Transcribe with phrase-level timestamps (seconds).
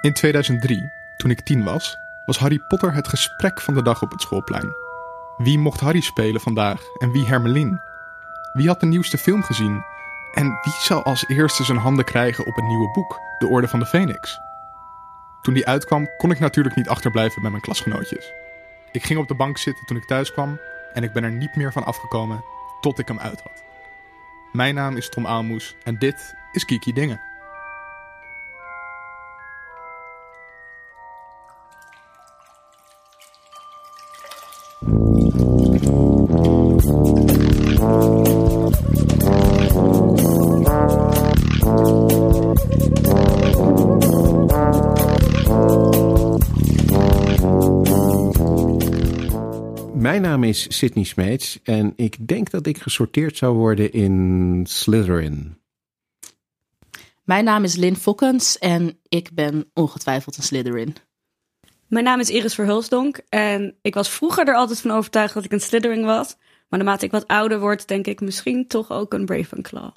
[0.00, 4.10] In 2003, toen ik tien was, was Harry Potter het gesprek van de dag op
[4.10, 4.74] het schoolplein.
[5.36, 7.80] Wie mocht Harry spelen vandaag en wie Hermelin?
[8.52, 9.84] Wie had de nieuwste film gezien?
[10.34, 13.78] En wie zou als eerste zijn handen krijgen op het nieuwe boek, De Orde van
[13.78, 14.38] de Phoenix?
[15.42, 18.32] Toen die uitkwam, kon ik natuurlijk niet achterblijven bij mijn klasgenootjes.
[18.92, 20.60] Ik ging op de bank zitten toen ik thuis kwam
[20.92, 22.44] en ik ben er niet meer van afgekomen
[22.80, 23.62] tot ik hem uit had.
[24.52, 27.20] Mijn naam is Tom Aalmoes en dit is Kiki Dingen.
[50.56, 55.58] Is Sydney Smeets en ik denk dat ik gesorteerd zou worden in Slytherin.
[57.24, 60.94] Mijn naam is Lynn Fokkens en ik ben ongetwijfeld een Slytherin.
[61.88, 65.52] Mijn naam is Iris Verhulsdonk en ik was vroeger er altijd van overtuigd dat ik
[65.52, 66.36] een Slytherin was.
[66.68, 69.90] Maar naarmate ik wat ouder word, denk ik misschien toch ook een Ravenclaw.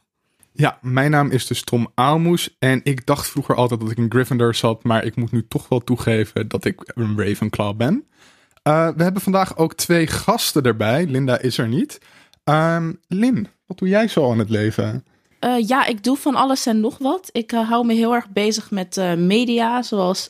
[0.52, 4.12] Ja, mijn naam is dus Tom Aalmoes en ik dacht vroeger altijd dat ik een
[4.12, 8.08] Gryffindor zat, maar ik moet nu toch wel toegeven dat ik een Ravenclaw ben.
[8.70, 11.06] Uh, we hebben vandaag ook twee gasten erbij.
[11.06, 12.00] Linda is er niet.
[12.44, 15.06] Um, Lin, wat doe jij zo aan het leven?
[15.46, 17.30] Uh, ja, ik doe van alles en nog wat.
[17.32, 20.30] Ik uh, hou me heel erg bezig met media, zoals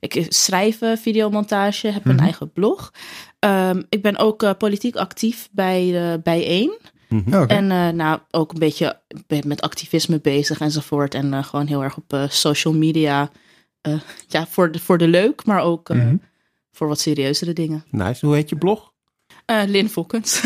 [0.00, 2.22] ik schrijven, videomontage, heb een Mhm.
[2.24, 2.92] eigen blog.
[3.40, 6.78] Um, ik ben ook politiek actief bij Bijeen.
[7.08, 7.34] Mhm.
[7.34, 7.56] Okay.
[7.56, 9.00] En nou, ook een beetje
[9.46, 11.14] met activisme bezig enzovoort.
[11.14, 13.30] En gewoon heel erg op social media.
[14.26, 15.98] ja, voor de, voor de leuk, maar ook Mhm.
[15.98, 16.28] mm-hmm
[16.72, 17.84] voor wat serieuzere dingen.
[17.90, 18.26] Nice.
[18.26, 18.92] Hoe heet je blog?
[19.46, 20.42] Uh, Lin Fokkens.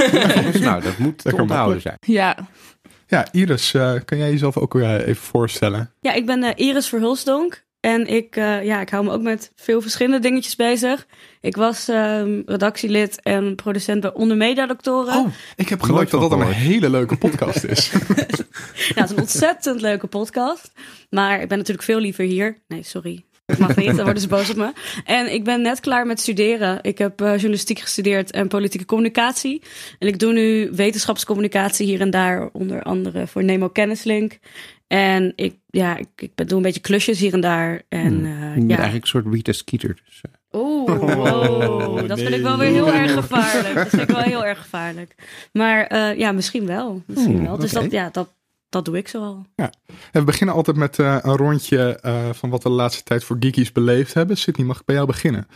[0.61, 1.97] nou, dat moet te onthouden zijn.
[2.00, 2.48] Ja.
[3.06, 5.92] Ja, Iris, uh, kan jij jezelf ook weer even voorstellen?
[6.00, 7.64] Ja, ik ben uh, Iris Verhulsdonk.
[7.81, 11.06] En ik, uh, ja, ik hou me ook met veel verschillende dingetjes bezig.
[11.41, 15.15] Ik was um, redactielid en producent bij Onder Media Doctoren.
[15.15, 17.91] Oh, ik heb geluid dat dat een hele leuke podcast is.
[18.94, 20.72] ja, het is een ontzettend leuke podcast.
[21.10, 22.59] Maar ik ben natuurlijk veel liever hier.
[22.69, 23.25] Nee, sorry.
[23.47, 24.72] Dat mag niet, dan worden ze boos op me.
[25.05, 26.78] En ik ben net klaar met studeren.
[26.82, 29.62] Ik heb uh, journalistiek gestudeerd en politieke communicatie.
[29.99, 34.38] En ik doe nu wetenschapscommunicatie hier en daar, onder andere voor Nemo Kennislink.
[34.87, 37.83] En ik, ja, ik, ik doe een beetje klusjes hier en daar.
[37.88, 38.25] En, hmm.
[38.25, 38.77] uh, je bent ja.
[38.77, 40.03] eigenlijk een soort Rita Skeeter.
[40.04, 40.60] Dus, uh.
[40.60, 42.09] Oeh, wow.
[42.09, 43.75] dat vind ik wel weer heel erg gevaarlijk.
[43.75, 45.15] Dat vind ik wel heel erg gevaarlijk.
[45.53, 47.03] Maar uh, ja, misschien wel.
[47.06, 47.59] Misschien Hmm, wel.
[47.59, 48.28] Dus dat, ja, dat,
[48.74, 49.46] dat doe ik zoal.
[49.56, 49.72] Ja.
[49.86, 53.24] En we beginnen altijd met uh, een rondje uh, van wat we de laatste tijd
[53.24, 54.36] voor geekies beleefd hebben.
[54.36, 55.46] Sydney, mag ik bij jou beginnen?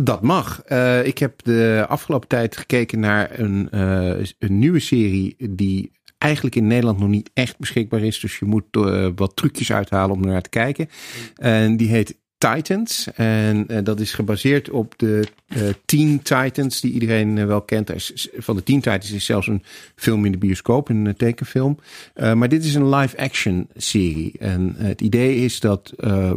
[0.00, 0.62] Dat mag.
[0.68, 6.56] Uh, ik heb de afgelopen tijd gekeken naar een, uh, een nieuwe serie die eigenlijk
[6.56, 8.20] in Nederland nog niet echt beschikbaar is.
[8.20, 10.88] Dus je moet uh, wat trucjes uithalen om er naar te kijken.
[11.36, 12.18] En die heet
[12.52, 13.08] Titans.
[13.14, 17.92] En uh, dat is gebaseerd op de uh, Teen Titans, die iedereen uh, wel kent.
[18.36, 19.62] Van de Teen Titans is zelfs een
[19.96, 21.78] film in de bioscoop, een tekenfilm.
[22.14, 24.32] Maar dit is een live-action serie.
[24.38, 25.92] En het idee is dat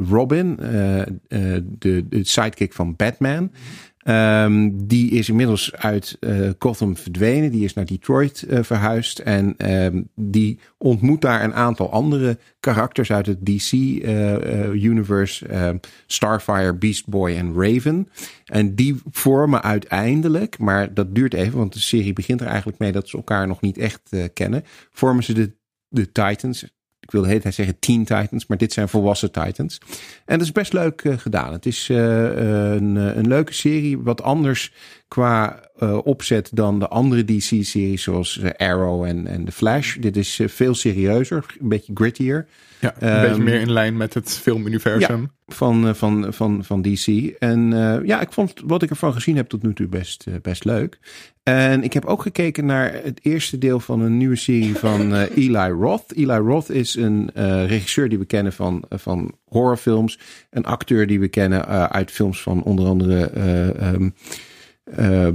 [0.10, 0.56] Robin,
[1.80, 3.52] de, de sidekick van Batman.
[4.10, 7.52] Um, die is inmiddels uit uh, Gotham verdwenen.
[7.52, 9.20] Die is naar Detroit uh, verhuisd.
[9.20, 15.48] En um, die ontmoet daar een aantal andere karakters uit het DC-universe.
[15.48, 15.70] Uh,
[16.06, 18.10] Starfire, Beast Boy en Raven.
[18.46, 22.92] En die vormen uiteindelijk, maar dat duurt even, want de serie begint er eigenlijk mee
[22.92, 24.64] dat ze elkaar nog niet echt kennen.
[24.92, 25.52] Vormen ze de,
[25.88, 26.77] de Titans.
[27.08, 29.78] Ik wil de hele tijd zeggen Teen Titans, maar dit zijn volwassen Titans.
[30.26, 31.52] En dat is best leuk uh, gedaan.
[31.52, 34.74] Het is uh, een, een, leuke serie, wat anders
[35.08, 39.96] qua uh, opzet dan de andere DC-series zoals Arrow en, en The Flash.
[39.96, 42.48] Dit is veel serieuzer, een beetje grittier.
[42.80, 45.22] Ja, een um, beetje meer in lijn met het filmuniversum.
[45.22, 47.08] Ja, van, van, van, van DC.
[47.40, 50.36] En uh, ja, ik vond wat ik ervan gezien heb tot nu toe best, uh,
[50.42, 51.00] best leuk.
[51.44, 55.22] En ik heb ook gekeken naar het eerste deel van een nieuwe serie van uh,
[55.36, 56.16] Eli Roth.
[56.16, 57.30] Eli Roth is een
[57.68, 60.20] regisseur die we kennen van, van horrorfilms.
[60.50, 63.32] Een acteur die we kennen uit films van onder andere...
[63.94, 64.14] Um,
[65.00, 65.28] uh,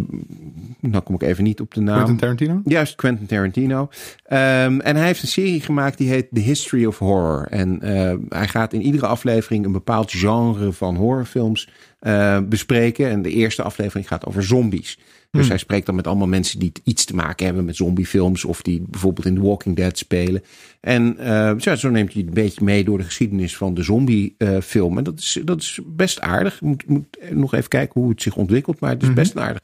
[0.81, 1.95] nou kom ik even niet op de naam.
[1.95, 2.61] Quentin Tarantino?
[2.65, 3.81] Juist, Quentin Tarantino.
[3.81, 7.47] Um, en hij heeft een serie gemaakt die heet The History of Horror.
[7.51, 11.69] En uh, hij gaat in iedere aflevering een bepaald genre van horrorfilms
[12.01, 13.11] uh, bespreken.
[13.11, 14.99] En de eerste aflevering gaat over zombies.
[15.33, 15.51] Dus Hmm.
[15.51, 18.45] hij spreekt dan met allemaal mensen die iets te maken hebben met zombiefilms.
[18.45, 20.43] Of die bijvoorbeeld in The Walking Dead spelen.
[20.81, 24.99] En uh, ja, zo neemt hij een beetje mee door de geschiedenis van de zombiefilm.
[24.99, 26.59] en dat is, dat is best aardig.
[26.61, 28.81] Je moet, moet nog even kijken hoe het zich ontwikkelt.
[28.81, 29.45] Maar het is best Mhm.
[29.45, 29.61] aardig.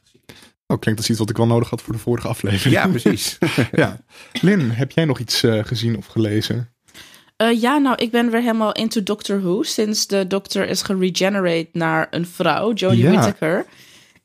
[0.66, 2.74] Oh, klinkt als iets wat ik wel nodig had voor de vorige aflevering.
[2.74, 3.38] Ja, precies.
[3.72, 4.00] ja.
[4.40, 6.68] Lin, heb jij nog iets uh, gezien of gelezen?
[7.36, 9.62] Eh, ja, nou, ik ben weer helemaal into Doctor Who.
[9.62, 13.10] Sinds de dokter is geregenerate naar een vrouw, Jodie Ja.
[13.10, 13.66] Whittaker.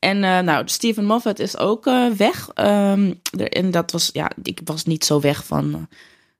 [0.04, 2.50] En eh, nou, Stephen Moffat is ook eh, weg.
[2.54, 5.80] Ehm, er- en dat was, ja, ik was niet zo weg van eh,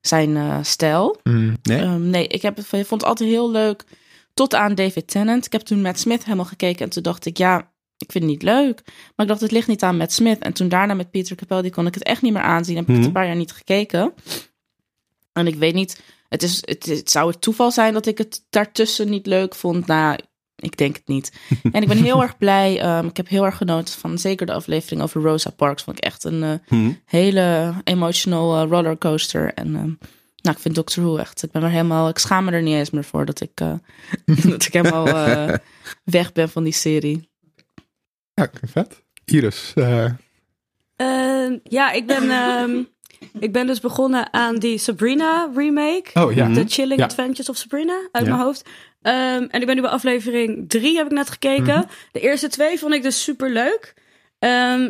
[0.00, 1.20] zijn stijl.
[1.22, 1.56] Mm.
[1.62, 1.80] Nee?
[1.80, 3.84] Ehm, nee, ik heb, vond het altijd heel leuk.
[4.34, 5.46] Tot aan David Tennant.
[5.46, 6.84] Ik heb toen Matt Smith helemaal gekeken.
[6.84, 7.58] En toen dacht ik, ja,
[7.98, 8.82] ik vind het niet leuk.
[8.84, 10.38] Maar ik dacht, het ligt niet aan Matt Smith.
[10.38, 12.76] En toen daarna met Peter Capaldi kon ik het echt niet meer aanzien.
[12.76, 13.06] Heb ik het Mhm.
[13.06, 14.12] een paar jaar niet gekeken.
[15.32, 18.44] En ik weet niet, het, is, het, het zou het toeval zijn dat ik het
[18.50, 19.86] daartussen niet leuk vond.
[19.86, 20.18] Nou,
[20.64, 21.32] ik denk het niet.
[21.72, 22.80] en ik ben heel erg blij.
[22.80, 25.82] ehm, ik heb heel erg genoten van zeker de aflevering over Rosa Parks.
[25.82, 26.92] Vond ik echt een eh, Hm.
[27.04, 29.54] hele emotional eh, rollercoaster.
[29.54, 29.92] En ehm,
[30.42, 31.42] nou, ik vind Doctor Who echt.
[31.42, 32.08] Ik ben er helemaal.
[32.08, 33.74] Ik schaam me er niet eens meer voor dat ik, eh,
[34.50, 35.54] dat ik helemaal eh,
[36.04, 37.28] weg ben van die serie.
[38.34, 39.02] Ja, vet.
[39.24, 39.72] Iris.
[39.74, 40.04] eh,
[40.96, 42.82] Ehm, ja, ik ben, ehm,
[43.38, 46.10] ik ben dus begonnen aan die Sabrina remake.
[46.14, 46.52] oh ja.
[46.52, 47.04] The Chilling Ja.
[47.06, 48.30] Adventures of Sabrina uit Ja.
[48.30, 48.68] mijn hoofd.
[49.02, 51.74] Ehm, en ik ben nu bij aflevering drie, heb ik net gekeken.
[51.78, 51.84] Mhm.
[52.12, 53.94] De eerste twee vond ik dus super leuk.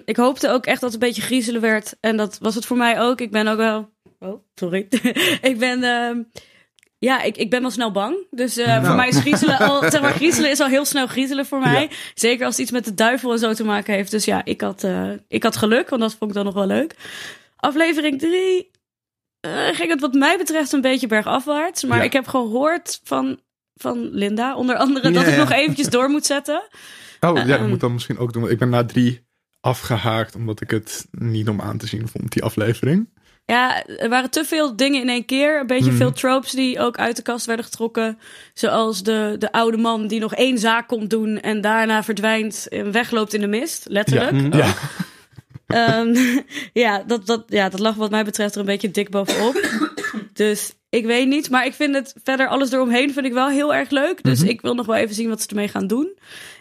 [0.05, 1.94] ik hoopte ook echt dat het een beetje griezelen werd.
[2.00, 3.20] En dat was het voor mij ook.
[3.20, 3.91] Ik ben ook wel.
[4.20, 4.87] Oh, sorry.
[5.50, 5.82] ik ben.
[5.82, 6.23] ehm,
[6.99, 8.17] ja, ik, ik ben wel snel bang.
[8.31, 8.96] Dus eh, voor Nou.
[8.96, 9.91] mij is griezelen al.
[9.91, 11.82] Zeg maar, griezelen is al heel snel griezelen voor mij.
[11.82, 11.88] Ja.
[12.14, 14.11] Zeker als het iets met de duivel en zo te maken heeft.
[14.11, 16.67] Dus ja, ik had, eh, ik had geluk, want dat vond ik dan nog wel
[16.67, 16.94] leuk.
[17.65, 18.71] Aflevering drie
[19.41, 21.85] eh, ging het wat mij betreft een beetje bergafwaarts.
[21.85, 22.05] Maar Ja.
[22.05, 23.41] ik heb gehoord van,
[23.75, 25.41] van Linda, onder andere, dat Ja, ik ja.
[25.41, 26.63] nog eventjes door moet zetten.
[27.21, 27.69] Oh ja, dat Ehm.
[27.69, 28.41] moet dan misschien ook doen.
[28.43, 29.27] want Ik ben na drie
[29.61, 33.09] afgehaakt omdat ik het niet om aan te zien vond, die aflevering.
[33.47, 35.61] Ja, er waren te veel dingen in één keer.
[35.61, 35.97] Een beetje Mhm.
[35.97, 38.19] veel tropes die ook uit de kast werden getrokken.
[38.55, 42.93] Zoals de, de oude man die nog één zaak komt doen en daarna verdwijnt en
[42.93, 43.85] wegloopt in de mist.
[43.89, 44.55] Letterlijk.
[44.55, 44.75] Ja.
[45.75, 46.15] Ehm,
[46.73, 49.61] ja, dat, dat, ja, dat lag wat mij betreft er een beetje dik bovenop.
[50.33, 51.51] dus ik weet niet.
[51.51, 54.23] Maar ik vind het verder alles eromheen vind ik wel heel erg leuk.
[54.23, 54.49] Dus Mhm.
[54.49, 56.19] ik wil nog wel even zien wat ze ermee gaan doen.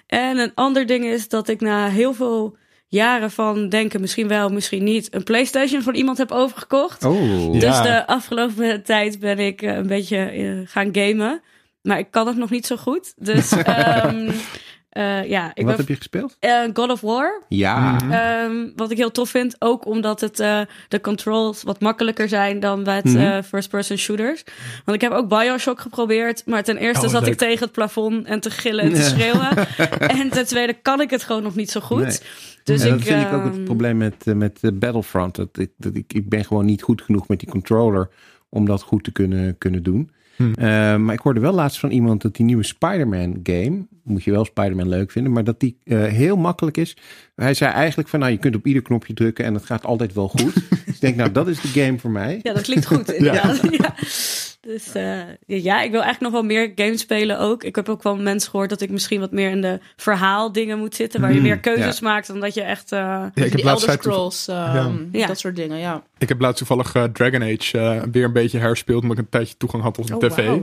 [0.08, 2.58] En een ander ding is dat ik na heel veel
[2.88, 7.04] jaren van denken, misschien wel, misschien niet, een PlayStation van iemand heb overgekocht.
[7.04, 7.54] Oh.
[7.54, 7.60] Ja.
[7.60, 11.42] Dus de afgelopen tijd ben ik eh, een beetje eh, gaan gamen.
[11.82, 13.14] Maar ik kan het nog niet zo goed.
[13.18, 14.32] Dus ehm,
[14.94, 16.36] eh, ja, ik Wat ben heb je gespeeld?
[16.40, 17.42] eh, God of War.
[17.48, 17.92] Ja.
[17.92, 18.12] Mhm.
[18.12, 22.60] Ehm, wat ik heel tof vind, ook omdat het eh, de controls wat makkelijker zijn
[22.60, 23.42] dan bij het Mhm.
[23.44, 24.44] first-person shooters.
[24.86, 27.32] Want ik heb ook Bioshock geprobeerd, maar ten eerste Oh, zat leuk.
[27.32, 29.50] ik tegen het plafond en te gillen en te schreeuwen.
[30.20, 32.02] en ten tweede kan ik het gewoon nog niet zo goed.
[32.02, 32.18] Nee.
[32.64, 35.36] Dus Ja, dat ik, vind ik ook het ehm, probleem met, met Battlefront.
[35.36, 38.10] Dat ik, dat ik, ik ben gewoon niet goed genoeg met die controller
[38.50, 40.12] om dat goed te kunnen, kunnen doen.
[40.36, 40.54] Hm.
[40.54, 44.32] Eh, maar ik hoorde wel laatst van iemand dat die nieuwe Spider-Man game, moet je
[44.32, 46.98] wel Spider-Man leuk vinden, maar dat die eh, heel makkelijk is.
[47.36, 50.14] Hij zei eigenlijk van, nou je kunt op ieder knopje drukken en het gaat altijd
[50.14, 50.54] wel goed.
[50.54, 52.40] dus ik denk, nou dat is de game voor mij.
[52.44, 53.60] Ja, dat klinkt goed inderdaad.
[53.72, 53.94] ja.
[54.62, 57.64] Dus eh, ja, ik wil eigenlijk nog wel meer games spelen ook.
[57.64, 60.96] Ik heb ook wel mensen gehoord dat ik misschien wat meer in de verhaaldingen moet
[60.96, 62.08] zitten, waar je Hmm, meer keuzes ja.
[62.08, 62.92] maakt dan dat je echt...
[62.92, 65.28] eh, Ja, ik heb Elder Scrolls, ehm, Ja.
[65.28, 66.04] dat soort dingen, ja.
[66.18, 69.30] Ik heb laatst toevallig eh, Dragon Age eh, weer een beetje herspeeld, omdat ik een
[69.30, 70.60] tijdje toegang had op de Oh, tv.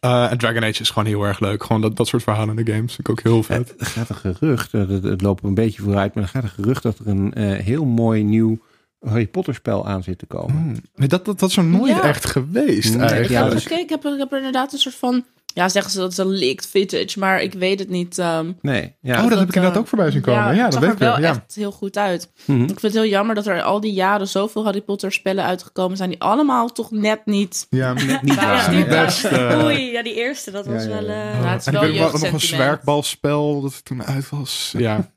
[0.00, 1.62] Eh, en Dragon Age is gewoon heel erg leuk.
[1.64, 3.74] Gewoon dat, dat soort verhalen in de games vind ik ook heel vet.
[3.78, 6.48] Er gaat een gerucht, eh, het, het loopt een beetje vooruit, maar er gaat een
[6.48, 8.58] gerucht dat er een eh, heel mooi nieuw
[9.00, 10.56] Harry Potter spel aan zit te komen.
[10.56, 10.76] Hmm.
[10.96, 12.02] Nee, dat, dat, dat is er nooit Ja.
[12.02, 13.30] echt geweest Nee, eigenlijk.
[13.30, 15.24] Ja, dus- ik heb, ik heb er inderdaad een soort van...
[15.54, 18.18] Ja, zeggen ze dat is een leaked footage, maar ik weet het niet.
[18.18, 19.14] ehm, Nee, ja.
[19.14, 20.42] oh, dat, dat, heb ik inderdaad eh, ook voorbij zien komen.
[20.42, 21.18] Ja, het dat zag weet er ik wel.
[21.20, 21.28] Ja.
[21.28, 22.32] echt heel goed uit.
[22.44, 22.60] Mhm.
[22.62, 25.96] Ik vind het heel jammer dat er al die jaren zoveel Harry Potter spellen uitgekomen
[25.96, 26.10] zijn...
[26.10, 27.66] die allemaal toch net niet...
[27.70, 28.70] Ja, Net niet waar.
[28.70, 29.04] die ja.
[29.04, 29.32] best,
[29.62, 31.06] Oei, ja, die eerste, dat was wel...
[31.06, 34.28] eh, Ja, het is en wel ik weet nog nog een zwerkbalspel dat toen uit
[34.28, 34.74] was.
[34.76, 35.10] Ja.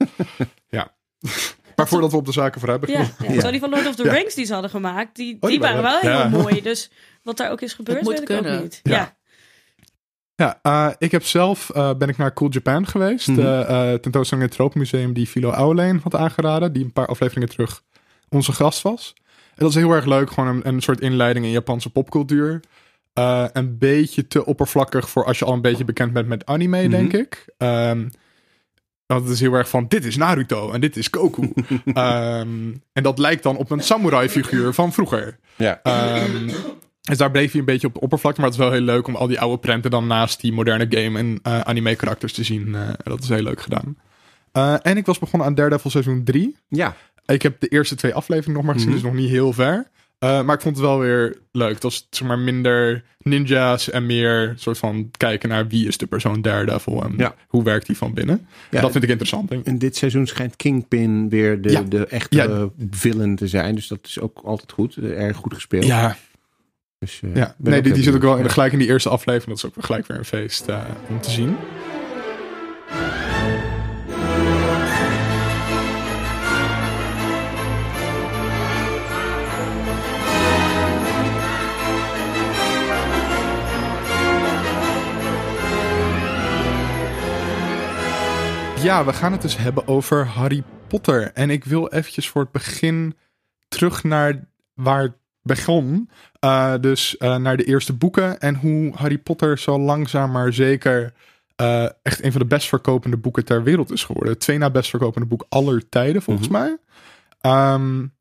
[0.69, 0.91] ja.
[1.75, 2.91] Maar voordat we op de zaken voor hebben.
[2.91, 3.41] Ja, ja.
[3.41, 4.11] Zo die van Lord of the Ja.
[4.11, 6.61] Rings die ze hadden gemaakt, die, Oh, die die waren wel heel mooi.
[6.61, 6.91] Dus
[7.23, 8.79] wat daar ook is gebeurd, moet weet ik ook niet.
[8.83, 9.17] Ja.
[10.41, 10.59] Ja.
[10.61, 13.35] Eh, ik heb zelf eh, ben ik naar Cool Japan geweest.
[13.35, 16.73] De eh, tentoonstelling in het Tropenmuseum die Philo Ouweleen had aangeraden.
[16.73, 17.83] Die een paar afleveringen terug
[18.29, 19.13] onze gast was.
[19.25, 20.31] En dat is heel erg leuk.
[20.31, 22.59] Gewoon een, een soort inleiding in Japanse popcultuur.
[23.53, 26.89] Een beetje te oppervlakkig voor als je al een beetje bekend bent met anime, Mhm.
[26.89, 27.45] denk ik.
[27.57, 28.07] Ehm,
[29.05, 31.53] want het is heel erg van, dit is Naruto en dit is Goku.
[31.85, 35.39] Ehm, en dat lijkt dan op een samurai figuur van vroeger.
[35.55, 35.79] Ja.
[35.83, 36.49] Ehm,
[37.01, 38.41] dus daar bleef hij een beetje op de oppervlakte.
[38.41, 40.85] Maar het is wel heel leuk om al die oude prenten dan naast die moderne
[40.89, 42.75] game en eh, anime karakters te zien.
[42.75, 43.97] Eh, dat is heel leuk gedaan.
[44.51, 46.55] Eh, en ik was begonnen aan Daredevil seizoen 3.
[46.69, 46.95] ja.
[47.25, 48.99] Ik heb de eerste twee afleveringen nog maar gezien, Mhm.
[49.01, 49.87] dus nog niet heel ver.
[50.19, 51.73] Maar ik vond het wel weer leuk.
[51.73, 56.05] Het was zeg maar minder ninja's en meer soort van kijken naar wie is de
[56.07, 57.35] persoon Daredevil en Ja.
[57.47, 58.47] hoe werkt die van binnen.
[58.71, 59.49] Ja, dat vind ik interessant.
[59.49, 59.67] denk ik.
[59.67, 61.81] En dit seizoen schijnt Kingpin weer de, Ja.
[61.81, 63.75] de echte villain te zijn.
[63.75, 64.95] Dus dat is ook altijd goed.
[64.97, 65.85] Erg goed gespeeld.
[65.85, 66.17] Ja,
[67.01, 69.59] Dus, uh, ja, nee, die, die zit ook wel in, gelijk in die eerste aflevering.
[69.59, 71.57] Dat is ook gelijk weer een feest uh, om te zien.
[88.81, 91.31] Ja, we gaan het dus hebben over Harry Potter.
[91.33, 93.17] En ik wil eventjes voor het begin
[93.67, 96.09] terug naar waar begon.
[96.45, 101.13] Uh, dus uh, naar de eerste boeken en hoe Harry Potter zo langzaam maar zeker
[101.61, 104.37] uh, echt een van de best verkopende boeken ter wereld is geworden.
[104.37, 106.77] Twee na best verkopende boek aller tijden, volgens mm -hmm.
[107.41, 107.73] mij.
[107.73, 108.13] Um,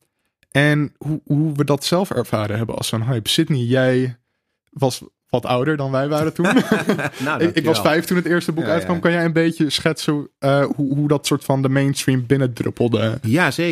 [0.50, 3.28] en hoe, hoe we dat zelf ervaren hebben als zo'n hype.
[3.28, 4.18] Sydney, jij
[4.70, 6.44] was wat ouder dan wij waren toen.
[7.24, 8.94] nou, ik, ik, was vijf toen het eerste boek ja, uitkwam.
[8.94, 9.00] Ja.
[9.00, 13.18] Kan jij een beetje schetsen uh, hoe, hoe dat soort van de mainstream binnendruppelde?
[13.22, 13.68] Ja, zeer.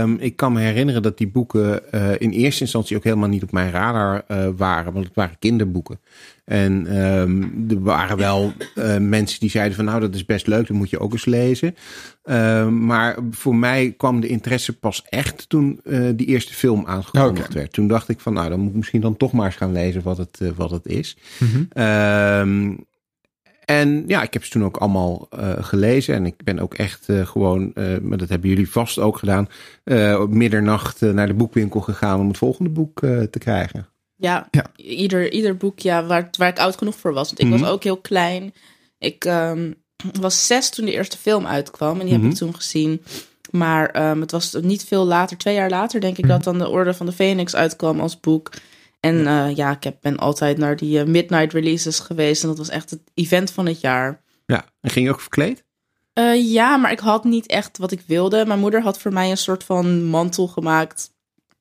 [0.00, 3.42] Um, ik kan me herinneren dat die boeken uh, in eerste instantie ook helemaal niet
[3.42, 4.92] op mijn radar uh, waren.
[4.92, 6.00] Want het waren kinderboeken.
[6.44, 10.66] En um, er waren wel uh, mensen die zeiden van nou dat is best leuk,
[10.66, 11.74] dat moet je ook eens lezen.
[12.24, 17.48] Uh, maar voor mij kwam de interesse pas echt toen uh, die eerste film aangekondigd
[17.48, 17.60] okay.
[17.60, 17.72] werd.
[17.72, 20.02] Toen dacht ik van nou dan moet ik misschien dan toch maar eens gaan lezen
[20.02, 21.16] wat het, wat het is.
[21.38, 21.82] Mm -hmm.
[21.82, 22.86] um,
[23.64, 26.14] en ja, ik heb ze toen ook allemaal uh, gelezen.
[26.14, 29.48] En ik ben ook echt uh, gewoon, uh, maar dat hebben jullie vast ook gedaan,
[30.20, 33.86] op middernacht naar de boekwinkel gegaan om het volgende boek te krijgen.
[34.22, 37.26] Ja, ja, Ieder, ieder boek ja, waar, waar ik oud genoeg voor was.
[37.26, 37.60] Want ik mm -hmm.
[37.60, 38.54] was ook heel klein.
[38.98, 39.74] Ik um,
[40.20, 41.98] was zes toen de eerste film uitkwam.
[41.98, 42.30] En die heb mm -hmm.
[42.30, 43.02] ik toen gezien.
[43.50, 46.38] Maar um, het was niet veel later, twee jaar later denk ik, mm -hmm.
[46.38, 48.50] dat dan de Orde van de Phoenix uitkwam als boek.
[49.00, 52.42] En uh, ja, ik heb, ben altijd naar die uh, midnight releases geweest.
[52.42, 54.22] En dat was echt het event van het jaar.
[54.46, 55.64] Ja, en ging je ook verkleed?
[56.14, 58.46] Uh, ja, maar ik had niet echt wat ik wilde.
[58.46, 61.10] Mijn moeder had voor mij een soort van mantel gemaakt.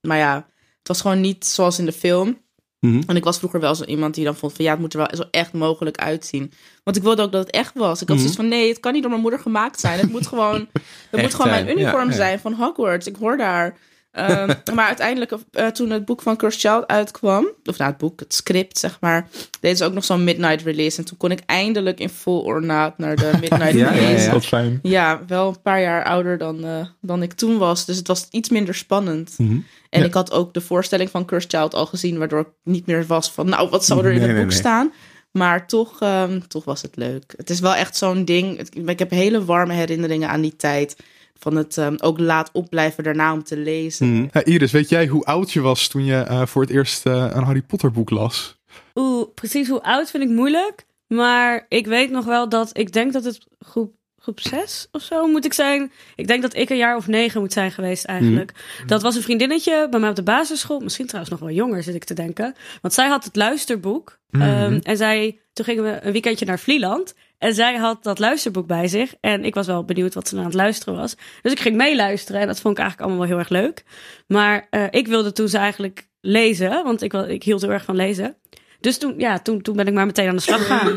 [0.02, 0.36] Maar ja,
[0.82, 2.42] het was gewoon niet zoals in de film.
[2.82, 3.04] Mm -hmm.
[3.08, 5.00] En ik was vroeger wel zo iemand die dan vond van ja, het moet er
[5.00, 6.52] wel zo echt mogelijk uitzien.
[6.84, 8.02] Want ik wilde ook dat het echt was.
[8.02, 8.34] Ik had mm -hmm.
[8.34, 10.00] zoiets van nee, het kan niet door mijn moeder gemaakt zijn.
[10.00, 10.68] Het moet gewoon,
[11.12, 13.08] het moet gewoon mijn uniform ja, zijn van Hogwarts.
[13.08, 13.78] Ik hoor daar.
[14.12, 18.20] Um, maar uiteindelijk, uh, toen het boek van Cursed Child uitkwam, of nou het boek,
[18.20, 19.28] het script zeg maar,
[19.60, 20.98] deden ze ook nog zo'n midnight release.
[20.98, 24.18] En toen kon ik eindelijk in vol ornaat naar de midnight ja, release.
[24.18, 24.80] Ja, ja, dat fijn.
[24.82, 27.86] Ja, wel een paar jaar ouder dan, uh, dan ik toen was.
[27.86, 29.34] Dus het was iets minder spannend.
[29.38, 29.66] Mm -hmm.
[29.90, 30.06] En ja.
[30.06, 33.32] ik had ook de voorstelling van Cursed Child al gezien, waardoor ik niet meer was
[33.32, 34.92] van, nou, wat zou er in nee, het boek nee, staan?
[35.32, 37.34] Maar toch, um, toch was het leuk.
[37.38, 38.70] Het is wel echt zo'n ding.
[38.86, 40.96] Ik heb hele warme herinneringen aan die tijd
[41.42, 44.08] van het um, ook laat opblijven daarna om te lezen.
[44.08, 44.30] Mm.
[44.32, 47.14] Ja, Iris, weet jij hoe oud je was toen je uh, voor het eerst uh,
[47.34, 48.60] een Harry Potter boek las?
[48.96, 50.86] Oeh, precies hoe oud vind ik moeilijk.
[51.08, 55.28] Maar ik weet nog wel dat ik denk dat het groep, groep 6 of zo
[55.28, 55.92] moet ik zijn.
[56.16, 58.52] Ik denk dat ik een jaar of negen moet zijn geweest eigenlijk.
[58.82, 58.88] Mm.
[58.88, 60.80] Dat was een vriendinnetje bij mij op de basisschool.
[60.80, 62.56] Misschien trouwens nog wel jonger zit ik te denken.
[62.82, 64.20] Want zij had het luisterboek.
[64.30, 64.42] Mm.
[64.42, 67.14] Um, en zij, toen gingen we een weekendje naar Vlieland.
[67.42, 69.14] En zij had dat luisterboek bij zich.
[69.22, 71.16] En ik was wel benieuwd wat ze aan het luisteren was.
[71.42, 72.42] Dus ik ging meeluisteren.
[72.42, 73.84] En dat vond ik eigenlijk allemaal wel heel erg leuk.
[74.28, 76.84] Maar uh, ik wilde toen ze eigenlijk lezen.
[76.84, 78.36] Want ik, ik hield heel erg van lezen.
[78.80, 80.96] Dus toen, ja, toen, toen ben ik maar meteen aan de slag gegaan.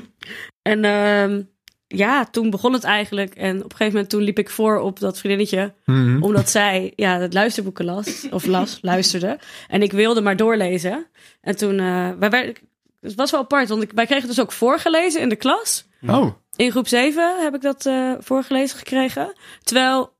[0.72, 1.44] en uh,
[1.86, 3.34] ja, toen begon het eigenlijk.
[3.34, 5.72] En op een gegeven moment toen liep ik voor op dat vriendinnetje.
[5.84, 6.22] Mm -hmm.
[6.22, 8.26] Omdat zij ja, het luisterboeken las.
[8.30, 9.38] Of las, luisterde.
[9.68, 11.06] En ik wilde maar doorlezen.
[11.40, 11.78] En toen...
[11.78, 12.54] Uh, wij werden,
[13.02, 15.84] het was wel apart, want ik, wij kregen dus ook voorgelezen in de klas.
[16.06, 16.32] Oh.
[16.56, 19.32] In groep 7 heb ik dat uh, voorgelezen gekregen.
[19.62, 20.12] Terwijl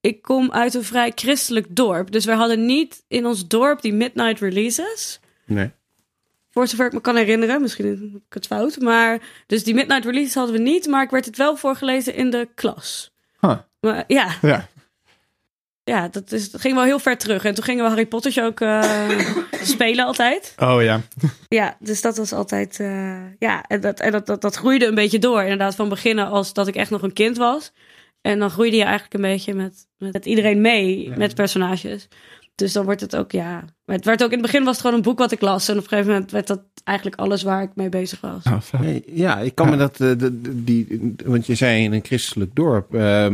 [0.00, 2.10] ik kom uit een vrij christelijk dorp.
[2.10, 5.20] Dus we hadden niet in ons dorp die midnight releases.
[5.46, 5.70] Nee.
[6.50, 7.60] Voor zover ik me kan herinneren.
[7.60, 8.78] Misschien heb ik het fout.
[8.78, 10.86] Maar dus die midnight releases hadden we niet.
[10.86, 13.12] Maar ik werd het wel voorgelezen in de klas.
[13.40, 13.58] Huh.
[13.80, 14.36] Maar, ja.
[14.42, 14.68] ja.
[15.90, 17.44] Ja, dat, is, dat ging wel heel ver terug.
[17.44, 19.08] En toen gingen we Harry Pottertje ook uh,
[19.62, 20.54] spelen altijd.
[20.58, 21.00] Oh ja.
[21.48, 22.78] Ja, dus dat was altijd...
[22.78, 25.42] Uh, ja, en, dat, en dat, dat, dat groeide een beetje door.
[25.42, 27.72] Inderdaad, van beginnen als dat ik echt nog een kind was.
[28.20, 31.16] En dan groeide je eigenlijk een beetje met, met iedereen mee, ja.
[31.16, 32.08] met personages.
[32.54, 33.64] Dus dan wordt het ook, ja...
[33.90, 35.68] Het werd ook in het begin was het gewoon een boek wat ik las.
[35.68, 38.44] En op een gegeven moment werd dat eigenlijk alles waar ik mee bezig was.
[38.44, 39.72] Oh, nee, ja, ik kan ja.
[39.72, 42.94] me dat, uh, de, die, want je zei in een christelijk dorp.
[42.94, 43.26] Uh,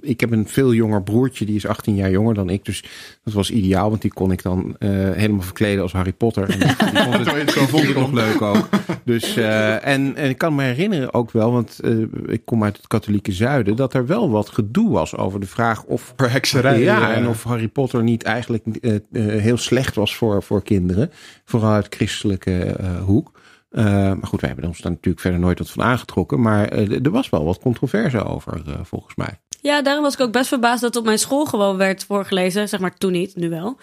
[0.00, 2.64] ik heb een veel jonger broertje, die is 18 jaar jonger dan ik.
[2.64, 2.84] Dus
[3.24, 6.50] dat was ideaal, want die kon ik dan uh, helemaal verkleden als Harry Potter.
[6.50, 8.68] En die, die vond, het, die vond ik nog leuk ook.
[9.04, 11.80] Dus, uh, en, en ik kan me herinneren ook wel, want
[12.26, 15.84] ik kom uit het katholieke zuiden, dat er wel wat gedoe was over de vraag
[15.84, 16.12] of...
[16.16, 16.80] Per hekserij.
[16.80, 18.64] Ja, en of Harry Potter niet eigenlijk
[19.12, 21.10] heel slecht was voor, voor kinderen.
[21.44, 23.30] Vooral uit christelijke uh, hoek.
[23.70, 26.40] Uh, maar goed, wij hebben ons daar natuurlijk verder nooit wat van aangetrokken.
[26.40, 29.38] Maar uh, er was wel wat controverse over, volgens mij.
[29.60, 32.68] Ja, daarom was ik ook best verbaasd dat het op mijn school gewoon werd voorgelezen.
[32.68, 33.78] Zeg maar toen niet, nu wel.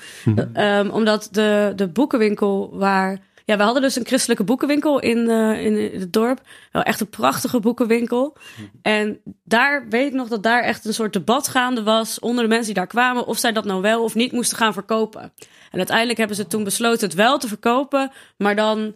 [0.53, 3.19] Ehm, omdat de, de boekenwinkel waar...
[3.45, 6.41] Ja, we hadden dus een christelijke boekenwinkel in, eh, in het dorp.
[6.71, 8.37] Wel echt een prachtige boekenwinkel.
[8.81, 12.19] En daar weet ik nog dat daar echt een soort debat gaande was...
[12.19, 13.25] onder de mensen die daar kwamen...
[13.25, 15.21] of zij dat nou wel of niet moesten gaan verkopen.
[15.71, 18.11] En uiteindelijk hebben ze toen besloten het wel te verkopen...
[18.37, 18.95] maar dan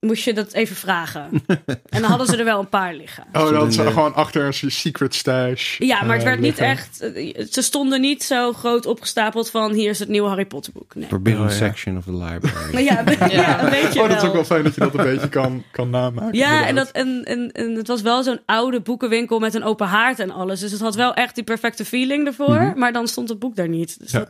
[0.00, 1.28] moest je dat even vragen.
[1.66, 3.24] en dan hadden ze er wel een paar liggen.
[3.32, 5.78] Oh, dat eh, gewoon achter een secret stash.
[5.78, 7.00] Ja, maar het eh, werd niet echt.
[7.00, 10.94] eh, Ze stonden niet zo groot opgestapeld van hier is het nieuwe Harry Potter boek.
[10.94, 11.08] Nee.
[11.08, 11.56] Forbidden Oh, ja.
[11.56, 12.72] section of the library.
[12.72, 13.62] Maar ja, ja.
[13.64, 14.44] een beetje Oh, dat is ook wel.
[14.44, 16.38] fijn dat je dat een beetje kan, kan namaken.
[16.38, 19.86] Ja, en, dat, en, en, en het was wel zo'n oude boekenwinkel met een open
[19.86, 20.60] haard en alles.
[20.60, 22.72] Dus het had wel echt die perfecte feeling ervoor.
[22.76, 23.98] Maar dan stond het boek daar niet.
[24.00, 24.18] Dus Ja.
[24.18, 24.28] dat-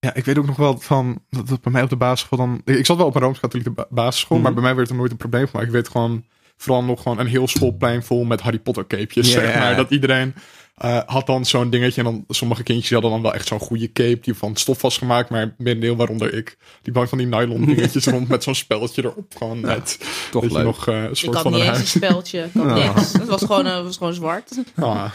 [0.00, 2.60] Ja, ik weet ook nog wel van dat, dat bij mij op de basisschool dan.
[2.64, 5.16] Ik zat wel op een rooms-katholieke ba- basisschool, maar bij mij werd er nooit een
[5.16, 5.60] probleem van.
[5.62, 6.24] Ik weet gewoon
[6.56, 9.30] vooral nog gewoon een heel schoolplein vol met Harry Potter capejes.
[9.32, 9.76] Zeg maar.
[9.76, 10.34] Dat iedereen
[10.74, 12.02] eh, had dan zo'n dingetje.
[12.04, 14.98] En dan sommige kindjes hadden dan wel echt zo'n goede cape die van stof was
[14.98, 15.30] gemaakt.
[15.30, 19.34] Maar merendeel, waaronder ik, die bang van die nylon dingetjes rond met zo'n speltje erop.
[19.38, 19.98] Gewoon net.
[20.30, 20.66] toch dat je leuk.
[20.66, 22.10] nog eh, een Ik soort had van niet een eens een huis.
[22.10, 22.44] speldje.
[22.44, 22.92] Ik had Ja.
[22.94, 23.12] niks.
[23.12, 24.50] Het was gewoon, eh, was gewoon zwart.
[24.76, 25.10] Ja,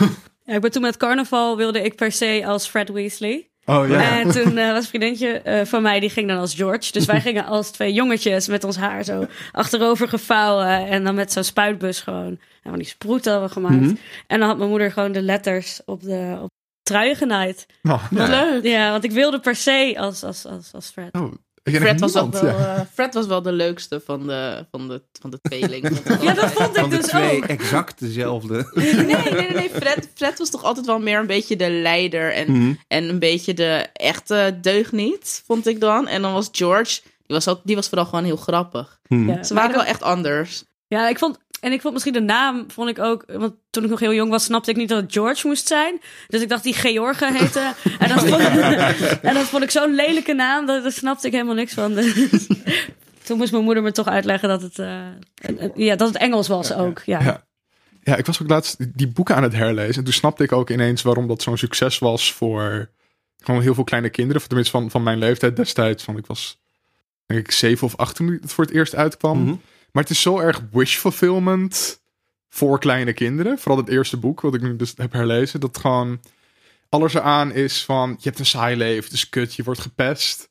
[0.46, 3.48] ik ben toen met carnaval wilde ik per se als Fred Weasley.
[3.66, 4.20] Oh ja.
[4.20, 6.92] En toen eh, was een vriendinnetje eh, van mij, die ging dan als George.
[6.92, 10.88] Dus wij gingen als twee jongetjes met ons haar zo achterover gevouwen.
[10.88, 12.40] En dan met zo'n spuitbus gewoon.
[12.64, 13.82] En van die hadden we gemaakt.
[13.82, 13.96] Mhm.
[14.28, 17.66] En dan had mijn moeder gewoon de letters op de op de truien genaaid.
[17.84, 18.64] Oh, Wat leuk.
[18.64, 21.14] Ja, want ik wilde per se als, als, als, als Fred.
[21.14, 22.76] oh, Fred was, niemand, wel, ja.
[22.76, 25.84] eh, Fred was wel de leukste van de, van de, van de tweeling.
[26.22, 27.44] Ja, dat vond ik Van de dus twee ook.
[27.44, 28.70] exact dezelfde.
[28.76, 29.50] Nee, nee, nee.
[29.54, 29.70] nee.
[29.70, 32.74] Fred, Fred was toch altijd wel meer een beetje de leider en, Mhm.
[32.88, 36.08] en een beetje de echte deugniet, vond ik dan.
[36.08, 39.00] En dan was George, die was, ook, die was vooral gewoon heel grappig.
[39.08, 39.30] Mhm.
[39.30, 40.64] Ja, Ze waren wel echt anders.
[40.88, 41.38] Ja, ik vond.
[41.64, 43.24] En ik vond misschien de naam, vond ik ook.
[43.28, 46.02] Want toen ik nog heel jong was, snapte ik niet dat het George moest zijn.
[46.28, 47.74] Dus ik dacht die George heette.
[48.00, 48.42] En dat vond,
[49.30, 51.94] en dat vond ik zo'n lelijke naam, dat, daar snapte ik helemaal niks van.
[53.24, 55.02] Dus toen moest mijn moeder me toch uitleggen dat het, eh,
[55.76, 57.02] ja, dat het Engels was ook.
[57.06, 57.22] Ja.
[57.22, 57.44] Ja.
[58.04, 59.96] Ja, ik was ook laatst die boeken aan het herlezen.
[59.96, 62.90] En toen snapte ik ook ineens waarom dat zo'n succes was voor
[63.44, 64.42] gewoon heel veel kleine kinderen.
[64.42, 66.04] Of tenminste van, van mijn leeftijd destijds.
[66.04, 66.62] Van ik was
[67.26, 69.44] denk ik zeven of acht toen het voor het eerst uitkwam.
[69.44, 69.56] Mhm.
[69.94, 72.02] Maar het is zo erg wish fulfillment
[72.50, 73.60] voor kleine kinderen.
[73.60, 75.60] Vooral het eerste boek wat ik nu dus heb herlezen.
[75.60, 76.20] Dat gewoon
[76.90, 79.04] alles eraan is van je hebt een saai leven.
[79.04, 80.50] Het is kut, je wordt gepest.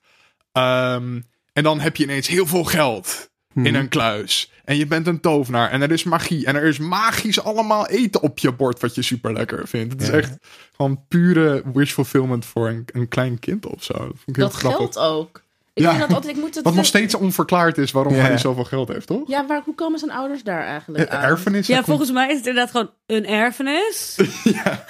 [0.53, 1.21] Ehm,
[1.53, 3.67] en dan heb je ineens heel veel geld Mhm.
[3.67, 4.51] in een kluis.
[4.65, 5.71] En je bent een tovenaar.
[5.71, 6.47] En er is magie.
[6.47, 9.93] En er is magisch allemaal eten op je bord wat je super lekker vindt.
[9.93, 10.37] Het is echt
[10.77, 13.93] gewoon pure wish fulfillment voor een, een klein kind of zo.
[13.93, 14.79] Dat vond ik heel grappig.
[14.79, 15.42] geldt ook.
[15.75, 15.89] Ik Ja.
[15.89, 18.21] vind dat altijd, ik moet het Wat nog steeds onverklaard is waarom Ja.
[18.21, 19.29] hij zoveel geld heeft, toch?
[19.29, 21.23] Ja, waar, hoe komen zijn ouders daar eigenlijk aan?
[21.23, 21.67] Erfenis.
[21.67, 24.19] Ja, volgens mij is het inderdaad gewoon een erfenis.
[24.45, 24.85] ja,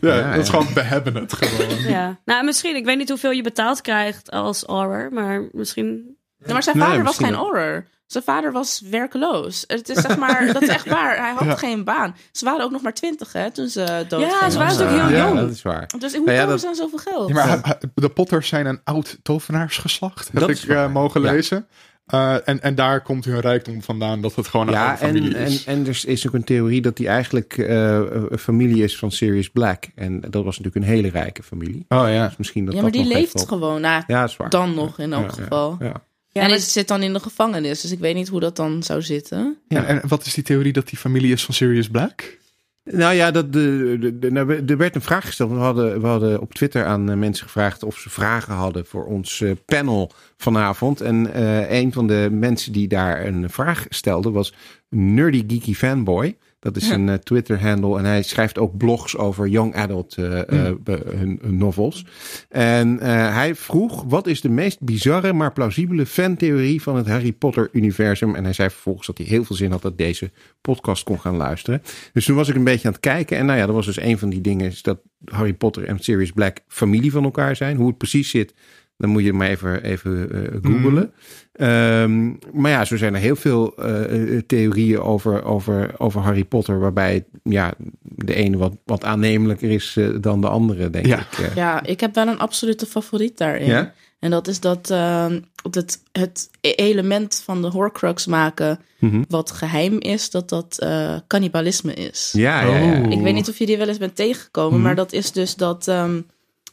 [0.00, 1.78] Ja, dat is gewoon, we hebben het gewoon.
[1.92, 2.20] Ja.
[2.24, 2.76] Nou, misschien.
[2.76, 6.16] Ik weet niet hoeveel je betaald krijgt als horror, maar misschien.
[6.38, 7.86] Ja, maar zijn Nee, vader was geen horror.
[8.10, 9.64] Zijn vader was werkeloos.
[9.66, 11.16] Het is zeg maar, dat is echt waar.
[11.16, 11.54] Hij had Ja.
[11.56, 12.14] geen baan.
[12.32, 15.16] Ze waren ook nog maar twintig hè, toen ze dood Ja, ze waren natuurlijk heel
[15.18, 15.38] Ja, jong.
[15.40, 15.86] dat is waar.
[15.98, 17.28] Dus hoe Nou ja, komen dat- ze aan zoveel geld?
[17.28, 21.32] Ja, maar de Potters zijn een oud tovenaarsgeslacht, heb Dat ik eh, mogen ja.
[21.32, 21.66] lezen.
[22.06, 25.40] Eh, en, en daar komt hun rijkdom vandaan, dat het gewoon een Ja, familie en,
[25.44, 25.64] en, is.
[25.64, 29.48] en er is ook een theorie dat hij eigenlijk eh, een familie is van Sirius
[29.50, 29.84] Black.
[29.94, 31.84] En dat was natuurlijk een hele rijke familie.
[31.88, 32.26] oh ja.
[32.26, 33.80] Dus misschien dat ja, maar dat die leeft gewoon.
[33.80, 34.50] Nou, Ja, dat is waar.
[34.50, 35.76] dan nog in elk Ja, ja, geval.
[35.80, 35.92] Ja.
[36.32, 37.80] Ja, en hij zit dan in de gevangenis.
[37.80, 39.58] Dus ik weet niet hoe dat dan zou zitten.
[39.68, 42.38] En, en wat is die theorie dat die familie is van Sirius Black?
[42.84, 45.50] Nou ja, dat de, de, de- nou, er werd een vraag gesteld.
[45.50, 49.04] We hadden, we hadden op Twitter aan eh, mensen gevraagd of ze vragen hadden voor
[49.06, 51.00] ons eh, panel vanavond.
[51.00, 54.54] En eh, een van de mensen die daar een vraag stelde was
[54.88, 56.36] Nerdy Geeky Fanboy.
[56.60, 56.94] Dat is Ja.
[56.94, 61.56] een eh, Twitter-handle en hij schrijft ook blogs over young adult eh, eh, hun- hun
[61.58, 62.04] novels.
[62.48, 62.98] En
[63.32, 68.34] hij vroeg, wat is de meest bizarre maar plausibele fantheorie van het Harry Potter-universum?
[68.34, 71.36] En hij zei vervolgens dat hij heel veel zin had dat deze podcast kon gaan
[71.36, 71.82] luisteren.
[72.12, 73.36] Dus toen was ik een beetje aan het kijken.
[73.38, 75.98] En nou ja, dat was dus een van die dingen, is dat Harry Potter en
[75.98, 77.76] Sirius Black familie van elkaar zijn.
[77.76, 78.54] Hoe het precies zit,
[79.00, 81.12] dan moet je maar even, even eh, googlen.
[81.52, 86.44] Ehm, maar ja, zo zijn er heel veel eh, eh, theorieën over, over, over Harry
[86.44, 91.18] Potter, waarbij ja, de ene wat, wat aannemelijker is dan de andere, denk Ja.
[91.18, 91.54] ik.
[91.54, 93.66] Ja, ik heb wel een absolute favoriet daarin.
[93.66, 93.92] Ja?
[94.18, 98.78] En dat is dat ehm, het, het element van de Horcrux maken...
[98.98, 99.22] Mhm.
[99.28, 102.30] wat geheim is, dat dat eh, cannibalisme is.
[102.36, 103.00] Ja, ja, ja.
[103.00, 103.10] Oh.
[103.12, 104.82] Ik weet niet of je die wel eens bent tegengekomen, Mhm.
[104.82, 105.88] maar dat is dus dat.
[105.88, 106.20] ehm,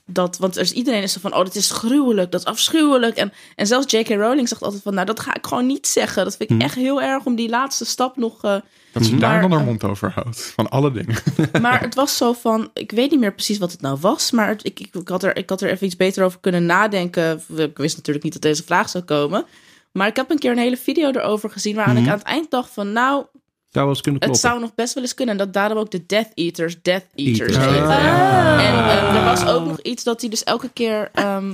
[0.10, 3.16] dat, want er is, iedereen is zo van, oh, dat is gruwelijk, dat is afschuwelijk.
[3.18, 4.10] En, en zelfs J.K.
[4.10, 6.24] Rowling zegt altijd van, nou, dat ga ik gewoon niet zeggen.
[6.24, 6.62] Dat vind ik Hm.
[6.64, 8.44] echt heel erg om die laatste stap nog...
[8.44, 8.56] eh,
[8.92, 9.20] Dat ze Mhm.
[9.20, 10.52] daar dan haar eh, mond over houdt.
[10.56, 11.16] Van alle dingen.
[11.62, 14.48] maar het was zo van, ik weet niet meer precies wat het nou was, maar
[14.48, 17.42] het- ik, ik, ik, had er, ik had er even iets beter over kunnen nadenken.
[17.58, 19.46] Ik wist natuurlijk niet dat deze vraag zou komen.
[19.92, 22.04] Maar ik heb een keer een hele video erover gezien, waaraan Mhm.
[22.04, 23.26] ik aan het eind dacht van, nou,
[23.70, 25.38] Zou wel eens kunnen het zou nog best wel eens kunnen.
[25.38, 27.82] En dat daarom ook de Death Eaters Death Eaters heet.
[27.82, 28.66] Ah.
[28.66, 31.10] En eh, er was ook nog iets dat hij dus elke keer...
[31.14, 31.54] ehm,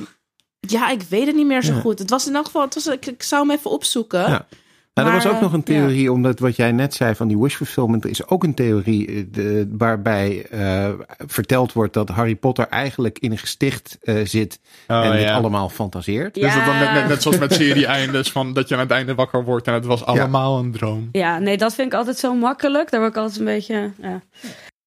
[0.60, 1.80] ja, ik weet het niet meer zo Ja.
[1.80, 2.00] goed.
[2.00, 2.62] Het was in elk geval...
[2.62, 4.20] Het was, ik, ik zou hem even opzoeken.
[4.20, 4.48] Ja.
[4.94, 7.38] Nou, er was ook eh, nog een theorie, omdat wat jij net zei van die
[7.40, 10.90] wish fulfillment, er is ook een theorie eh, de- waarbij eh,
[11.28, 15.34] verteld wordt dat Harry Potter eigenlijk in een gesticht eh, zit Oh, en dit ja.
[15.36, 16.34] allemaal fantaseert.
[16.34, 19.16] Dus dat dan net, net, net zoals met serie-eindes, van dat je aan het einde
[19.16, 21.10] wakker wordt en het was allemaal een droom.
[21.12, 22.92] Ja, nee, dat vind ik altijd zo makkelijk.
[22.92, 23.92] Daar word ik altijd een beetje.
[24.02, 24.22] Ja,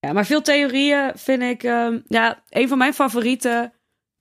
[0.00, 1.62] ja maar veel theorieën vind ik.
[1.62, 3.72] ehm, ja, een van mijn favorieten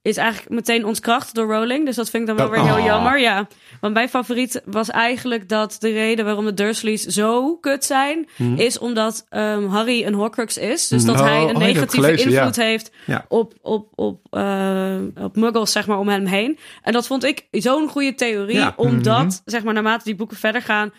[0.06, 1.86] is eigenlijk meteen ontkracht door Rowling.
[1.86, 2.86] Dus dat vind ik dan wel Dat- weer heel oh.
[2.86, 3.20] jammer.
[3.20, 3.48] Ja,
[3.82, 8.56] want mijn favoriet was eigenlijk dat de reden waarom de Dursleys zo kut zijn, Mhm.
[8.56, 10.88] is omdat ehm, Harry een Horcrux is.
[10.88, 12.38] Dus dat Oh, hij oh, een ik negatieve gelezen, ja.
[12.38, 13.26] invloed heeft Ja.
[13.28, 16.58] op, op, op, eh, op muggles, zeg maar, om hem heen.
[16.82, 18.74] En dat vond ik zo'n goede theorie, Ja.
[18.76, 19.30] omdat, Mhm.
[19.46, 20.94] zeg maar, naarmate die boeken verder gaan,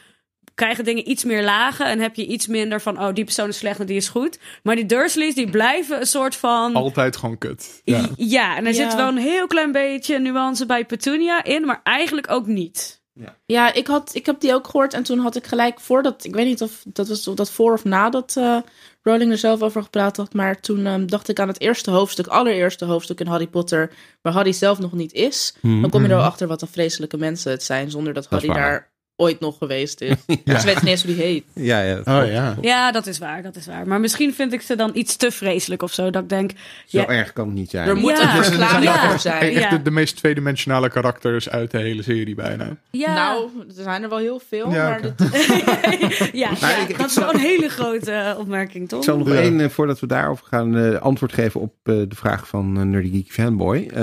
[0.57, 3.57] krijgen dingen iets meer lagen en heb je iets minder van, oh, die persoon is
[3.57, 4.38] slecht en die is goed.
[4.62, 6.75] Maar die Dursleys, die blijven een soort van...
[6.75, 7.81] Altijd gewoon kut.
[7.85, 8.09] Ja.
[8.16, 8.83] Ja, en er Ja.
[8.83, 13.05] zit wel een heel klein beetje nuance bij Petunia in, maar eigenlijk ook niet.
[13.47, 14.95] Ja, ik, had, ik heb die ook gehoord.
[14.95, 16.25] En toen had ik gelijk voordat...
[16.25, 18.57] Ik weet niet of dat was of dat voor of nadat eh
[19.03, 20.35] Rowling er zelf over gepraat had.
[20.35, 23.90] Maar toen ehm, dacht ik aan het eerste hoofdstuk, allereerste hoofdstuk in Harry Potter.
[24.23, 25.55] Waar Harry zelf nog niet is.
[25.62, 27.90] Dan kom je er wel achter wat een vreselijke mensen het zijn.
[27.90, 30.14] Zonder dat Dat Harry daar ooit nog geweest is.
[30.44, 31.44] Dus ze weet niet eens hoe die heet.
[31.52, 31.98] Ja, ja.
[31.98, 32.57] Oh ja.
[32.61, 33.87] Ja, dat is waar, dat is waar.
[33.87, 36.50] Maar misschien vind ik ze dan iets te vreselijk of zo, dat ik denk,
[36.87, 37.07] Zo Ja.
[37.09, 37.88] erg kan het niet zijn.
[37.88, 38.37] Er moet Ja.
[38.37, 39.11] een verklaring Ja.
[39.11, 39.40] voor zijn.
[39.42, 39.70] Echt Ja.
[39.70, 42.76] de, de meest tweedimensionale karakters uit de hele serie bijna.
[42.90, 44.70] ja, Nou, er zijn er wel heel veel.
[44.72, 45.14] Ja, maar dit-
[46.33, 48.98] ja, Maar ja, ik- ik dat is zal- wel een hele grote eh, opmerking, toch?
[48.98, 49.35] Ik zal nog Ja.
[49.35, 53.11] één, eh, voordat we daarover gaan, eh, antwoord geven op eh, de vraag van Nerdy
[53.12, 53.87] Geek Fanboy.
[53.94, 54.00] Eh,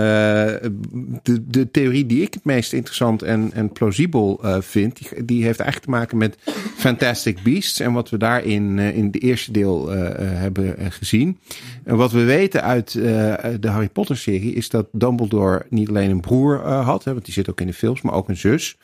[1.24, 5.60] de, de theorie die ik het meest interessant en, en plausibel eh, vind, die, heeft
[5.60, 6.38] eigenlijk te maken met
[6.76, 10.86] Fantastic Beasts en wat we daarin in in de eerste deel eh, eh, hebben eh,
[10.90, 11.38] gezien.
[11.84, 13.02] En wat we weten uit eh,
[13.60, 17.26] de Harry Potter serie is dat Dumbledore niet alleen een broer eh, had, hè, want
[17.26, 18.78] die zit ook in de films, maar ook een zus.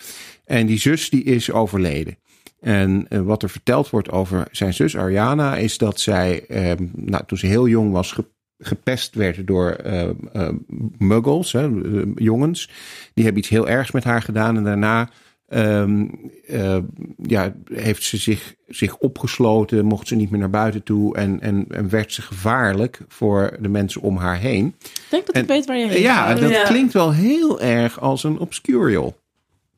[0.45, 2.17] En die zus die is overleden.
[2.61, 7.23] En eh, wat er verteld wordt over zijn zus Ariana is dat zij, eh, nou,
[7.25, 8.25] toen ze heel jong was, ge-
[8.57, 10.49] gepest werd door eh, eh,
[10.97, 12.69] muggles, hè, eh, jongens.
[13.13, 15.09] Die hebben iets heel ergs met haar gedaan en daarna
[15.49, 16.05] ehm,
[16.47, 16.77] eh,
[17.21, 21.65] ja, heeft ze zich, zich opgesloten, mocht ze niet meer naar buiten toe en, en,
[21.69, 24.75] en werd ze gevaarlijk voor de mensen om haar heen.
[24.81, 26.39] ik denk dat En- ik weet waar je heen Ja, gaat.
[26.39, 26.63] dat Ja.
[26.63, 29.17] klinkt wel heel erg als een obscurial.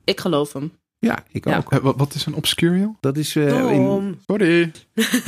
[0.03, 0.71] Ik geloof hem.
[0.99, 1.57] Ja, ik Ja.
[1.57, 1.71] ook.
[1.71, 2.95] Eh, wat, wat is een obscurial?
[2.99, 4.19] Dat is eh, in.
[4.27, 4.71] Sorry.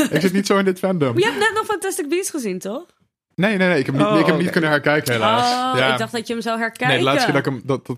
[0.10, 1.18] ik zit niet zo in dit fandom.
[1.20, 2.86] Je hebt net nog Fantastic Beasts gezien, toch?
[3.36, 3.80] Nee, nee, nee.
[3.80, 4.52] Ik heb niet, Oh, ik heb niet oké.
[4.52, 5.74] kunnen herkijken helaas.
[5.74, 5.92] Oh, ja.
[5.92, 6.88] ik dacht dat je hem zou herkijken.
[6.88, 7.62] Nee, de laatste keer dat ik hem...
[7.66, 7.98] Dat, dat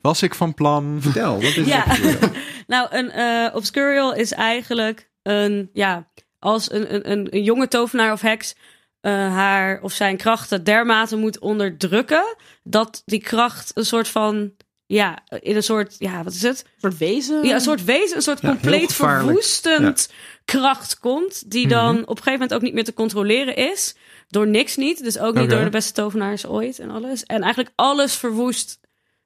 [0.00, 0.96] was ik van plan.
[1.00, 1.84] vertel, wat is Ja.
[1.88, 2.30] obscurial?
[2.66, 6.08] Nou, een eh, obscurial is eigenlijk een, ja,
[6.38, 8.54] als een, een, een, een jonge tovenaar of heks
[9.00, 14.52] eh, haar of zijn krachten dermate moet onderdrukken, dat die kracht een soort van,
[14.86, 16.64] ja, in een soort, ja, wat is het?
[16.64, 17.46] Een soort wezen.
[17.46, 20.12] Ja, een soort wezen, een soort Ja, compleet verwoestend
[20.44, 22.02] kracht komt, die dan Mhm.
[22.02, 23.96] op een gegeven moment ook niet meer te controleren is.
[24.28, 27.24] Door niks niet, dus ook niet door de beste tovenaars ooit en alles.
[27.24, 28.80] En eigenlijk alles verwoest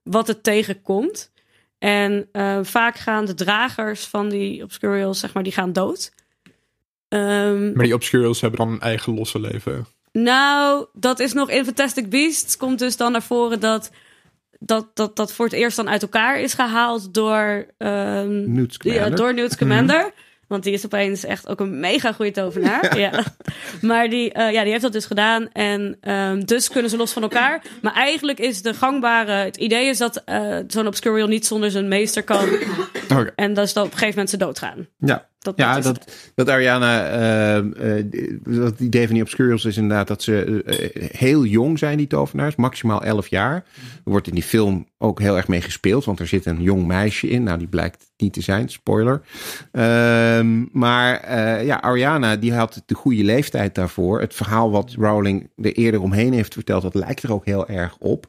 [0.09, 1.33] wat het tegenkomt.
[1.79, 6.13] En eh, vaak gaan de dragers van die obscurials, zeg maar, die gaan dood.
[7.09, 9.87] Ehm, Maar die obscurials hebben dan een eigen losse leven.
[10.13, 12.57] nou, dat is nog in Fantastic Beasts.
[12.57, 13.91] Komt dus dan naar voren dat
[14.61, 19.11] dat, dat, dat voor het eerst dan uit elkaar is gehaald door, ehm, Newt ja,
[19.11, 20.13] door Newt Scamander.
[20.49, 22.99] Want die is opeens echt ook een mega goede tovenaar.
[22.99, 23.25] ja.
[23.81, 25.53] Maar die, eh, ja, die heeft dat dus gedaan.
[25.53, 27.63] En ehm, dus kunnen ze los van elkaar.
[27.83, 29.33] Maar eigenlijk is de gangbare...
[29.33, 32.49] Het idee is dat eh, zo'n Obscurial niet zonder zijn meester kan.
[33.37, 34.87] En dat is dan op een gegeven moment ze doodgaan.
[34.99, 36.33] Ja, Dat, ja dat, het.
[36.35, 37.57] dat Ariana, eh,
[37.99, 38.07] eh,
[38.45, 42.57] dat idee van die obscurials is inderdaad dat ze eh, heel jong zijn, die tovenaars,
[42.57, 43.55] maximaal 11 jaar.
[43.55, 46.87] Er wordt in die film ook heel erg mee gespeeld, want er zit een jong
[46.87, 47.43] meisje in.
[47.43, 49.23] Nou, die blijkt niet te zijn, spoiler.
[49.73, 54.21] Ehm, maar eh, ja, Ariana, die had de goede leeftijd daarvoor.
[54.21, 57.97] Het verhaal wat Rowling er eerder omheen heeft verteld, dat lijkt er ook heel erg
[57.99, 58.27] op.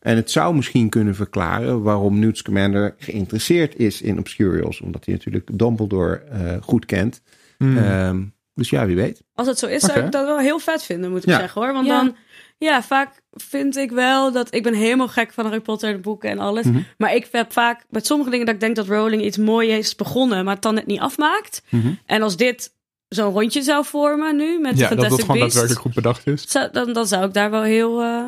[0.00, 4.80] En het zou misschien kunnen verklaren waarom Newt Scamander geïnteresseerd is in Obscurials.
[4.80, 7.22] Omdat hij natuurlijk Dumbledore eh, goed kent.
[7.58, 7.78] Hmm.
[7.78, 8.22] Ehm,
[8.54, 9.22] dus ja, wie weet.
[9.34, 11.38] Als het zo is, zou ik dat wel heel vet vinden, moet ik Ja.
[11.38, 11.72] zeggen hoor.
[11.72, 11.96] Want Ja.
[12.02, 12.16] dan,
[12.60, 14.54] Ja, vaak vind ik wel dat...
[14.54, 16.64] Ik ben helemaal gek van Harry Potter, de boeken en alles.
[16.66, 16.80] Mhm.
[16.96, 19.94] Maar ik heb vaak met sommige dingen dat ik denk dat Rowling iets moois is
[19.94, 20.44] begonnen...
[20.44, 21.62] maar het dan net niet afmaakt.
[21.70, 21.88] Mhm.
[22.06, 22.72] En als dit
[23.08, 25.54] zo'n rondje zou vormen nu met de Ja, dat Fantastic dat gewoon Beasts...
[25.54, 26.50] daadwerkelijk goed bedacht is.
[26.50, 28.00] zou- dan, dan zou ik daar wel heel...
[28.02, 28.22] eh,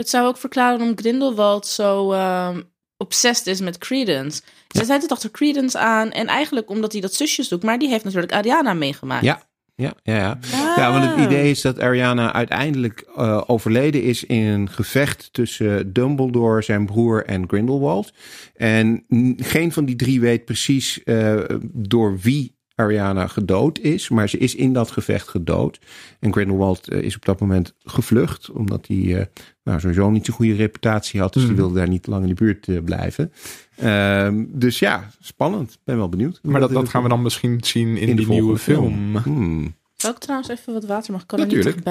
[0.00, 2.60] Het zou ook verklaren waarom Grindelwald zo ehm
[2.96, 4.42] obsessed is met Credence.
[4.68, 6.10] Ze zijn het achter Credence aan.
[6.10, 7.62] En eigenlijk omdat hij dat zusjes doet.
[7.62, 9.24] Maar die heeft natuurlijk Ariana meegemaakt.
[9.24, 9.42] Ja.
[9.74, 10.38] Ja, ja, ja.
[10.76, 11.22] ja, want het Ah.
[11.22, 17.24] idee is dat Ariana uiteindelijk eh, overleden is in een gevecht tussen Dumbledore, zijn broer
[17.24, 18.12] en Grindelwald.
[18.56, 19.04] En
[19.36, 24.54] geen van die drie weet precies eh, door wie Ariana gedood is, maar ze is
[24.54, 25.78] in dat gevecht gedood.
[26.20, 29.26] En Grindelwald eh, is op dat moment gevlucht, omdat hij eh,
[29.64, 31.32] nou, sowieso niet zo'n goede reputatie had.
[31.32, 31.60] Dus die Mhm.
[31.60, 33.32] wilde daar niet lang in de buurt eh, blijven.
[33.76, 35.78] Ehm, dus ja, spannend.
[35.84, 36.40] Ben wel benieuwd.
[36.42, 39.16] Maar dat, dat gaan we dan misschien zien in, in de nieuwe volgende film.
[39.16, 39.74] Hmm.
[39.96, 41.20] Zou ik trouwens even wat water mag?
[41.22, 41.86] Ik kan er niet Natuurlijk.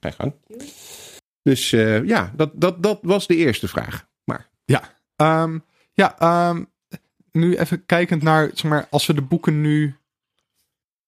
[0.00, 0.32] Ga je gang.
[1.42, 4.06] Dus eh, ja, dat, dat, dat was de eerste vraag.
[4.24, 4.50] Maar
[5.16, 5.58] Ehm,
[5.92, 6.64] ja, ehm,
[7.32, 9.94] nu even kijkend naar, zeg maar, als we de boeken nu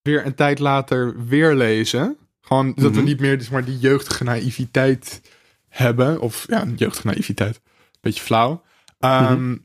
[0.05, 2.17] weer een tijd later weer lezen.
[2.41, 3.05] Gewoon dat we Mhm.
[3.05, 5.21] niet meer zeg maar, die jeugdige naïviteit
[5.69, 6.21] hebben.
[6.21, 7.61] Of ja, een jeugdige naïviteit.
[8.01, 8.63] Beetje flauw.
[9.01, 9.57] Ehm, Mhm.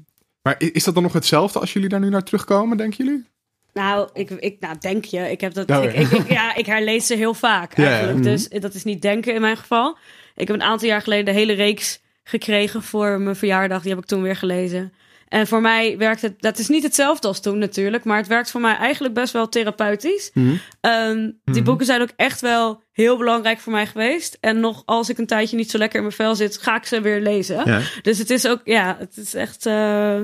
[0.41, 3.25] Maar is dat dan nog hetzelfde als jullie daar nu naar terugkomen, denken jullie?
[3.73, 5.31] Nou, ik, ik, nou, denk je.
[5.31, 5.69] Ik heb dat.
[5.71, 5.99] Oh, ik, ja.
[5.99, 7.89] ik, ik- ja, ik herlees ze heel vaak Ja, ja.
[7.89, 8.19] eigenlijk.
[8.19, 8.27] Mhm.
[8.29, 9.97] Dus dat is niet denken in mijn geval.
[10.35, 13.81] Ik heb een aantal jaar geleden de hele reeks gekregen voor mijn verjaardag.
[13.81, 14.93] Die heb ik toen weer gelezen.
[15.29, 16.41] En voor mij werkt het.
[16.41, 18.03] Dat is niet hetzelfde als toen natuurlijk.
[18.03, 20.31] Maar het werkt voor mij eigenlijk best wel therapeutisch.
[20.33, 20.55] Mhm.
[20.81, 21.63] Ehm, die Mhm.
[21.63, 24.37] boeken zijn ook echt wel heel belangrijk voor mij geweest.
[24.39, 26.85] En nog als ik een tijdje niet zo lekker in mijn vel zit, ga ik
[26.85, 27.61] ze weer lezen.
[27.65, 27.81] ja.
[28.01, 29.65] Dus het is ook, ja, het is echt.
[29.65, 30.19] eh,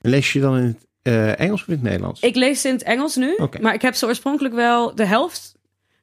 [0.00, 2.20] lees je dan in het eh, Engels of in het Nederlands?
[2.20, 5.54] Ik lees ze in het Engels nu, maar ik heb ze oorspronkelijk wel de helft.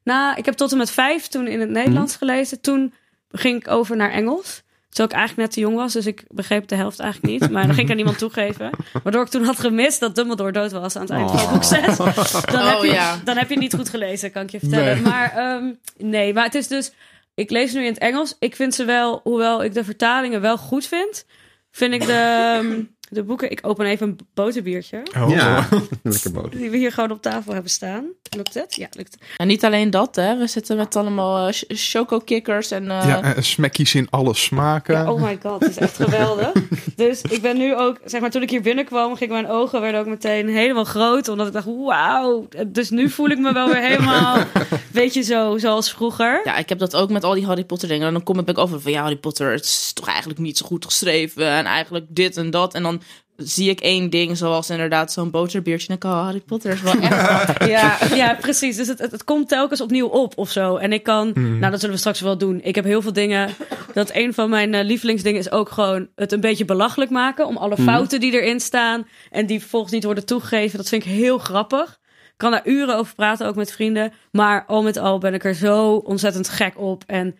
[0.04, 2.24] Nou, ik heb tot en met vijf toen in het Nederlands Mhm.
[2.24, 2.60] gelezen.
[2.60, 2.94] Toen
[3.30, 4.62] ging ik over naar Engels.
[4.88, 7.50] Terwijl ik eigenlijk net te jong was, dus ik begreep de helft eigenlijk niet.
[7.50, 8.70] Maar dan ging ik aan niemand toegeven.
[9.02, 11.96] Waardoor ik toen had gemist dat Dumbledore dood was aan het eind van boek 6.
[11.96, 13.20] Dan, heb Oh, je, ja.
[13.24, 14.94] dan heb je niet goed gelezen, kan ik je vertellen.
[14.94, 15.02] Nee.
[15.02, 16.92] Maar ehm, nee, maar het is dus...
[17.34, 18.36] Ik lees nu in het Engels.
[18.38, 21.24] Ik vind ze wel, hoewel ik de vertalingen wel goed vind...
[21.70, 23.50] vind ik de, ehm, de boeken...
[23.50, 25.02] Ik open even een boterbiertje.
[25.16, 25.30] Oh.
[25.30, 25.68] Ja,
[26.02, 26.52] lekker boot.
[26.52, 28.04] Die we hier gewoon op tafel hebben staan.
[28.36, 28.74] Lukt het?
[28.74, 29.22] Ja, lukt het.
[29.36, 30.36] En niet alleen dat, hè.
[30.38, 32.90] We zitten met allemaal eh, ch- choco-kikkers en...
[32.90, 34.94] eh, Ja, en smackies in alle smaken.
[34.94, 36.52] Ja, oh my god, het is echt geweldig.
[36.96, 40.00] dus ik ben nu ook, zeg maar, toen ik hier binnenkwam, gingen mijn ogen werden
[40.00, 41.28] ook meteen helemaal groot.
[41.28, 42.48] Omdat ik dacht, wauw.
[42.66, 44.38] Dus nu voel ik me wel weer helemaal,
[44.92, 46.40] weet je, zo, zoals vroeger.
[46.44, 48.06] Ja, ik heb dat ook met al die Harry Potter dingen.
[48.06, 50.66] En dan kom ik over van ja, Harry Potter, het is toch eigenlijk niet zo
[50.66, 51.46] goed geschreven.
[51.50, 52.74] En eigenlijk dit en dat.
[52.74, 52.97] En dan
[53.44, 55.88] zie ik één ding, zoals inderdaad zo'n boterbiertje.
[55.88, 57.66] En ik, oh, Harry Potter is wel echt...
[57.66, 58.76] Ja, ja, precies.
[58.76, 60.76] Dus het, het, het komt telkens opnieuw op of zo.
[60.76, 61.58] En ik kan, Hmm.
[61.58, 62.60] nou dat zullen we straks wel doen.
[62.62, 63.50] Ik heb heel veel dingen,
[63.94, 67.46] dat een van mijn eh, lievelingsdingen is ook gewoon het een beetje belachelijk maken.
[67.46, 70.78] Om alle fouten die erin staan en die vervolgens niet worden toegegeven.
[70.78, 71.98] Dat vind ik heel grappig.
[72.26, 74.12] Ik kan daar uren over praten, ook met vrienden.
[74.32, 77.02] Maar al met al ben ik er zo ontzettend gek op.
[77.06, 77.36] En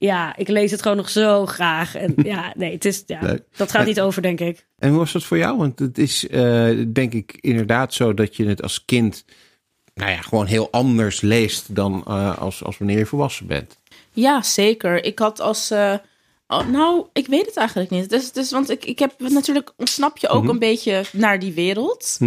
[0.00, 1.94] ja, ik lees het gewoon nog zo graag.
[1.94, 3.42] En ja, nee, het is, ja, Leuk.
[3.56, 4.66] dat gaat niet over, denk ik.
[4.78, 5.56] En hoe was dat voor jou?
[5.58, 9.24] Want het is eh, denk ik inderdaad zo dat je het als kind
[9.94, 13.78] nou ja, gewoon heel anders leest dan eh, als, als wanneer je volwassen bent.
[14.12, 15.04] Ja, zeker.
[15.04, 15.70] Ik had als...
[15.70, 15.94] eh,
[16.48, 18.10] oh, nou, ik weet het eigenlijk niet.
[18.10, 19.72] Dus, dus, want ik, ik heb natuurlijk...
[19.76, 20.50] Ontsnap je ook Mhm.
[20.52, 22.18] een beetje naar die wereld.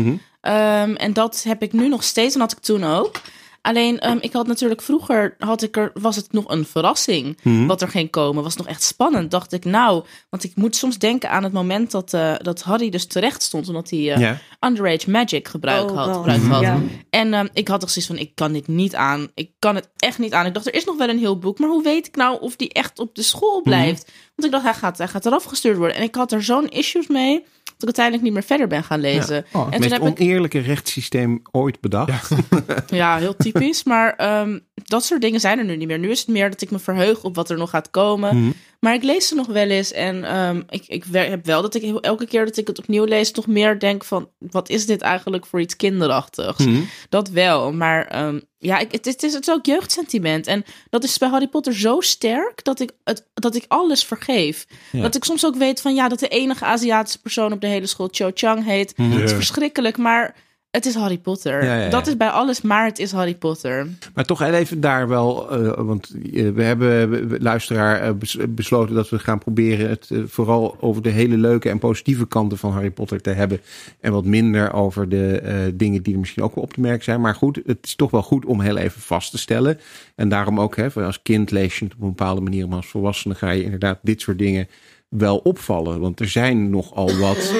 [0.42, 3.22] Ehm, en dat heb ik nu nog steeds en had ik toen ook.
[3.66, 7.66] Alleen, ehm, ik had natuurlijk vroeger, had ik er, was het nog een verrassing Mhm.
[7.66, 8.44] wat er ging komen.
[8.44, 9.32] Was nog echt spannend.
[9.32, 12.90] Dacht ik, nou, want ik moet soms denken aan het moment dat, eh, dat Harry
[12.90, 13.68] dus terecht stond.
[13.68, 14.20] Omdat hij eh,
[14.60, 16.16] underage magic gebruik Oh, had.
[16.16, 16.64] Gebruikt had.
[17.10, 19.28] En ehm, ik had toch zoiets van, ik kan dit niet aan.
[19.34, 20.46] Ik kan het echt niet aan.
[20.46, 21.60] Ik dacht, er is nog wel een heel boek.
[21.60, 24.12] Maar hoe weet ik nou of die echt op de school blijft?
[24.36, 25.96] Want ik dacht, hij gaat, hij gaat eraf gestuurd worden.
[25.98, 27.44] En ik had er zo'n issues mee,
[27.90, 29.46] ik uiteindelijk niet meer verder ben gaan lezen.
[29.52, 32.32] Oh, en Het toen meest heb ik oneerlijke rechtssysteem ooit bedacht.
[32.88, 33.84] Ja, heel typisch.
[33.84, 36.00] Maar ehm, dat soort dingen zijn er nu niet meer.
[36.00, 38.38] Nu is het meer dat ik me verheug op wat er nog gaat komen.
[38.38, 38.52] Mhm.
[38.84, 39.92] Maar ik lees ze nog wel eens.
[39.92, 43.04] En ehm, ik, ik heb wel dat ik heel- elke keer dat ik het opnieuw
[43.04, 43.32] lees...
[43.32, 44.30] toch meer denk van...
[44.40, 46.66] wat is dit eigenlijk voor iets kinderachtigs?
[46.66, 46.82] Mhm.
[47.10, 47.74] Dat wel.
[47.74, 50.48] Maar ehm, ja, ik, het, het, is, het is ook jeugdsentiment.
[50.48, 52.64] En dat is bij Harry Potter zo sterk...
[52.64, 54.66] dat ik, het, dat ik alles vergeef.
[54.92, 55.02] Ja.
[55.02, 55.96] Dat ik soms ook weet van...
[55.96, 58.98] ja, dat de enige Aziatische persoon op de hele school Cho Chang heet.
[58.98, 59.12] Mhm.
[59.12, 59.36] Het is Ja.
[59.36, 60.36] verschrikkelijk, maar
[60.74, 61.64] het is Harry Potter.
[61.64, 61.90] Ja, ja, ja.
[61.90, 63.88] Dat is bij alles, maar het is Harry Potter.
[64.14, 68.96] Maar toch even daar wel, eh, want eh, we hebben, we- luisteraar, eh, bes- besloten
[68.96, 72.92] dat we gaan proberen het vooral over de hele leuke en positieve kanten van Harry
[72.92, 73.62] Potter te hebben.
[74.00, 77.22] En wat minder over de dingen die er misschien ook wel op te merken zijn.
[77.22, 79.80] Maar goed, het is toch wel goed om heel even vast te stellen.
[80.16, 82.88] En daarom ook, hè, als kind lees je het op een bepaalde manier, maar als
[82.88, 84.68] volwassene ga je inderdaad dit soort dingen
[85.18, 86.00] wel opvallen.
[86.00, 87.54] Want er zijn nogal wat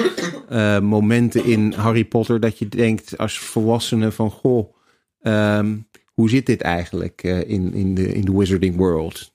[0.48, 4.74] eh, momenten in Harry Potter dat je denkt als volwassene van, goh,
[5.20, 5.76] ehm,
[6.14, 9.32] hoe zit dit eigenlijk eh, in, in, de, in de wizarding world?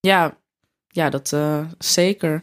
[0.00, 0.36] Ja,
[0.88, 2.42] ja dat eh, zeker.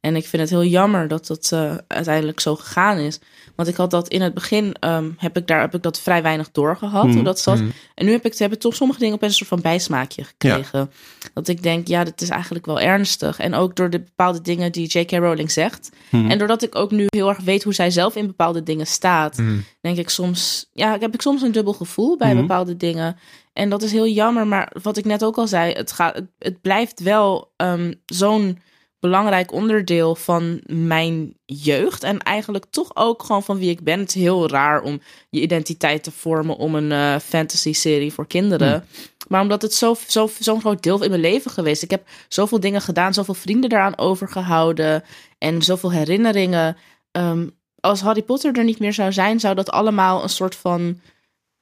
[0.00, 3.20] En ik vind het heel jammer dat dat eh, uiteindelijk zo gegaan is.
[3.56, 6.22] Want ik had dat in het begin, ehm, heb, ik daar, heb ik dat vrij
[6.22, 7.58] weinig doorgehad, hoe dat zat.
[7.58, 7.70] mhm.
[7.94, 10.90] En nu heb ik, hebben toch sommige dingen op een soort van bijsmaakje gekregen.
[11.34, 13.38] Dat ik denk, ja, dit is eigenlijk wel ernstig.
[13.38, 15.10] En ook door de bepaalde dingen die J.K.
[15.10, 15.90] Rowling zegt.
[16.10, 16.30] Mhm.
[16.30, 19.36] En doordat ik ook nu heel erg weet hoe zij zelf in bepaalde dingen staat,
[19.38, 19.58] Mhm.
[19.80, 22.40] denk ik soms, ja, heb ik soms een dubbel gevoel bij Mhm.
[22.40, 23.16] bepaalde dingen.
[23.52, 26.26] En dat is heel jammer, maar wat ik net ook al zei, het, gaat, het,
[26.38, 28.58] het blijft wel ehm, zo'n
[29.00, 32.02] belangrijk onderdeel van mijn jeugd.
[32.02, 33.98] En eigenlijk toch ook gewoon van wie ik ben.
[34.00, 38.84] Het is heel raar om je identiteit te vormen om een eh, fantasy-serie voor kinderen.
[39.32, 41.82] Maar omdat het zo, zo, zo'n groot deel in mijn leven geweest.
[41.82, 45.02] Ik heb zoveel dingen gedaan, zoveel vrienden eraan overgehouden.
[45.38, 46.76] En zoveel herinneringen.
[47.12, 47.46] Ehm,
[47.80, 51.00] als Harry Potter er niet meer zou zijn, zou dat allemaal een soort van.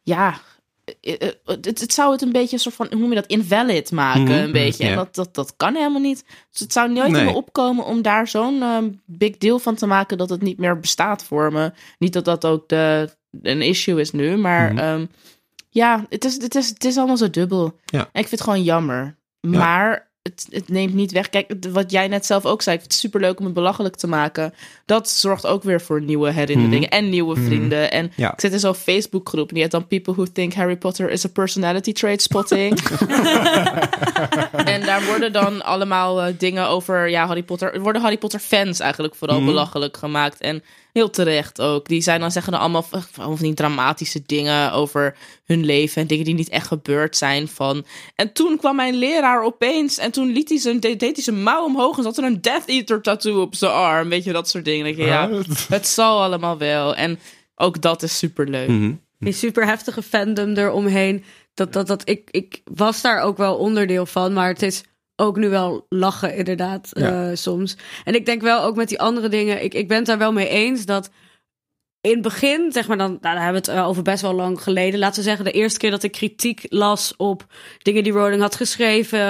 [0.03, 0.41] Ja.
[1.01, 3.27] eh, eh, Het, het zou het een beetje een soort van, hoe noem je dat,
[3.27, 4.85] invalid maken, Mhm, een beetje.
[4.89, 6.25] En dat, dat, dat kan helemaal niet.
[6.51, 7.21] Dus het zou nooit Nee.
[7.21, 10.59] in me opkomen om daar zo'n ehm, big deal van te maken dat het niet
[10.59, 11.73] meer bestaat voor me.
[11.99, 13.11] Niet dat dat ook de,
[13.43, 14.79] een issue is nu, maar Mhm.
[14.83, 15.07] ehm,
[15.71, 17.79] ja, het is, het, is, het is allemaal zo dubbel.
[17.85, 17.99] Ja.
[17.99, 19.17] En ik vind het gewoon jammer.
[19.41, 19.59] Ja.
[19.59, 21.29] Maar het, het neemt niet weg.
[21.29, 24.07] Kijk, wat jij net zelf ook zei, ik vind het superleuk om het belachelijk te
[24.07, 24.55] maken.
[24.87, 27.47] Dat zorgt ook weer voor nieuwe herinneringen en nieuwe Mhm.
[27.47, 27.91] vrienden.
[27.91, 28.33] En Ja.
[28.33, 31.25] ik zit in zo'n Facebookgroep en die heet dan People Who Think Harry Potter is
[31.25, 32.79] a Personality Trait Spotting.
[34.65, 37.75] en daar worden dan allemaal eh, dingen over ja, Harry Potter.
[37.75, 39.47] Er worden Harry Potter fans eigenlijk vooral Mhm.
[39.47, 40.41] belachelijk gemaakt.
[40.41, 41.89] En heel terecht ook.
[41.89, 46.09] Die zijn dan zeggen dan allemaal van van die dramatische dingen over hun leven en
[46.09, 47.49] dingen die niet echt gebeurd zijn.
[47.49, 47.85] Van.
[48.15, 51.43] En toen kwam mijn leraar opeens en toen liet hij zijn, deed, deed hij zijn
[51.43, 54.09] mouw omhoog en zat er een Death Eater tattoo op zijn arm.
[54.09, 54.85] Weet je, dat soort dingen.
[54.85, 55.31] Dan denk je, ja,
[55.69, 56.95] het zal allemaal wel.
[56.95, 57.19] En
[57.55, 58.69] ook dat is superleuk.
[58.69, 58.93] Mhm.
[59.19, 61.25] Die super heftige fandom eromheen.
[61.55, 64.83] Dat, dat, dat, ik, ik was daar ook wel onderdeel van, maar het is
[65.21, 67.29] ook nu wel lachen, inderdaad, Ja.
[67.31, 67.77] eh, soms.
[68.05, 70.33] En ik denk wel ook met die andere dingen, ik, ik ben het daar wel
[70.33, 71.11] mee eens dat
[72.01, 74.33] in het begin, zeg maar dan, nou, daar hebben we het eh, over best wel
[74.35, 74.99] lang geleden.
[74.99, 77.47] Laten we zeggen, de eerste keer dat ik kritiek las op
[77.79, 79.21] dingen die Rowling had geschreven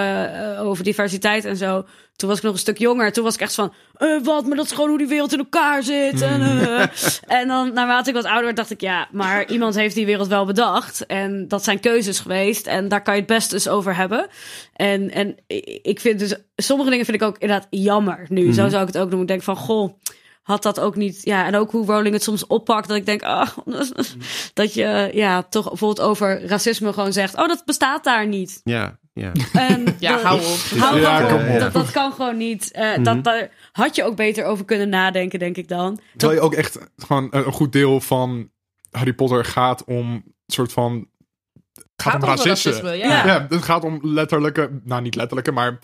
[0.56, 1.84] eh, over diversiteit en zo.
[2.20, 3.12] Toen was ik nog een stuk jonger.
[3.12, 5.38] Toen was ik echt van, eh, wat, maar dat is gewoon hoe die wereld in
[5.38, 6.22] elkaar zit.
[6.22, 6.86] En, eh.
[7.40, 10.28] en dan, naarmate ik wat ouder werd, dacht ik, ja, maar iemand heeft die wereld
[10.28, 11.06] wel bedacht.
[11.06, 12.66] En dat zijn keuzes geweest.
[12.66, 14.26] En daar kan je het best dus over hebben.
[14.72, 15.36] En, en
[15.82, 18.52] ik vind dus, sommige dingen vind ik ook inderdaad jammer nu.
[18.52, 19.20] Zo zou ik het ook doen.
[19.20, 19.92] Ik denk van, goh,
[20.42, 21.20] had dat ook niet.
[21.22, 22.88] Ja, en ook hoe Rowling het soms oppakt.
[22.88, 23.48] Dat ik denk, ah,
[24.54, 28.60] dat je ja, toch bijvoorbeeld over racisme gewoon zegt: Oh, dat bestaat daar niet.
[28.64, 29.32] Ja, ja.
[29.52, 30.44] En Ja, dat, hou op.
[30.84, 31.58] hou Ja, op.
[31.60, 32.70] Dat, dat kan gewoon niet.
[32.72, 33.02] Eh, Mhm.
[33.02, 36.00] dat, daar had je ook beter over kunnen nadenken, denk ik dan.
[36.16, 38.50] Terwijl je ook echt gewoon een goed deel van
[38.90, 41.08] Harry Potter gaat om een soort van.
[41.96, 42.70] Gaat, om racisme.
[42.72, 43.26] racisme, ja.
[43.26, 43.46] ja.
[43.48, 45.78] het gaat om letterlijke, nou niet letterlijke, maar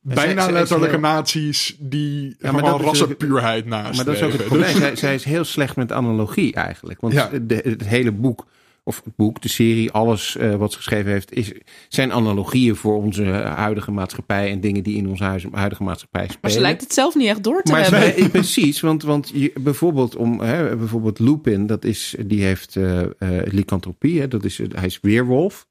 [0.00, 3.96] bijna letterlijke heel- naties die Ja, is- rassenpuurheid naast.
[3.96, 4.76] Maar dat is ook het probleem.
[4.76, 7.00] Zij, zij is heel slecht met analogie eigenlijk.
[7.00, 7.30] Want Ja.
[7.42, 8.46] de, het hele boek,
[8.88, 11.52] of het boek, de serie, alles eh, wat ze geschreven heeft, is,
[11.88, 16.38] zijn analogieën voor onze huidige maatschappij en dingen die in onze huis- huidige maatschappij spelen.
[16.42, 18.30] Maar ze lijkt het zelf niet echt door te Maar hebben.
[18.30, 23.02] precies, want, want je, bijvoorbeeld om hè, bijvoorbeeld Lupin, dat is, die heeft eh,
[23.44, 25.66] lycanthropie, hè, dat is, hij is weerwolf.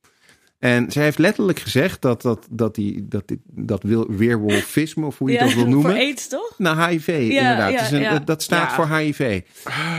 [0.60, 5.18] En zij heeft letterlijk gezegd dat dat, dat, die, dat, die, dat wil, weerwolfisme, of
[5.18, 5.92] hoe je dat wil voor noemen.
[5.92, 6.54] aids, toch?
[6.58, 7.72] Nou, HIV, inderdaad.
[7.72, 8.12] ja, Dus een- ja.
[8.12, 8.76] dat- dat staat Ja.
[8.76, 9.42] voor HIV.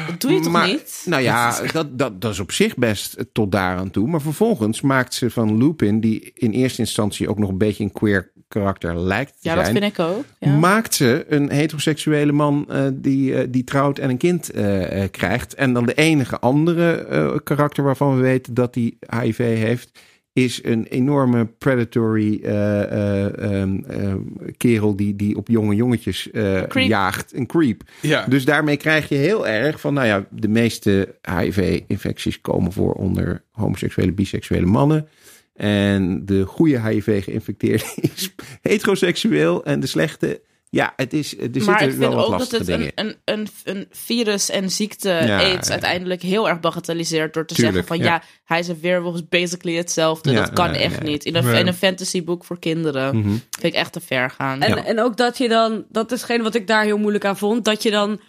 [0.09, 1.03] Dat doe je toch maar, niet?
[1.05, 4.09] Nou ja, dat, dat, dat is op zich best tot daaraan toe.
[4.09, 7.93] Maar vervolgens maakt ze van Lupin, die in eerste instantie ook nog een beetje een
[7.93, 9.77] queer karakter lijkt te Ja, dat zijn.
[9.79, 10.25] vind ik ook.
[10.39, 10.57] Ja.
[10.57, 15.11] Maakt ze een heteroseksuele man eh, die, eh, die trouwt en een kind eh, eh,
[15.11, 15.55] krijgt.
[15.55, 19.99] En dan de enige andere eh, karakter waarvan we weten dat hij HIV heeft,
[20.37, 24.19] is een enorme predatory eh, eh, ehm, ehm,
[24.57, 27.35] kerel die, die op jonge jongetjes eh, jaagt.
[27.35, 27.83] Een creep.
[28.01, 28.27] Ja.
[28.27, 33.43] Dus daarmee krijg je heel erg van, nou ja, de meeste HIV-infecties komen voor onder
[33.51, 35.09] homoseksuele, biseksuele mannen.
[35.55, 40.41] En de goede HIV-geïnfecteerde is heteroseksueel en de slechte
[40.77, 43.87] Ja, het is, er maar ik wel vind ook dat het een, een, een, een
[43.91, 45.73] virus en ziekte Ja, aids ja.
[45.73, 48.13] uiteindelijk heel erg bagatelliseert door te Tuurlijk, zeggen van ja.
[48.15, 48.23] ja.
[48.45, 50.31] hij is een weerwolf, is basically hetzelfde.
[50.31, 51.03] Ja, dat kan ja, echt ja.
[51.03, 51.25] niet.
[51.25, 53.29] In een, in een fantasyboek voor kinderen Mhm.
[53.29, 54.63] vind ik echt te ver gaan.
[54.63, 54.85] En, Ja.
[54.85, 57.65] en ook dat je dan, dat is geen wat ik daar heel moeilijk aan vond,
[57.65, 58.21] dat je dan.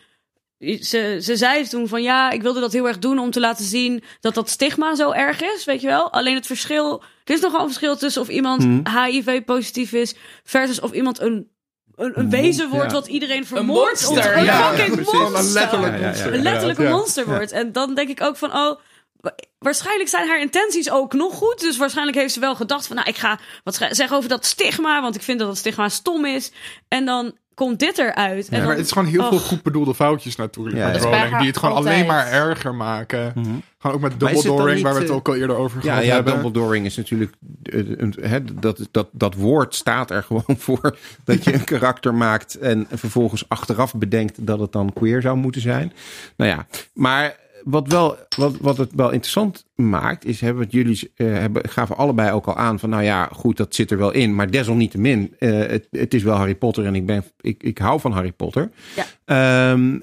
[0.81, 3.65] Ze, ze zei toen van ja, ik wilde dat heel erg doen om te laten
[3.65, 6.11] zien dat dat stigma zo erg is, weet je wel.
[6.11, 9.03] Alleen het verschil, er is nogal een verschil tussen of iemand Mhm.
[9.05, 11.47] HIV-positief is versus of iemand een,
[11.97, 12.97] een, een wezen wordt Ja.
[12.97, 14.07] wat iedereen vermoordt.
[14.07, 14.69] of monster, een ja.
[14.73, 15.13] fucking precies.
[15.13, 15.39] monster.
[15.39, 16.07] Een letterlijk Ja, ja, ja.
[16.07, 16.33] monster.
[16.33, 17.51] Een letterlijk een monster wordt.
[17.51, 18.79] En dan denk ik ook van, oh,
[19.19, 21.59] wa- waarschijnlijk zijn haar intenties ook nog goed.
[21.59, 25.01] Dus waarschijnlijk heeft ze wel gedacht van, nou, ik ga wat zeggen over dat stigma,
[25.01, 26.51] want ik vind dat dat stigma stom is.
[26.87, 28.47] En dan komt dit eruit.
[28.47, 30.95] En Ja, dan, maar het is gewoon heel veel goed bedoelde foutjes natuurlijk Ja, met
[30.95, 31.01] ja.
[31.01, 31.95] Rowling, die het gewoon altijd.
[31.95, 33.31] alleen maar erger maken.
[33.35, 33.45] Mhm.
[33.79, 36.13] Gewoon ook met niet, waar we het eh, ook al eerder over Ja, gehad ja
[36.13, 36.33] hebben.
[36.33, 37.33] Dumbledoring is natuurlijk...
[37.63, 40.97] eh, een- hè, dat, dat, dat, dat woord staat er gewoon voor.
[41.23, 45.61] Dat je een karakter maakt en vervolgens achteraf bedenkt dat het dan queer zou moeten
[45.61, 45.93] zijn.
[46.37, 47.35] Nou ja, maar
[47.69, 51.97] wat, wel, wat, wat het wel interessant maakt, is hebben het jullie eh, hebben, gaven
[51.97, 54.35] allebei ook al aan van nou ja, goed, dat zit er wel in.
[54.35, 57.99] Maar desalniettemin, eh het, het is wel Harry Potter en ik, ben, ik, ik hou
[57.99, 58.69] van Harry Potter.
[58.95, 59.05] Ja.
[59.25, 59.99] Ehm,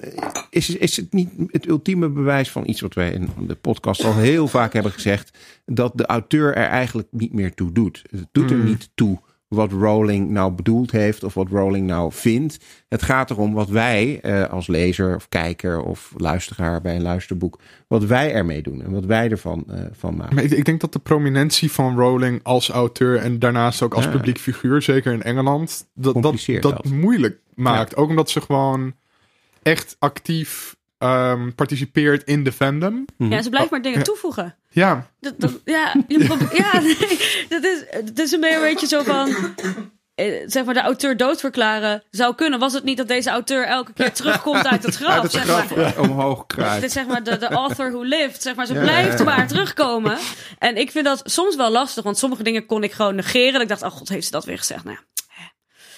[0.49, 4.15] is, is het niet het ultieme bewijs van iets wat wij in de podcast al
[4.15, 8.03] heel vaak hebben gezegd, dat de auteur er eigenlijk niet meer toe doet.
[8.09, 9.19] Het doet er niet toe
[9.55, 12.57] wat Rowling nou bedoeld heeft of wat Rowling nou vindt.
[12.89, 17.59] Het gaat erom wat wij eh, als lezer of kijker of luisteraar bij een luisterboek,
[17.87, 20.35] wat wij ermee doen en wat wij ervan eh, van maken.
[20.35, 24.05] Maar ik, ik denk dat de prominentie van Rowling als auteur en daarnaast ook als
[24.05, 24.11] Ja.
[24.11, 26.85] publiek figuur, zeker in Engeland, dat, dat, Compliceert dat, dat.
[26.85, 27.95] moeilijk maakt.
[27.95, 28.93] Ook omdat ze gewoon
[29.63, 30.75] echt actief
[31.05, 33.05] ehm, participeert in de fandom.
[33.17, 34.55] ja, ze blijft maar dingen toevoegen.
[34.69, 36.97] Ja, Dat, dat- ja, je probeert- ja nee,
[37.49, 37.83] dat, is,
[38.13, 39.35] dat is een beetje zo van...
[40.15, 42.59] eh, Zeg maar, de auteur doodverklaren zou kunnen.
[42.59, 45.09] Was het niet dat deze auteur elke keer terugkomt uit het graf?
[45.13, 45.99] Uit het zeg graf maar.
[45.99, 46.83] omhoog Het kruipt.
[46.83, 48.41] is zeg maar de, de author who lived.
[48.41, 49.23] Zeg maar, ze Ja, blijft ja, ja.
[49.35, 50.17] maar terugkomen.
[50.59, 53.61] En ik vind dat soms wel lastig, want sommige dingen kon ik gewoon negeren.
[53.61, 54.83] Ik dacht, oh god, heeft ze dat weer gezegd?
[54.83, 54.97] Nou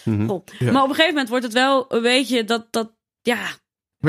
[0.03, 0.21] Mhm.
[0.59, 0.71] Ja.
[0.71, 2.91] Maar op een gegeven moment wordt het wel een beetje dat, dat
[3.21, 3.37] ja,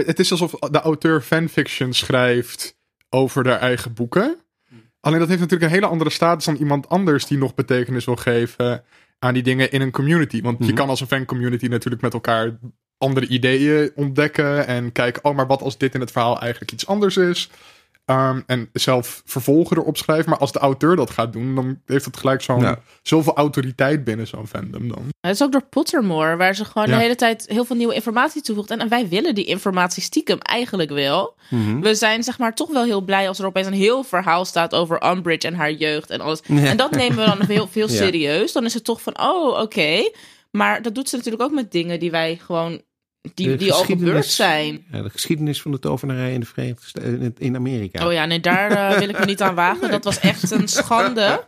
[0.07, 2.77] Het is alsof de auteur fanfiction schrijft
[3.09, 4.37] over haar eigen boeken.
[5.01, 8.17] Alleen dat heeft natuurlijk een hele andere status dan iemand anders die nog betekenis wil
[8.17, 8.85] geven
[9.19, 10.43] aan die dingen in een community.
[10.43, 10.75] Want je Mhm.
[10.75, 12.59] kan als een fancommunity natuurlijk met elkaar
[12.99, 16.87] andere ideeën ontdekken en kijken, oh, maar wat als dit in het verhaal eigenlijk iets
[16.87, 17.51] anders is?
[18.09, 20.31] Ehm, en zelf vervolgen erop schrijven.
[20.31, 22.79] Maar als de auteur dat gaat doen, dan heeft het gelijk zo'n Ja.
[23.03, 25.03] zoveel autoriteit binnen zo'n fandom dan.
[25.21, 26.97] Het is ook door Pottermore, waar ze gewoon Ja.
[26.97, 28.71] de hele tijd heel veel nieuwe informatie toevoegt.
[28.71, 31.35] En, en wij willen die informatie stiekem eigenlijk wel.
[31.51, 31.81] Mhm.
[31.81, 34.75] We zijn zeg maar toch wel heel blij als er opeens een heel verhaal staat
[34.75, 36.41] over Umbridge en haar jeugd en alles.
[36.47, 36.65] Ja.
[36.65, 37.95] En dat nemen we dan heel veel Ja.
[37.95, 38.53] serieus.
[38.53, 40.11] Dan is het toch van, oh, oké.
[40.51, 42.81] Maar dat doet ze natuurlijk ook met dingen die wij gewoon,
[43.35, 44.85] die, die al gebeurd zijn.
[44.93, 48.07] Ja, de geschiedenis van de tovenarij in de Verenigde Staten, in- Amerika.
[48.07, 49.91] Oh ja, nee, daar eh, wil ik me niet aan wagen.
[49.91, 51.45] Dat was echt een schande.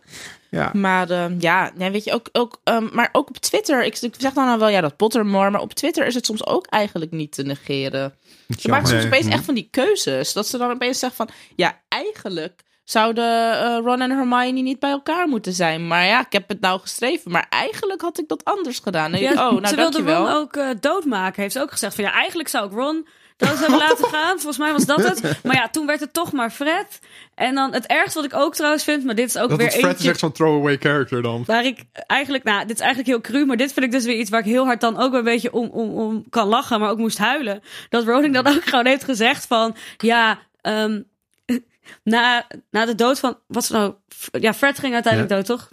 [0.51, 0.71] Ja.
[0.75, 3.85] Maar ehm, ja, nee, weet je, ook, ook, ehm, maar ook op Twitter.
[3.85, 5.51] Ik, ik zeg dan al wel, ja, dat Pottermore.
[5.51, 8.15] Maar op Twitter is het soms ook eigenlijk niet te negeren.
[8.59, 10.33] Ze maken soms opeens echt van die keuzes.
[10.33, 14.91] Dat ze dan opeens zeggen van, ja, eigenlijk zouden eh, Ron en Hermione niet bij
[14.91, 15.87] elkaar moeten zijn.
[15.87, 17.31] Maar ja, ik heb het nou geschreven.
[17.31, 19.13] Maar eigenlijk had ik dat anders gedaan.
[19.13, 20.03] En ik, Ja, oh, nou ze wilde.
[20.03, 21.43] Ron ook eh, doodmaken.
[21.43, 24.35] Heeft ze ook gezegd van ja, eigenlijk zou ik Ron dood hebben laten gaan.
[24.35, 25.45] Volgens mij was dat het.
[25.45, 26.99] Maar ja, toen werd het toch maar Fred.
[27.35, 29.67] En dan het ergste wat ik ook trouwens vind, maar dit is ook Dat weer
[29.67, 31.43] het Fred is eentje echt zo'n throwaway character dan.
[31.47, 34.17] waar ik eigenlijk, nou, dit is eigenlijk heel cru, maar dit vind ik dus weer
[34.17, 36.91] iets waar ik heel hard dan ook een beetje om, om, om kan lachen, maar
[36.91, 37.63] ook moest huilen.
[37.89, 41.01] Dat Rowling dan ook gewoon heeft gezegd van, ja, ehm,
[42.03, 43.95] na, na de dood van, wat is het nou?
[44.43, 45.71] Ja, Fred ging uiteindelijk dood, toch?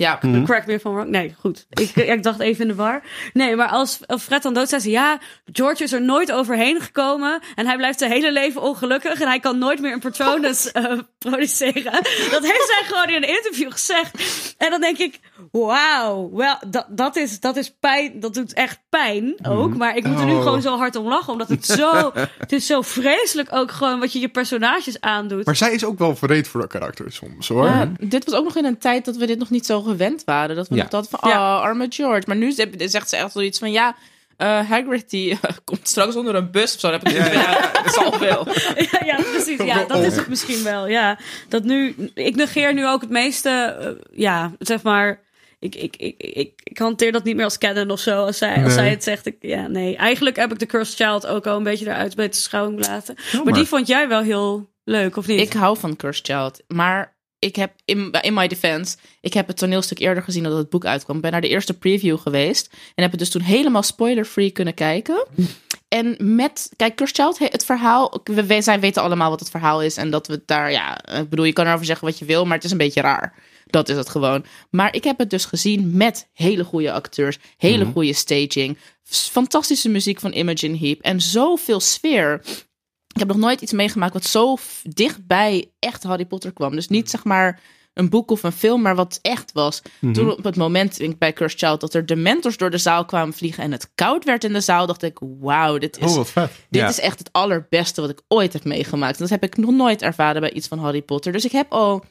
[0.00, 0.44] Ja, Mhm.
[0.44, 1.08] Correct me if I'm wrong.
[1.08, 1.66] Nee, goed.
[1.70, 3.02] Ik, ik dacht even in de war.
[3.32, 4.90] Nee, maar als als Fred dan dood zei ze...
[4.90, 5.18] Ja,
[5.52, 7.40] George is er nooit overheen gekomen.
[7.54, 9.20] En hij blijft zijn hele leven ongelukkig.
[9.20, 11.92] En hij kan nooit meer een Patronus eh, produceren.
[12.30, 14.10] Dat heeft zij gewoon in een interview gezegd.
[14.58, 15.20] En dan denk ik...
[15.52, 18.20] Wauw, wel, dat, dat, is, dat is pijn.
[18.20, 19.76] Dat doet echt pijn ook.
[19.76, 20.42] Maar ik moet er nu Oh.
[20.42, 21.32] gewoon zo hard om lachen.
[21.32, 22.12] Omdat het zo...
[22.38, 25.44] Het is zo vreselijk ook gewoon wat je je personages aandoet.
[25.46, 27.64] Maar zij is ook wel vreed voor de karakter soms hoor.
[27.64, 30.24] Ja, dit was ook nog in een tijd dat we dit nog niet zo gewend
[30.24, 30.56] waren.
[30.56, 30.80] Dat we Ja.
[30.80, 31.56] nog dachten van, oh, Ja.
[31.58, 32.22] arme George.
[32.26, 33.96] Maar nu zegt zegt ze echt zoiets van, ja,
[34.36, 36.90] eh, Hagrid die eh, komt straks onder een bus of zo.
[36.90, 38.46] Dan heb ik van, ja, het zal wel.
[38.90, 39.58] Ja, ja, precies.
[39.62, 40.88] Ja, dat is het misschien wel.
[40.88, 41.18] Ja,
[41.48, 43.88] dat nu, ik negeer nu ook het meeste, eh,
[44.18, 45.20] ja, zeg maar.
[45.58, 48.24] Ik, ik, ik, ik, ik hanteer dat niet meer als canon of zo.
[48.24, 48.70] Als zij, als Nee.
[48.72, 49.96] zij het zegt, ik, ja, nee.
[49.96, 53.14] Eigenlijk heb ik de Cursed Child ook al een beetje eruit bij de schouwing laten.
[53.32, 53.52] maar maar.
[53.52, 55.40] die vond jij wel heel leuk, of niet?
[55.40, 56.60] Ik hou van Cursed Child.
[56.68, 60.70] Maar ik heb in, in my defense, ik heb het toneelstuk eerder gezien dat het
[60.70, 61.16] boek uitkwam.
[61.16, 64.74] Ik ben naar de eerste preview geweest en heb het dus toen helemaal spoiler-free kunnen
[64.74, 65.26] kijken.
[65.88, 69.96] En met, kijk, Cursed Child, het verhaal, we, zijn, weten allemaal wat het verhaal is
[69.96, 72.56] en dat we daar, ja, ik bedoel, je kan erover zeggen wat je wil, maar
[72.56, 73.34] het is een beetje raar.
[73.66, 74.44] Dat is het gewoon.
[74.70, 80.20] Maar ik heb het dus gezien met hele goede acteurs, hele goede staging, fantastische muziek
[80.20, 82.42] van Imogen Heap en zoveel sfeer.
[83.14, 86.74] Ik heb nog nooit iets meegemaakt wat zo dichtbij echt Harry Potter kwam.
[86.74, 87.60] Dus niet zeg maar
[87.94, 89.82] een boek of een film, maar wat echt was.
[90.12, 93.34] Toen op het moment in- bij Cursed Child dat er dementors door de zaal kwamen
[93.34, 96.48] vliegen en het koud werd in de zaal, dacht ik, wauw, dit is Oh, dit
[96.70, 96.88] Ja.
[96.88, 99.12] is echt het allerbeste wat ik ooit heb meegemaakt.
[99.14, 101.32] En dat heb ik nog nooit ervaren bij iets van Harry Potter.
[101.32, 102.04] Dus ik heb al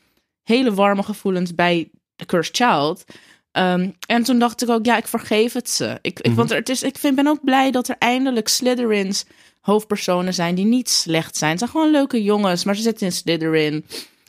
[0.43, 3.03] hele warme gevoelens bij The Cursed Child.
[3.51, 5.97] Ehm, en toen dacht ik ook, ja, ik vergeef het ze.
[6.01, 9.25] Ik, ik, want er, het is, ik vind, ben ook blij dat er eindelijk Slytherins
[9.69, 11.49] hoofdpersonen zijn die niet slecht zijn.
[11.49, 13.85] Het zijn gewoon leuke jongens, maar ze zitten in Slytherin.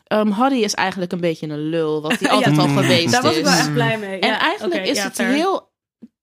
[0.07, 2.77] Ehm, Harry is eigenlijk een beetje een lul, wat hij Ja, altijd al mm.
[2.77, 3.59] geweest Daar was ik wel is.
[3.59, 4.19] echt blij mee.
[4.19, 5.29] En Ja, eigenlijk is ja, het fair.
[5.33, 5.69] heel.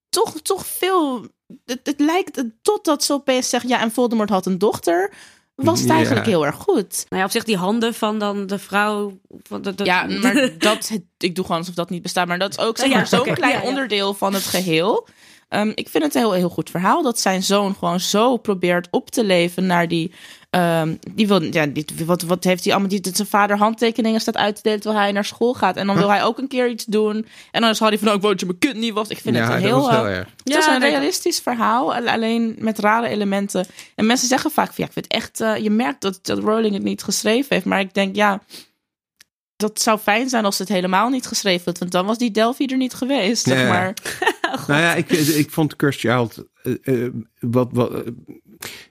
[0.09, 1.27] Toch, toch veel.
[1.65, 2.43] Het, het lijkt.
[2.61, 3.69] Totdat ze opeens zeggen.
[3.69, 5.13] Ja, en Voldemort had een dochter.
[5.55, 7.05] Was het eigenlijk heel erg goed.
[7.09, 9.19] Nou ja, op zich die handen van dan de vrouw.
[9.43, 10.91] Van de, de- Ja, maar dat.
[11.17, 12.27] Ik doe gewoon alsof dat niet bestaat.
[12.27, 13.67] Maar dat is ook zeg Ja, maar, zo'n klein ja, ja.
[13.67, 15.07] onderdeel van het geheel.
[15.49, 17.01] Ehm, ik vind het een heel, heel goed verhaal.
[17.03, 20.11] Dat zijn zoon gewoon zo probeert op te leven naar die.
[20.49, 22.89] ehm, die wil, ja, die, wat, wat heeft hij allemaal?
[22.91, 25.75] Die, dat zijn vader handtekeningen staat uit te delen terwijl hij naar school gaat.
[25.77, 27.25] En dan wil hij ook een keer iets doen.
[27.51, 29.07] En dan is Harry van, oh, ik wou dat je mijn kind niet was.
[29.07, 30.27] Ik vind ja, het een heel, was heel eh, erg.
[30.43, 33.65] het is een realistisch verhaal, al- alleen met rare elementen.
[33.95, 36.73] En mensen zeggen vaak van ja, ik vind echt, eh, je merkt dat, dat Rowling
[36.73, 37.65] het niet geschreven heeft.
[37.65, 38.41] Maar ik denk ja,
[39.57, 41.77] dat zou fijn zijn als het helemaal niet geschreven had.
[41.77, 43.67] Want dan was die Delphi er niet geweest, zeg Ja.
[43.69, 43.93] maar.
[44.67, 46.43] Nou ja, ik, ik vond Cursed Child.
[46.63, 48.11] eh, eh, wat, wat, eh,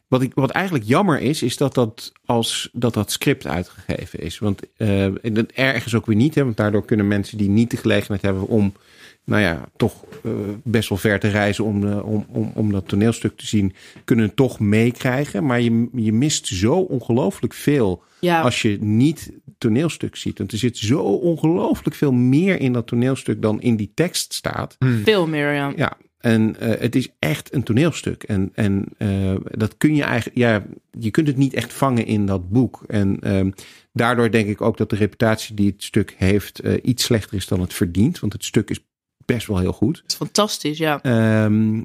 [0.09, 4.39] wat, ik, wat eigenlijk jammer is, is dat dat, als, dat, dat script uitgegeven is.
[4.39, 7.77] Want eh, dat ergens ook weer niet, hè, want daardoor kunnen mensen die niet de
[7.77, 8.73] gelegenheid hebben om.
[9.27, 12.89] Nou ja, toch eh, best wel ver te reizen om, eh, om, om, om dat
[12.89, 13.73] toneelstuk te zien,
[14.05, 15.47] kunnen toch meekrijgen.
[15.47, 20.39] Maar je, je mist zo ongelooflijk veel Ja, als je niet toneelstuk ziet.
[20.39, 24.77] Want er zit zo ongelooflijk veel meer in dat toneelstuk dan in die tekst staat.
[25.05, 25.73] veel meer, ja.
[25.77, 25.97] Ja,
[26.27, 28.23] en eh, het is echt een toneelstuk.
[28.23, 30.67] En, en eh, dat kun je eigenlijk, ja,
[30.99, 32.83] je kunt het niet echt vangen in dat boek.
[32.87, 33.51] En ehm,
[33.93, 37.47] daardoor denk ik ook dat de reputatie die het stuk heeft eh, iets slechter is
[37.47, 38.21] dan het verdient.
[38.21, 38.86] Want het stuk is
[39.27, 39.97] best wel heel goed.
[40.03, 41.03] Het is fantastisch, ja.
[41.03, 41.83] Ehm,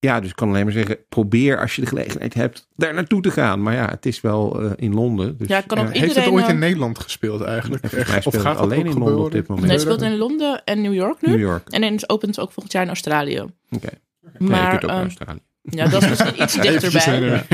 [0.00, 3.22] ja, dus ik kan alleen maar zeggen, probeer als je de gelegenheid hebt daar naartoe
[3.22, 3.62] te gaan.
[3.62, 5.36] Maar ja, het is wel eh, in Londen.
[5.38, 7.84] Dus, Ja, kan ook Heeft het iedereen, ooit eh, in Nederland gespeeld eigenlijk?
[7.84, 8.16] Echt?
[8.16, 9.66] Of speelt gaat het alleen in Londen op dit moment.
[9.66, 11.28] Nee, het speelt in Londen en New York nu.
[11.30, 11.68] New York.
[11.68, 13.40] En het opent ook volgend jaar in Australië.
[13.40, 13.50] Oké.
[13.70, 15.40] Nee, je Maar kunt ook naar ehm, Australië.
[15.62, 17.46] ja, dat is misschien iets dichterbij.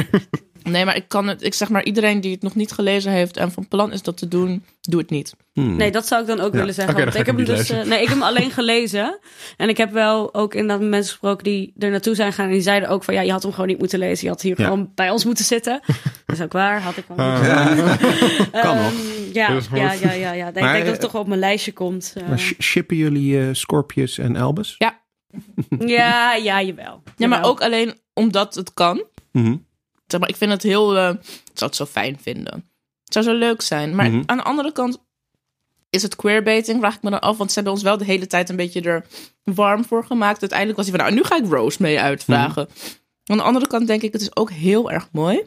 [0.64, 1.42] Nee, maar ik kan het.
[1.42, 4.16] Ik zeg maar, iedereen die het nog niet gelezen heeft en van plan is dat
[4.16, 5.34] te doen, doe het niet.
[5.52, 5.76] Hmm.
[5.76, 6.58] Nee, dat zou ik dan ook Ja.
[6.58, 6.94] willen zeggen.
[6.94, 7.70] Want ik heb hem dus.
[7.70, 9.18] eh, nee, ik heb hem alleen gelezen.
[9.56, 12.46] En ik heb wel ook inderdaad met mensen gesproken die er naartoe zijn gegaan.
[12.46, 14.24] En die zeiden ook van ja, je had hem gewoon niet moeten lezen.
[14.24, 14.64] Je had hier Ja.
[14.64, 15.80] gewoon bij ons moeten zitten.
[16.26, 16.80] Dat is ook waar.
[16.82, 17.66] Had ik wel Ah.
[17.68, 17.98] moeten
[18.62, 18.84] Kan nog.
[18.92, 20.48] Ehm, Ja, ja, ja, ja, ja.
[20.48, 22.12] Ik Maar, denk dat eh, het toch wel op mijn lijstje komt.
[22.16, 22.28] eh.
[22.28, 24.74] Maar sh- shippen jullie eh, Scorpius en Albus?
[25.78, 27.02] ja, ja, jawel.
[27.16, 27.44] Ja, maar Jawel.
[27.50, 29.04] ook alleen omdat het kan.
[29.32, 29.56] Mhm.
[30.14, 30.96] Zeg maar, ik vind het heel.
[30.96, 32.52] eh, ik zou het zo fijn vinden.
[33.04, 33.94] Het zou zo leuk zijn.
[33.94, 34.22] Maar Mhm.
[34.26, 34.98] aan de andere kant
[35.90, 37.36] is het queerbaiting, vraag ik me dan af.
[37.36, 39.06] Want ze hebben ons wel de hele tijd een beetje er
[39.44, 40.40] warm voor gemaakt.
[40.40, 42.68] Uiteindelijk was hij van, nou, nu ga ik Rose mee uitvragen.
[43.26, 45.42] Aan de andere kant denk ik, het is ook heel erg mooi.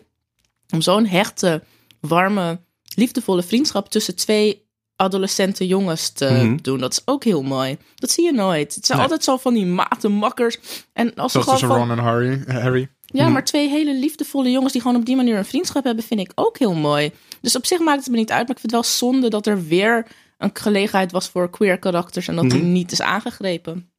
[0.70, 1.64] Om zo'n hechte,
[2.00, 2.60] warme,
[2.96, 4.66] liefdevolle vriendschap tussen twee
[4.96, 6.58] adolescente jongens te Mhm.
[6.62, 6.80] doen.
[6.80, 7.78] Dat is ook heel mooi.
[7.96, 8.76] Dat zie je nooit.
[8.76, 9.08] Het zijn Nee.
[9.08, 10.58] altijd zo van die matenmakkers.
[10.94, 12.44] En als ze gewoon tussen van, Ron en Harry.
[12.48, 12.90] Harry.
[13.14, 13.32] Ja, Mhm.
[13.34, 16.32] maar twee hele liefdevolle jongens die gewoon op die manier een vriendschap hebben, vind ik
[16.36, 17.12] ook heel mooi.
[17.42, 19.46] Dus op zich maakt het me niet uit, maar ik vind het wel zonde dat
[19.48, 20.06] er weer
[20.38, 22.72] een gelegenheid was voor queer karakters en dat die Mhm.
[22.72, 23.90] niet is aangegrepen.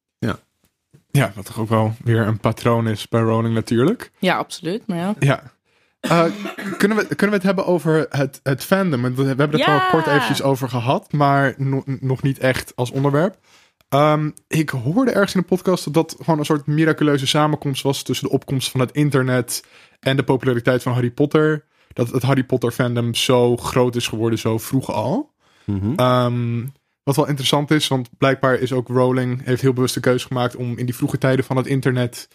[1.11, 4.11] Ja, wat toch ook wel weer een patroon is bij Rowling natuurlijk.
[4.19, 4.87] Ja, absoluut.
[4.87, 5.15] Maar ja.
[5.19, 5.43] Ja.
[5.99, 6.25] Eh,
[6.77, 9.01] kunnen, we, kunnen we het hebben over het, het fandom?
[9.01, 9.83] We we hebben het Ja.
[9.83, 13.37] al kort eventjes over gehad, maar no- nog niet echt als onderwerp.
[13.89, 18.03] Ehm, ik hoorde ergens in een podcast dat dat gewoon een soort miraculeuze samenkomst was
[18.03, 19.63] tussen de opkomst van het internet
[19.99, 21.65] en de populariteit van Harry Potter.
[21.93, 25.33] Dat het Harry Potter fandom zo groot is geworden zo vroeg al.
[25.65, 25.93] Mhm.
[25.95, 26.65] Ehm,
[27.03, 30.55] wat wel interessant is, want blijkbaar is ook Rowling heeft heel bewust de keuze gemaakt
[30.55, 32.27] om in die vroege tijden van het internet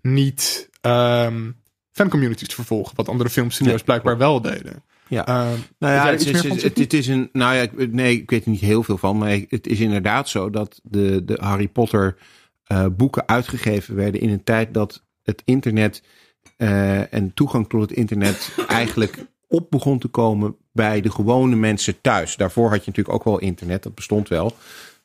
[0.00, 1.50] niet ehm
[1.92, 4.84] fancommunities te vervolgen, wat andere filmstudio's Nee, blijkbaar wel deden.
[5.10, 5.26] Ja.
[5.26, 7.28] Ehm, Nou ja, het is, het, het is een.
[7.32, 9.18] Nou ja, ik, nee, ik weet er niet heel veel van.
[9.18, 12.16] Maar het is inderdaad zo dat de, de Harry Potter
[12.64, 16.02] eh, boeken uitgegeven werden in een tijd dat het internet
[16.56, 22.00] eh, en toegang tot het internet eigenlijk op begon te komen bij de gewone mensen
[22.00, 22.36] thuis.
[22.36, 24.56] Daarvoor had je natuurlijk ook wel internet, dat bestond wel.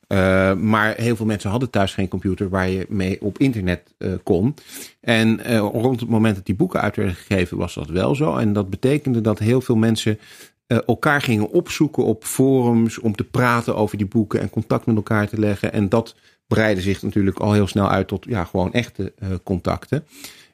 [0.07, 4.13] Uh, maar heel veel mensen hadden thuis geen computer waar je mee op internet uh,
[4.23, 4.55] kon.
[5.01, 8.35] En uh, rond het moment dat die boeken uit werden gegeven was dat wel zo.
[8.35, 10.19] En dat betekende dat heel veel mensen
[10.67, 15.27] elkaar gingen opzoeken op forums om te praten over die boeken en contact met elkaar
[15.27, 15.73] te leggen.
[15.73, 16.15] En dat
[16.47, 20.05] breidde zich natuurlijk al heel snel uit tot ja, gewoon echte contacten.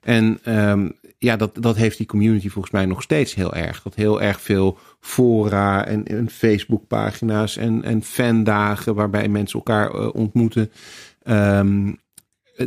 [0.01, 0.39] En
[0.69, 3.81] um, ja, dat, dat heeft die community volgens mij nog steeds heel erg.
[3.81, 10.13] Dat heel erg veel fora en, en Facebookpagina's en, en fandagen waarbij mensen elkaar uh,
[10.13, 10.71] ontmoeten.
[11.23, 11.99] Um,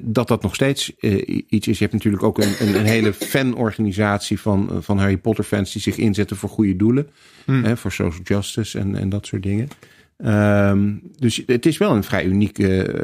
[0.02, 1.78] dat dat nog steeds uh, iets is.
[1.78, 5.82] Je hebt natuurlijk ook een, een, een hele fanorganisatie van, van Harry Potter fans die
[5.82, 7.10] zich inzetten voor goede doelen.
[7.44, 7.64] Hmm.
[7.64, 9.68] Hè, voor social justice en, en dat soort dingen.
[10.16, 13.02] Um, dus het is wel een vrij unieke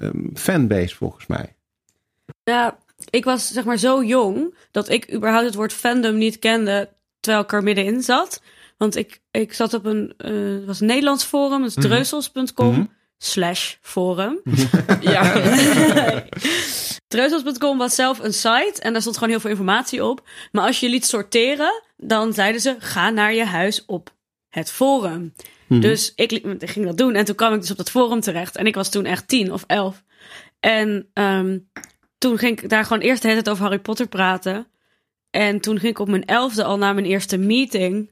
[0.00, 1.54] uh, fanbase volgens mij.
[2.44, 2.78] Ja,
[3.10, 6.88] ik was zeg maar zo jong dat ik überhaupt het woord fandom niet kende
[7.20, 8.42] terwijl ik er middenin zat.
[8.76, 12.74] Want ik, ik zat op een, uh, was een Nederlands forum, dat is dreuzels.com mm
[12.74, 12.90] -hmm.
[13.18, 14.40] slash forum.
[15.00, 15.42] ja.
[17.08, 20.28] dreuzels.com was zelf een site en daar stond gewoon heel veel informatie op.
[20.52, 24.14] Maar als je liet sorteren, dan zeiden ze ga naar je huis op
[24.48, 25.20] het forum.
[25.20, 25.32] Mm
[25.66, 25.80] -hmm.
[25.80, 28.56] Dus ik, ik, ging dat doen en toen kwam ik dus op dat forum terecht.
[28.56, 30.02] En ik was toen echt tien of elf.
[30.60, 31.68] En um,
[32.22, 34.66] toen ging ik daar gewoon eerst de hele tijd over Harry Potter praten.
[35.30, 38.10] En toen ging ik op mijn elfde al naar mijn eerste meeting.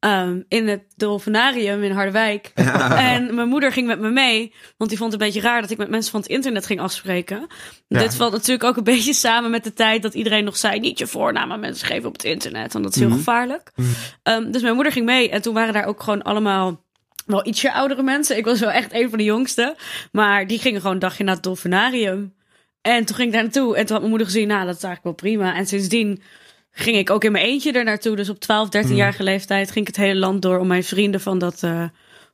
[0.00, 2.52] Um, in het Dolfinarium in Harderwijk.
[2.62, 3.12] Ja.
[3.14, 4.54] En mijn moeder ging met me mee.
[4.76, 6.80] Want die vond het een beetje raar dat ik met mensen van het internet ging
[6.80, 7.46] afspreken.
[7.88, 7.98] Ja.
[7.98, 10.98] Dit valt natuurlijk ook een beetje samen met de tijd dat iedereen nog zei: niet
[10.98, 12.72] je voornaam aan mensen geven op het internet.
[12.72, 13.24] Want dat is heel mm -hmm.
[13.24, 13.72] gevaarlijk.
[13.74, 13.84] Mm
[14.22, 14.34] -hmm.
[14.34, 15.30] um, dus mijn moeder ging mee.
[15.30, 16.84] En toen waren daar ook gewoon allemaal
[17.26, 18.36] wel ietsje oudere mensen.
[18.36, 19.76] Ik was wel echt een van de jongste.
[20.12, 22.34] Maar die gingen gewoon een dagje naar het Dolfinarium.
[22.82, 23.76] En toen ging ik daar naartoe.
[23.76, 25.54] En toen had mijn moeder gezien, nou, dat is eigenlijk wel prima.
[25.54, 26.22] En sindsdien
[26.70, 28.16] ging ik ook in mijn eentje er naartoe.
[28.16, 31.38] Dus op 12, 13-jarige leeftijd ging ik het hele land door om mijn vrienden van
[31.38, 31.84] dat uh,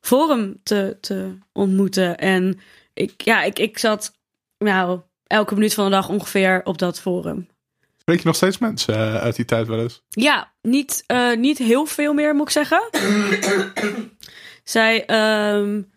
[0.00, 2.18] forum te, te ontmoeten.
[2.18, 2.60] En
[2.94, 4.12] ik, ja, ik, ik zat
[4.58, 7.48] nou, elke minuut van de dag ongeveer op dat forum.
[7.96, 10.02] Spreek je nog steeds mensen uh, uit die tijd wel eens?
[10.08, 12.90] Ja, niet, uh, niet heel veel meer, moet ik zeggen.
[14.64, 15.04] Zij...
[15.54, 15.96] Um,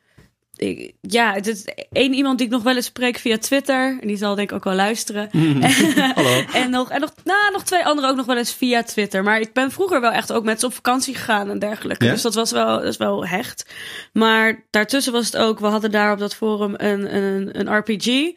[1.01, 3.97] ja, het is één iemand die ik nog wel eens spreek via Twitter.
[4.01, 5.30] En die zal denk ik ook wel luisteren.
[6.16, 6.43] Hallo.
[6.53, 9.24] en nog, en nog, nou, nog twee anderen ook nog wel eens via Twitter.
[9.24, 12.05] Maar ik ben vroeger wel echt ook met ze op vakantie gegaan en dergelijke.
[12.05, 13.66] Dus dat was wel, dat is wel hecht.
[14.14, 18.32] Maar daartussen was het ook, we hadden daar op dat forum een, een, een RPG.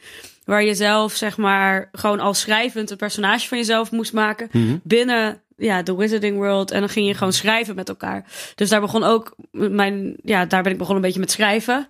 [0.44, 4.48] Waar je zelf, zeg maar, gewoon al schrijvend een personage van jezelf moest maken.
[4.52, 4.80] Mm -hmm.
[4.82, 6.70] Binnen ja, de Wizarding World.
[6.70, 8.24] En dan ging je gewoon schrijven met elkaar.
[8.54, 11.88] Dus daar begon ook mijn, ja, daar ben ik begonnen een beetje met schrijven.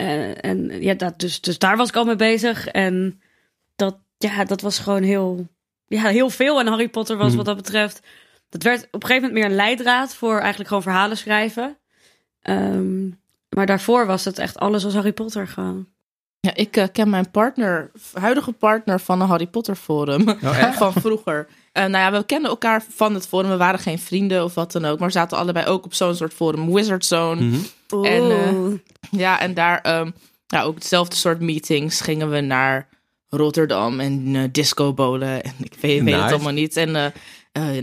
[0.00, 2.66] Uh, en ja, dat, dus, dus daar was ik al mee bezig.
[2.66, 3.20] En
[3.76, 5.48] dat, ja, dat was gewoon heel,
[5.86, 6.60] ja, heel veel.
[6.60, 7.36] En Harry Potter was mm.
[7.36, 8.00] wat dat betreft.
[8.48, 11.76] Dat werd op een gegeven moment meer een leidraad voor eigenlijk gewoon verhalen schrijven.
[12.42, 15.86] Um, maar daarvoor was het echt alles als Harry Potter gewoon.
[16.46, 20.92] Ja, ik uh, ken mijn partner, huidige partner van een Harry Potter forum oh, van
[20.92, 21.46] vroeger.
[21.48, 23.50] Uh, nou ja, we kenden elkaar van het forum.
[23.50, 24.98] We waren geen vrienden of wat dan ook.
[24.98, 27.40] Maar we zaten allebei ook op zo'n soort forum, Wizard Zone.
[27.40, 28.04] Mm -hmm.
[28.04, 28.78] En uh,
[29.10, 30.14] ja, en daar um,
[30.46, 32.88] ja, ook hetzelfde soort meetings gingen we naar
[33.28, 35.42] Rotterdam en uh, disco bolen.
[35.42, 36.04] En ik weet, nice.
[36.04, 36.76] weet het allemaal niet.
[36.76, 37.12] En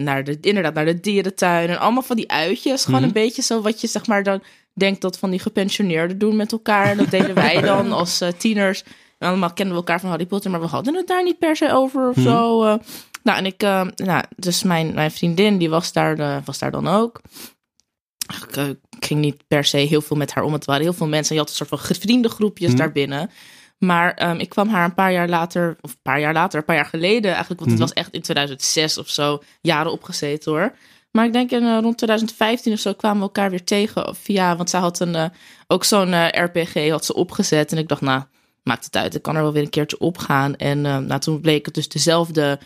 [0.03, 1.70] naar de, inderdaad naar de dierentuin.
[1.70, 2.86] En allemaal van die uitjes.
[2.86, 3.16] Gewoon mm -hmm.
[3.18, 4.41] een beetje zo wat je zeg maar dan
[4.80, 6.98] denkt dat van die gepensioneerden doen met elkaar.
[6.98, 8.84] Dat deden wij dan als tieners.
[9.18, 11.56] En allemaal kenden we elkaar van Harry Potter, maar we hadden het daar niet per
[11.56, 12.24] se over of -hmm.
[12.24, 12.64] zo.
[13.24, 16.88] Nou, en ik, uh, nou, dus mijn, mijn vriendin, die was daar, was daar dan
[16.88, 17.22] ook.
[18.42, 20.54] Ik, ik, ging niet per se heel veel met haar om.
[20.54, 21.36] Het waren heel veel mensen.
[21.36, 22.78] Je had een soort van vriendengroepjes mm.
[22.78, 23.30] daarbinnen.
[23.80, 26.66] Maar um, ik kwam haar een paar jaar later, of een paar jaar later, een
[26.66, 30.76] paar jaar geleden eigenlijk, want het was echt in 2006 of zo, jaren opgezeten hoor.
[31.12, 34.55] Maar ik denk in uh, rond 2015 of zo kwamen we elkaar weer tegen via,
[34.55, 35.26] want zij had een, uh,
[35.68, 37.72] ook zo'n uh, RPG had ze opgezet.
[37.72, 38.22] En ik dacht, nou,
[38.64, 40.55] maakt het uit, ik kan er wel weer een keertje opgaan.
[40.55, 42.60] En nou, toen bleek het dus dezelfde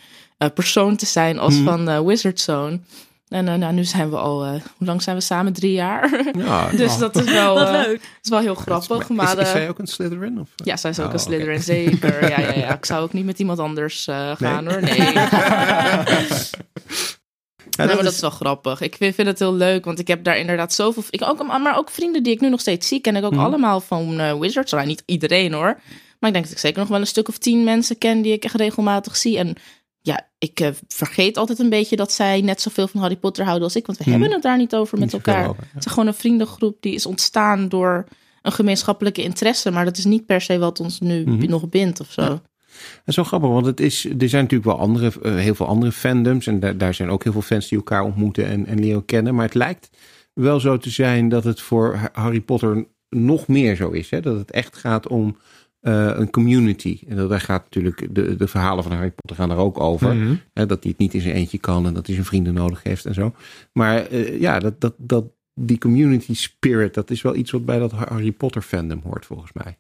[0.44, 1.64] uh, persoon te zijn als mm.
[1.64, 2.80] van uh, Wizard Zone.
[3.28, 5.54] En uh, nou, nu zijn we al, hoe lang zijn we samen?
[5.54, 6.10] Drie jaar.
[6.38, 7.00] Ja, dus oh.
[7.00, 8.02] dat is wel, leuk.
[8.02, 9.00] Dat is wel heel grappig.
[9.00, 10.40] Is, maar, is, is zij ook een Slytherin?
[10.40, 10.50] Of?
[10.56, 11.62] Ja, zij is ook oh, een Slytherin, okay.
[11.62, 12.30] zeker.
[12.30, 12.74] Ja, ja, ja.
[12.76, 14.74] Ik zou ook niet met iemand anders gaan nee.
[14.74, 14.82] hoor.
[14.82, 15.14] Nee.
[17.78, 18.82] Ja, dat, maar dat is wel grappig.
[18.82, 21.04] Ik vind, vind, het heel leuk, want ik heb daar inderdaad zoveel...
[21.10, 23.40] Ik ook, maar ook vrienden die ik nu nog steeds zie, ken ik ook mm.
[23.40, 24.72] allemaal van uh, Wizards.
[24.72, 25.80] Nou, niet iedereen hoor.
[26.20, 28.34] Maar ik denk dat ik zeker nog wel een stuk of tien mensen ken die
[28.34, 29.38] ik echt regelmatig zie.
[29.38, 29.56] En
[30.02, 33.64] ja, ik uh, vergeet altijd een beetje dat zij net zoveel van Harry Potter houden
[33.64, 33.86] als ik.
[33.86, 34.12] Want we mm.
[34.12, 35.50] hebben het daar niet over met niet elkaar.
[35.50, 35.70] Over, ja.
[35.74, 38.06] Het is gewoon een vriendengroep die is ontstaan door
[38.42, 39.72] een gemeenschappelijke interesse.
[39.72, 41.30] Maar dat is niet per se wat ons nu Mhm.
[41.30, 41.50] mm -hmm.
[41.50, 42.22] nog bindt of zo.
[42.22, 42.42] Ja.
[42.96, 45.68] Dat is wel grappig, want het is, er zijn natuurlijk wel andere, uh, heel veel
[45.68, 46.48] andere fandoms.
[46.48, 49.36] En daar, daar zijn ook heel veel fans die elkaar ontmoeten en, en leren kennen.
[49.36, 49.90] Maar het lijkt
[50.34, 54.10] wel zo te zijn dat het voor Ha- Harry Potter nog meer zo is.
[54.10, 54.22] Hè?
[54.22, 55.38] Dat het echt gaat om
[55.80, 57.00] eh, een community.
[57.08, 60.16] En dat, daar gaat natuurlijk de, de verhalen van Harry Potter gaan er ook over.
[60.16, 60.36] Mhm.
[60.54, 62.84] Hè, dat hij het niet in zijn eentje kan en dat hij zijn vrienden nodig
[62.84, 63.34] heeft en zo.
[63.74, 67.80] Maar eh, ja, dat, dat, dat, die community spirit, dat is wel iets wat bij
[67.80, 69.78] dat Harry Potter fandom hoort volgens mij.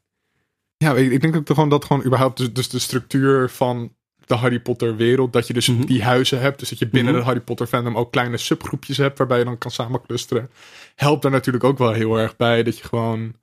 [0.84, 4.36] Ja, ik, ik denk ook gewoon dat gewoon überhaupt dus, dus de structuur van de
[4.36, 5.86] Harry Potter wereld, dat je dus Mhm.
[5.86, 7.22] die huizen hebt, dus dat je binnen Mhm.
[7.22, 10.50] de Harry Potter fandom ook kleine subgroepjes hebt waarbij je dan kan samenclusteren,
[10.96, 13.34] helpt daar natuurlijk ook wel heel erg bij dat je gewoon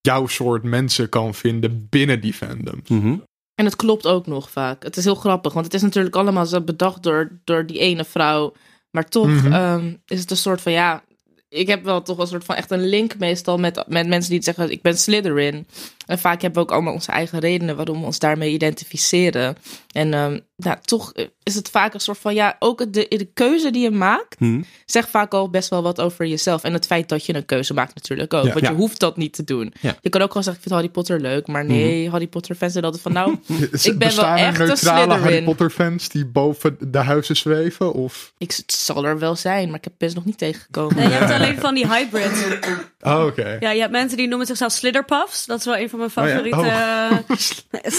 [0.00, 2.88] jouw soort mensen kan vinden binnen die fandoms.
[3.54, 4.82] En het klopt ook nog vaak.
[4.82, 8.04] Het is heel grappig, want het is natuurlijk allemaal zo bedacht door, door die ene
[8.04, 8.52] vrouw.
[8.90, 9.52] Maar toch Mhm.
[9.52, 11.02] ehm, is het een soort van, ja...
[11.54, 14.42] Ik heb wel toch een soort van echt een link meestal met, met mensen die
[14.42, 14.70] zeggen...
[14.70, 15.66] ik ben Slytherin.
[16.06, 19.56] En vaak hebben we ook allemaal onze eigen redenen waarom we ons daarmee identificeren.
[19.94, 23.70] En ehm, ja, toch is het vaak een soort van, ja, ook de, de keuze
[23.70, 24.40] die je maakt...
[24.40, 24.62] Mhm.
[24.86, 26.62] zegt vaak al best wel wat over jezelf.
[26.62, 28.44] En het feit dat je een keuze maakt natuurlijk ook.
[28.44, 28.52] Ja.
[28.52, 28.70] want Ja.
[28.70, 29.72] je hoeft dat niet te doen.
[29.80, 29.96] Ja.
[30.00, 31.46] Je kan ook gewoon zeggen, ik vind Harry Potter leuk.
[31.46, 33.30] Maar nee, Harry Potter fans zijn altijd van, nou...
[33.82, 35.44] Ik ben wel er echt een neutrale Harry Slytherin.
[35.44, 37.92] Potter fans die boven de huizen zweven?
[37.92, 38.32] Of?
[38.38, 40.96] Ik, het zal er wel zijn, maar ik heb best nog niet tegengekomen.
[40.96, 42.32] Nee, je hebt alleen van die hybrid.
[43.06, 43.56] Oh, oké.
[43.60, 45.46] Ja, je hebt mensen die noemen zichzelf Slitherpuffs.
[45.46, 46.30] Dat is wel een van mijn Oh ja.
[46.30, 46.58] favoriete...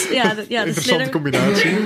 [0.15, 1.09] ja, de, ja, de Interessante Slither...
[1.09, 1.84] combinatie.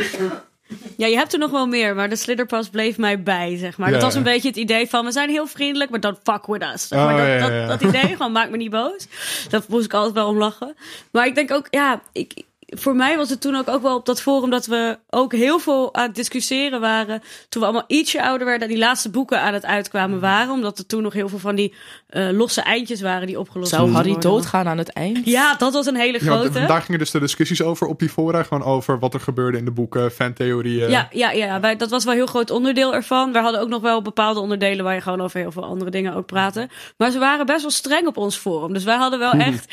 [0.97, 3.87] Ja, je hebt er nog wel meer, maar de Slitherpuffs bleef mij bij, zeg maar.
[3.87, 6.45] Ja, dat was een beetje het idee van, we zijn heel vriendelijk, maar don't fuck
[6.45, 6.87] with us.
[6.87, 9.07] Zeg Oh, maar dat, ja, ja, dat, dat idee, gewoon maak me niet boos.
[9.49, 10.75] Dat moest ik altijd wel om lachen.
[11.11, 12.43] Maar ik denk ook, ja, ik,
[12.77, 15.59] voor mij was het toen ook, ook wel op dat forum dat we ook heel
[15.59, 17.21] veel aan het discussiëren waren.
[17.49, 20.53] Toen we allemaal ietsje ouder werden en die laatste boeken aan het uitkwamen waren.
[20.53, 21.73] Omdat er toen nog heel veel van die
[22.09, 24.31] eh, losse eindjes waren die opgelost Zou Harry worden.
[24.31, 25.19] doodgaan aan het eind?
[25.25, 26.49] Ja, dat was een hele Ja, grote.
[26.49, 28.43] d- daar gingen dus de discussies over op die fora.
[28.43, 30.89] Gewoon over wat er gebeurde in de boeken, fantheorieën.
[30.89, 33.31] Ja, ja, ja wij, dat was wel een heel groot onderdeel ervan.
[33.31, 36.13] We hadden ook nog wel bepaalde onderdelen waar je gewoon over heel veel andere dingen
[36.15, 36.69] ook praatte.
[36.97, 38.73] Maar ze waren best wel streng op ons forum.
[38.73, 39.65] Dus wij hadden wel echt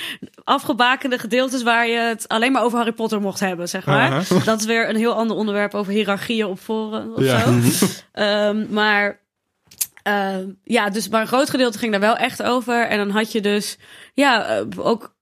[0.44, 4.26] afgebakende gedeeltes waar je het alleen maar over Harry Potter mocht hebben, zeg maar.
[4.44, 7.38] Dat is weer een heel ander onderwerp over hiërarchieën op forum of Ja.
[7.38, 7.52] zo.
[8.12, 9.20] Ehm, maar
[10.02, 12.86] ehm, ja, dus maar een groot gedeelte ging daar wel echt over.
[12.86, 13.76] En dan had je dus
[14.14, 15.14] ja, eh, ook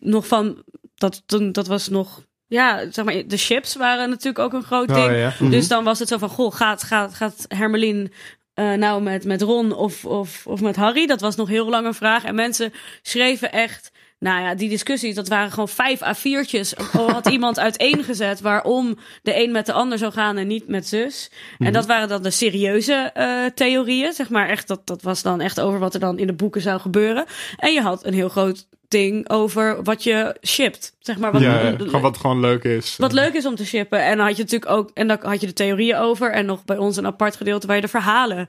[0.00, 0.62] nog van
[0.94, 4.90] dat toen dat was nog ja, zeg maar de chips waren natuurlijk ook een groot
[4.90, 5.16] Oh, ding.
[5.16, 5.32] ja.
[5.50, 8.12] Dus dan was het zo van, goh, gaat, gaat, gaat Hermelien
[8.54, 11.06] eh, nou met, met Ron of, of, of met Harry?
[11.06, 12.24] Dat was nog heel lang een vraag.
[12.24, 16.92] En mensen schreven echt, nou ja, die discussies, dat waren gewoon vijf A4'tjes.
[16.92, 21.30] Had iemand uiteengezet waarom de een met de ander zou gaan en niet met zus.
[21.58, 24.48] En dat waren dan de serieuze eh, theorieën, zeg maar.
[24.48, 27.24] Echt, dat, dat was dan echt over wat er dan in de boeken zou gebeuren.
[27.56, 30.96] En je had een heel groot ding over wat je shipt.
[30.98, 32.96] Zeg maar, wat, Ja, ja, gewoon wat gewoon leuk is.
[32.96, 34.04] wat leuk is om te shippen.
[34.04, 36.32] En dan had je natuurlijk ook, en dan had je de theorieën over.
[36.32, 38.48] En nog bij ons een apart gedeelte waar je de verhalen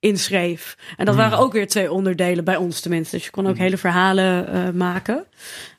[0.00, 0.76] inschreef.
[0.96, 3.16] En dat waren ook weer twee onderdelen bij ons tenminste.
[3.16, 5.24] Dus je kon ook hele verhalen eh, maken.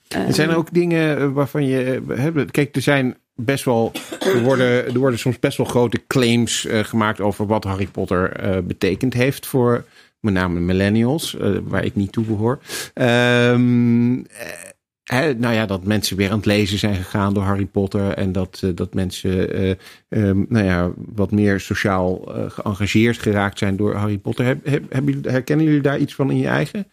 [0.07, 2.01] Er zijn ook dingen eh, waarvan je.
[2.09, 3.91] eh, hè, Kijk, er zijn best wel.
[4.20, 8.32] Er worden, er worden soms best wel grote claims eh, gemaakt over wat Harry Potter
[8.32, 9.84] eh, betekend heeft voor
[10.20, 12.59] met name millennials, eh, waar ik niet toe behoor.
[12.93, 14.13] Ehm,
[15.08, 18.12] eh, nou ja, dat mensen weer aan het lezen zijn gegaan door Harry Potter.
[18.14, 19.70] En dat, eh, dat mensen eh,
[20.10, 24.45] ehm, nou ja, wat meer sociaal eh, geëngageerd geraakt zijn door Harry Potter.
[24.45, 26.88] Heb, heb, hebben herkennen jullie daar iets van in je eigen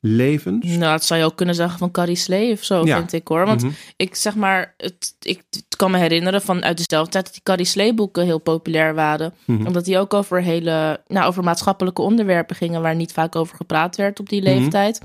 [0.00, 0.66] levens?
[0.66, 2.96] Nou, dat zou je ook kunnen zeggen van Carrie Slee of zo, Ja.
[2.96, 3.46] vind ik hoor.
[3.46, 3.72] Want Mhm.
[3.96, 7.42] ik zeg maar, het, ik het kan me herinneren van uit dezelfde tijd dat die
[7.42, 9.34] Carrie Slee boeken heel populair waren.
[9.44, 9.66] Mhm.
[9.66, 13.96] Omdat die ook over hele, nou, over maatschappelijke onderwerpen gingen waar niet vaak over gepraat
[13.96, 14.50] werd op die Mhm.
[14.50, 15.00] leeftijd.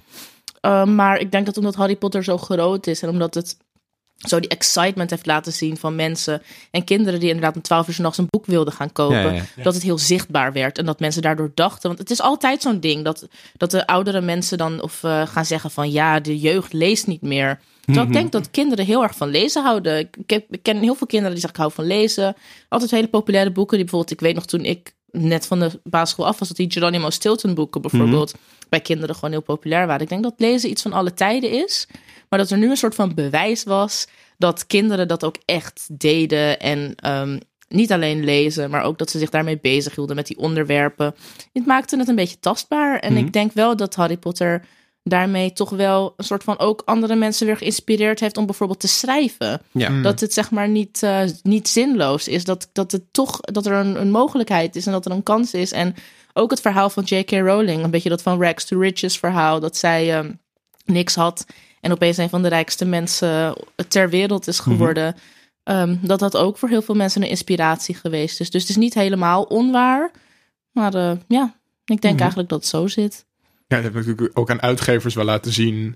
[0.67, 3.57] Uh, maar ik denk dat omdat Harry Potter zo groot is en omdat het
[4.17, 6.41] zo die excitement heeft laten zien van mensen
[6.71, 9.31] en kinderen die inderdaad om 12 uur 's nachts een boek wilden gaan kopen, Ja,
[9.31, 9.63] ja, ja.
[9.63, 12.79] dat het heel zichtbaar werd en dat mensen daardoor dachten, want het is altijd zo'n
[12.79, 16.73] ding dat, dat de oudere mensen dan of eh, gaan zeggen van ja, de jeugd
[16.73, 17.59] leest niet meer.
[17.85, 19.97] Terwijl ik denk dat kinderen heel erg van lezen houden.
[19.99, 22.35] Ik, ik, heb- ik ken heel veel kinderen die zeggen ik hou van lezen.
[22.69, 26.27] Altijd hele populaire boeken die bijvoorbeeld, ik weet nog toen ik net van de basisschool
[26.27, 28.33] af was, dat die Geronimo Stilton boeken bijvoorbeeld
[28.69, 30.01] bij kinderen gewoon heel populair waren.
[30.01, 31.87] Ik denk dat lezen iets van alle tijden is.
[32.29, 36.59] Maar dat er nu een soort van bewijs was dat kinderen dat ook echt deden.
[36.59, 37.39] En ehm,
[37.69, 41.15] niet alleen lezen, maar ook dat ze zich daarmee bezighielden met die onderwerpen.
[41.53, 42.99] Het maakte het een beetje tastbaar.
[42.99, 44.65] En ik denk wel dat Harry Potter
[45.09, 48.87] daarmee toch wel een soort van ook andere mensen weer geïnspireerd heeft om bijvoorbeeld te
[48.87, 49.61] schrijven.
[49.71, 50.01] Ja.
[50.01, 52.43] Dat het zeg maar niet, eh, niet zinloos is.
[52.43, 55.53] Dat, dat het toch dat er een, een mogelijkheid is en dat er een kans
[55.53, 55.71] is.
[55.71, 55.95] En
[56.33, 57.31] ook het verhaal van J.K.
[57.31, 60.31] Rowling, een beetje dat van Rags to Riches verhaal, dat zij ehm,
[60.85, 61.45] niks had
[61.81, 63.55] en opeens een van de rijkste mensen
[63.87, 65.15] ter wereld is geworden.
[65.63, 68.49] Ehm, dat dat ook voor heel veel mensen een inspiratie geweest is.
[68.49, 70.11] Dus het is niet helemaal onwaar.
[70.71, 71.55] Maar eh, ja,
[71.85, 72.21] Ik denk Mhm.
[72.21, 73.25] eigenlijk dat het zo zit.
[73.67, 75.95] Ja, het heeft natuurlijk ook aan uitgevers wel laten zien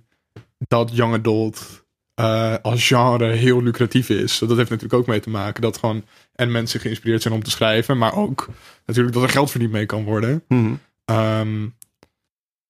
[0.57, 4.39] dat young adult eh, als genre heel lucratief is.
[4.39, 6.03] Dat heeft natuurlijk ook mee te maken dat gewoon
[6.35, 8.49] en mensen geïnspireerd zijn om te schrijven, maar ook
[8.85, 10.43] natuurlijk dat er geld verdiend mee kan worden.
[10.47, 10.73] Mhm.
[11.05, 11.67] Ehm,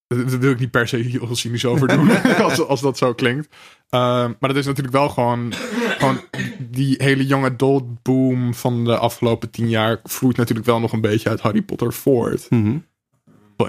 [0.07, 2.09] dat dat wil ik niet per se heel cynisch over doen,
[2.41, 3.55] als, als dat zo klinkt.
[3.89, 5.53] Ehm, maar dat is natuurlijk wel gewoon,
[5.97, 6.21] gewoon
[6.59, 11.01] die hele young adult boom van de afgelopen tien jaar vloeit natuurlijk wel nog een
[11.01, 12.49] beetje uit Harry Potter voort.
[12.49, 12.77] Mhm.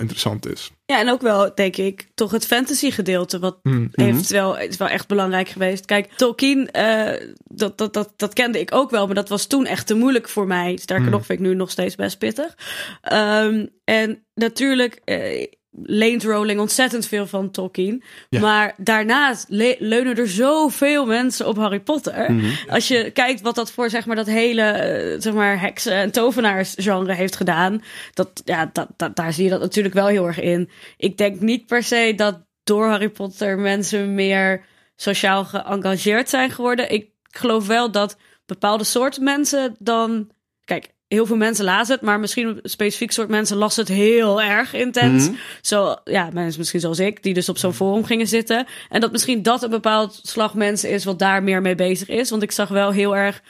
[0.00, 0.70] Interessant is.
[0.86, 3.38] Ja, en ook wel, denk ik, toch het fantasy gedeelte.
[3.38, 3.88] Wat Mm.
[3.92, 5.84] heeft wel, is wel echt belangrijk geweest.
[5.84, 9.66] Kijk, Tolkien, eh, dat, dat, dat, dat kende ik ook wel, maar dat was toen
[9.66, 10.76] echt te moeilijk voor mij.
[10.76, 11.12] Sterker Hmm.
[11.12, 12.54] nog, vind ik nu nog steeds best pittig.
[13.00, 15.46] Ehm, en natuurlijk eh,
[15.82, 18.02] leent Rowling ontzettend veel van Tolkien.
[18.28, 18.40] Ja.
[18.40, 22.32] Maar daarnaast le- leunen er zoveel mensen op Harry Potter.
[22.32, 22.50] Mhm.
[22.68, 26.10] Als je kijkt wat dat voor zeg maar, dat hele eh, zeg maar, heksen- en
[26.10, 27.82] tovenaarsgenre heeft gedaan.
[28.14, 30.70] Dat, ja, dat, dat, daar zie je dat natuurlijk wel heel erg in.
[30.96, 34.64] Ik denk niet per se dat door Harry Potter mensen meer
[34.96, 36.90] sociaal geëngageerd zijn geworden.
[36.92, 38.16] Ik geloof wel dat
[38.46, 40.30] bepaalde soorten mensen dan.
[40.64, 44.42] Kijk, heel veel mensen lazen het, maar misschien een specifiek soort mensen las het heel
[44.42, 45.28] erg intens.
[45.28, 45.36] Mhm.
[45.60, 48.66] Zo, ja, mensen misschien zoals ik, die dus op zo'n forum gingen zitten.
[48.88, 52.30] En dat misschien dat een bepaald slag mensen is wat daar meer mee bezig is.
[52.30, 53.42] Want ik zag wel heel erg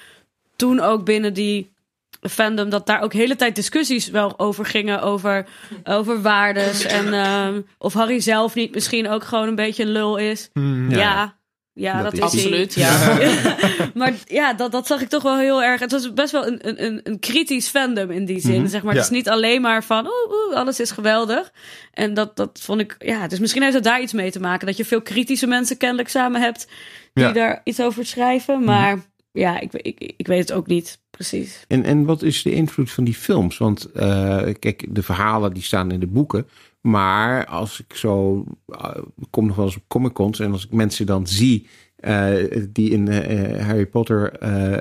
[0.57, 1.73] toen ook binnen die
[2.21, 5.03] fandom dat daar ook hele tijd discussies wel over gingen.
[5.03, 5.47] Over,
[5.85, 10.17] over waardes en ehm, of Harry zelf niet misschien ook gewoon een beetje een lul
[10.17, 10.51] is.
[10.53, 10.91] Mm.
[10.91, 11.41] Ja, Ja.
[11.75, 12.21] Ja, Dat dat, is.
[12.21, 13.19] Absoluut, ja.
[13.95, 15.81] maar ja, dat, dat zag ik toch wel heel erg.
[15.81, 18.61] Het was best wel een, een, een kritisch fandom in die zin.
[18.61, 18.71] Mhm.
[18.71, 18.95] Zeg maar.
[18.95, 19.01] Ja.
[19.01, 21.53] Het is niet alleen maar van, oeh, oeh, alles is geweldig.
[21.93, 24.67] En dat, dat vond ik, ja, dus misschien heeft het daar iets mee te maken.
[24.67, 26.67] Dat je veel kritische mensen kennelijk samen hebt
[27.13, 27.33] die Ja.
[27.33, 28.65] daar iets over schrijven.
[28.65, 28.99] Maar
[29.33, 31.65] ja, ik, ik, ik weet het ook niet precies.
[31.69, 33.59] En, en wat is de invloed van die films?
[33.59, 36.47] Want eh, kijk, de verhalen die staan in de boeken.
[36.83, 38.95] Maar als ik zo eh,
[39.31, 41.67] kom nog wel eens op Comic Cons en als ik mensen dan zie
[41.97, 42.35] eh,
[42.69, 44.39] die in de eh, Harry Potter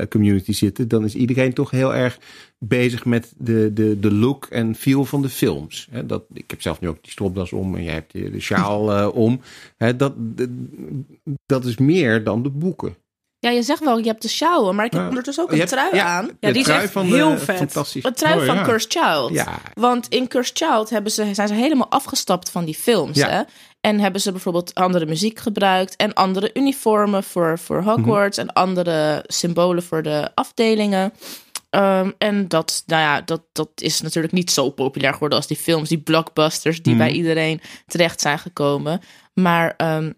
[0.09, 2.19] community zitten, dan is iedereen toch heel erg
[2.57, 5.89] bezig met de, de, de look en feel van de films.
[6.05, 9.11] Dat, ik heb zelf nu ook die stropdas om en jij hebt de, de sjaal
[9.11, 9.41] om.
[9.97, 10.13] Dat,
[11.45, 12.95] dat is meer dan de boeken.
[13.41, 15.69] Ja, je zegt wel, je hebt de sjouwen, maar ik heb ondertussen ook een hebt-
[15.69, 16.25] trui ja, aan.
[16.25, 17.57] Ja, de die is trui van heel de, vet.
[17.57, 18.03] Fantastisch.
[18.03, 18.63] Een trui Oh, van ja.
[18.63, 19.29] Cursed Child.
[19.33, 19.61] Ja.
[19.73, 23.21] Want in Cursed Child hebben ze, zijn ze helemaal afgestapt van die films.
[23.21, 23.41] Hè?
[23.81, 25.95] En hebben ze bijvoorbeeld andere muziek gebruikt.
[25.95, 28.37] En andere uniformen voor, voor Hogwarts.
[28.37, 31.13] En andere symbolen voor de afdelingen.
[31.69, 35.57] Ehm, en dat, nou ja, dat, dat is natuurlijk niet zo populair geworden als die
[35.57, 35.89] films.
[35.89, 37.03] Die blockbusters die Mhm.
[37.03, 39.01] bij iedereen terecht zijn gekomen.
[39.33, 40.11] Maar ehm,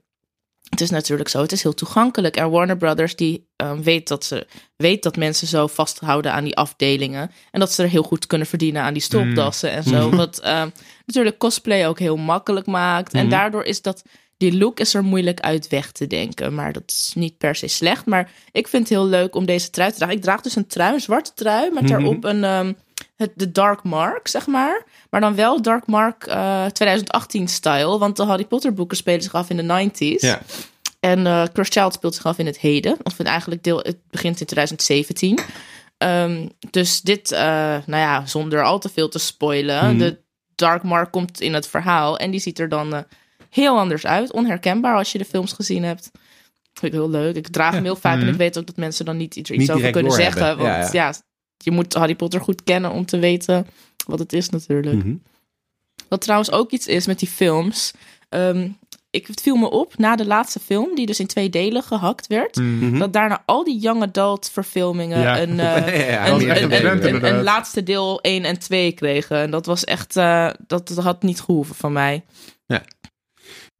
[0.74, 2.36] het is natuurlijk zo, het is heel toegankelijk.
[2.36, 6.56] En Warner Brothers die ehm, weet, dat ze, weet dat mensen zo vasthouden aan die
[6.56, 7.32] afdelingen.
[7.52, 10.08] En dat ze er heel goed kunnen verdienen aan die stropdassen en zo.
[10.08, 10.16] Mhm.
[10.16, 10.70] Wat ehm,
[11.06, 13.14] natuurlijk cosplay ook heel makkelijk maakt.
[13.14, 13.30] En Mhm.
[13.30, 14.04] daardoor is dat,
[14.38, 16.54] die look is er moeilijk uit weg te denken.
[16.54, 18.06] Maar dat is niet per se slecht.
[18.06, 20.16] Maar ik vind het heel leuk om deze trui te dragen.
[20.16, 22.44] Ik draag dus een trui, een zwarte trui, met daarop een...
[22.44, 22.74] ehm,
[23.16, 24.84] het, de Dark Mark, zeg maar.
[25.14, 27.98] Maar dan wel Dark Mark eh 2018-style.
[27.98, 30.20] Want de Harry Potter boeken spelen zich af in de 90s.
[30.20, 30.42] Ja.
[31.00, 32.98] En eh Cursed Child speelt zich af in het heden.
[33.04, 35.40] Of in eigenlijk deel, het begint in 2017.
[35.98, 37.40] Ehm, dus dit, eh,
[37.86, 39.86] nou ja, zonder al te veel te spoilen.
[39.90, 39.98] Mhm.
[39.98, 40.20] De
[40.56, 42.18] Dark Mark komt in het verhaal.
[42.18, 43.02] En die ziet er dan eh,
[43.50, 44.32] heel anders uit.
[44.32, 46.12] Onherkenbaar als je de films gezien hebt.
[46.74, 47.36] Vind ik heel leuk.
[47.36, 48.14] Ik draag hem heel vaak.
[48.16, 48.30] En Mhm.
[48.32, 50.58] ik weet ook dat mensen dan niet iets, Niet iets over kunnen zeggen.
[50.58, 51.14] Want Ja, ja,
[51.58, 53.68] je moet Harry Potter goed kennen om te weten
[54.06, 54.96] wat het is natuurlijk.
[54.96, 55.16] Mhm.
[56.10, 57.94] Wat trouwens ook iets is met die films.
[58.30, 58.70] Ehm,
[59.10, 62.28] ik, het viel me op na de laatste film, die dus in twee delen gehakt
[62.28, 62.56] werd.
[62.56, 62.98] Mhm.
[63.00, 65.42] Dat daarna al die young adult verfilmingen Ja.
[65.42, 66.26] een, eh, Ja, ja, ja.
[66.26, 67.44] een, was een, een een- trend, een- een inderdaad.
[67.44, 69.38] laatste deel 1 en 2 kregen.
[69.38, 72.24] En dat was echt, eh, dat, dat had niet gehoeven van mij.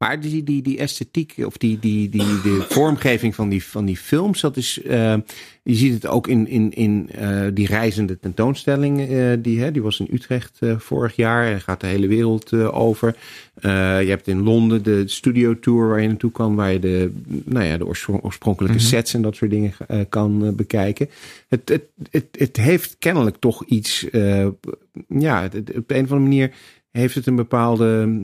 [0.04, 3.96] Maar die, die, die esthetiek of die, die, die, de vormgeving van die, van die
[3.96, 4.82] films, dat is.
[4.82, 5.14] eh,
[5.62, 9.08] je ziet het ook in, in, in eh, die reizende tentoonstelling.
[9.08, 11.46] eh, die, hè, die was in Utrecht vorig jaar.
[11.52, 13.16] En gaat de hele wereld over.
[13.60, 13.68] Je
[14.08, 16.54] hebt in Londen de studio tour waar je naartoe kan.
[16.54, 17.12] Waar je de,
[17.44, 18.86] nou ja, de oorspro- oorspronkelijke Mhm.
[18.86, 19.72] sets en dat soort dingen
[20.08, 21.08] kan bekijken.
[21.48, 24.06] Het, het, het, het heeft kennelijk toch iets.
[25.08, 26.52] ja, het- op een of andere manier
[26.90, 28.18] heeft het een bepaalde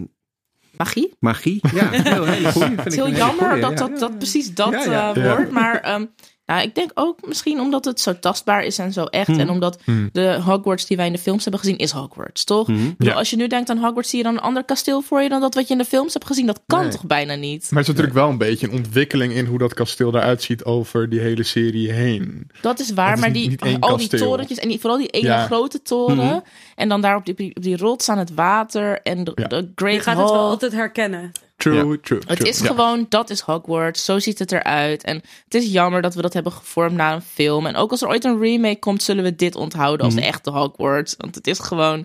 [0.77, 1.61] Magie?
[1.75, 2.47] Ja, heel, goeie.
[2.51, 3.77] Vind Het is ik heel jammer goeie, dat, ja.
[3.77, 5.15] dat, dat precies dat Ja, ja.
[5.15, 5.37] eh, Ja.
[5.37, 5.51] wordt.
[5.51, 6.07] Maar ehm,
[6.51, 9.29] Ja, ik denk ook misschien omdat het zo tastbaar is en zo echt.
[9.29, 9.41] Mhm.
[9.41, 10.09] En omdat Hmm.
[10.13, 12.69] de Hogwarts die wij in de films hebben gezien, is Hogwarts, toch?
[12.99, 13.13] Ja.
[13.13, 15.41] Als je nu denkt aan Hogwarts, zie je dan een ander kasteel voor je dan
[15.41, 16.47] dat wat je in de films hebt gezien.
[16.47, 16.91] Dat kan Nee.
[16.91, 17.61] toch bijna niet?
[17.71, 20.65] Maar het is natuurlijk wel een beetje een ontwikkeling in hoe dat kasteel eruit ziet
[20.65, 22.51] over die hele serie heen.
[22.61, 25.09] Dat is waar, is maar niet- die, niet al die torentjes en die, vooral die
[25.09, 25.45] ene Ja.
[25.47, 26.43] grote toren.
[26.77, 29.47] En dan daar op die, op die rots aan het water en de, Ja.
[29.47, 30.25] de Great Je gaat Hall.
[30.25, 31.33] het wel altijd herkennen.
[31.61, 31.97] True, Ja.
[32.03, 32.49] true, Het true.
[32.49, 32.67] is Ja.
[32.67, 34.05] gewoon, dat is Hogwarts.
[34.05, 35.05] Zo ziet het eruit.
[35.05, 37.67] En het is jammer dat we dat hebben gevormd naar een film.
[37.67, 40.51] En ook als er ooit een remake komt, zullen we dit onthouden als de echte
[40.51, 41.15] Hogwarts.
[41.19, 42.05] Want het is gewoon...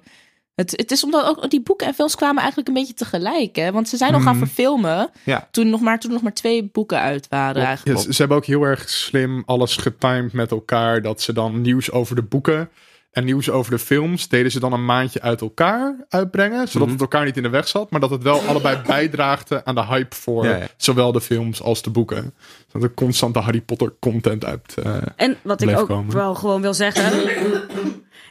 [0.56, 3.56] Het, het is omdat ook die boeken en films kwamen eigenlijk een beetje tegelijk.
[3.56, 3.72] Hè?
[3.72, 4.45] Want ze zijn nog gaan Mhm.
[4.45, 5.47] verfilmen Ja.
[5.51, 7.99] toen, nog maar, toen nog maar twee boeken uit waren Ja, eigenlijk.
[7.99, 11.01] ze, ze hebben ook heel erg slim alles getimed met elkaar.
[11.01, 12.70] Dat ze dan nieuws over de boeken
[13.16, 16.68] en nieuws over de films deden ze dan een maandje uit elkaar uitbrengen.
[16.68, 17.91] Zodat het elkaar niet in de weg zat.
[17.91, 20.68] Maar dat het wel allebei bijdraagde aan de hype voor Ja, ja.
[20.78, 22.34] zowel de films als de boeken.
[22.72, 24.74] Dat er constante Harry Potter content uit.
[24.84, 26.16] eh, En wat ik ook komen.
[26.16, 27.11] wel gewoon wil zeggen,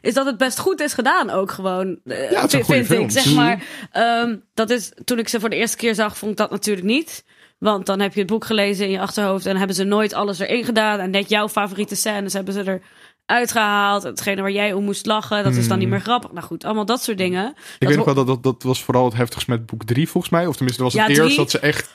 [0.00, 1.98] is dat het best goed is gedaan ook gewoon.
[2.04, 3.62] eh, Ja, het zijn vind ik, zeg maar.
[3.92, 6.86] Ehm, dat is, toen ik ze voor de eerste keer zag, vond ik dat natuurlijk
[6.86, 7.24] niet.
[7.58, 10.38] Want dan heb je het boek gelezen in je achterhoofd en hebben ze nooit alles
[10.38, 10.98] erin gedaan.
[10.98, 12.80] En net jouw favoriete scènes hebben ze er
[13.26, 14.02] uitgehaald.
[14.02, 16.32] Hetgene waar jij om moest lachen, dat is dan niet meer grappig.
[16.32, 17.48] Nou goed, allemaal dat soort dingen.
[17.48, 20.08] ik Dat weet nog wel dat, dat dat was vooral het heftigst met boek 3
[20.08, 20.46] volgens mij.
[20.46, 21.92] Of tenminste, dat was Ja, het eerst dat ze echt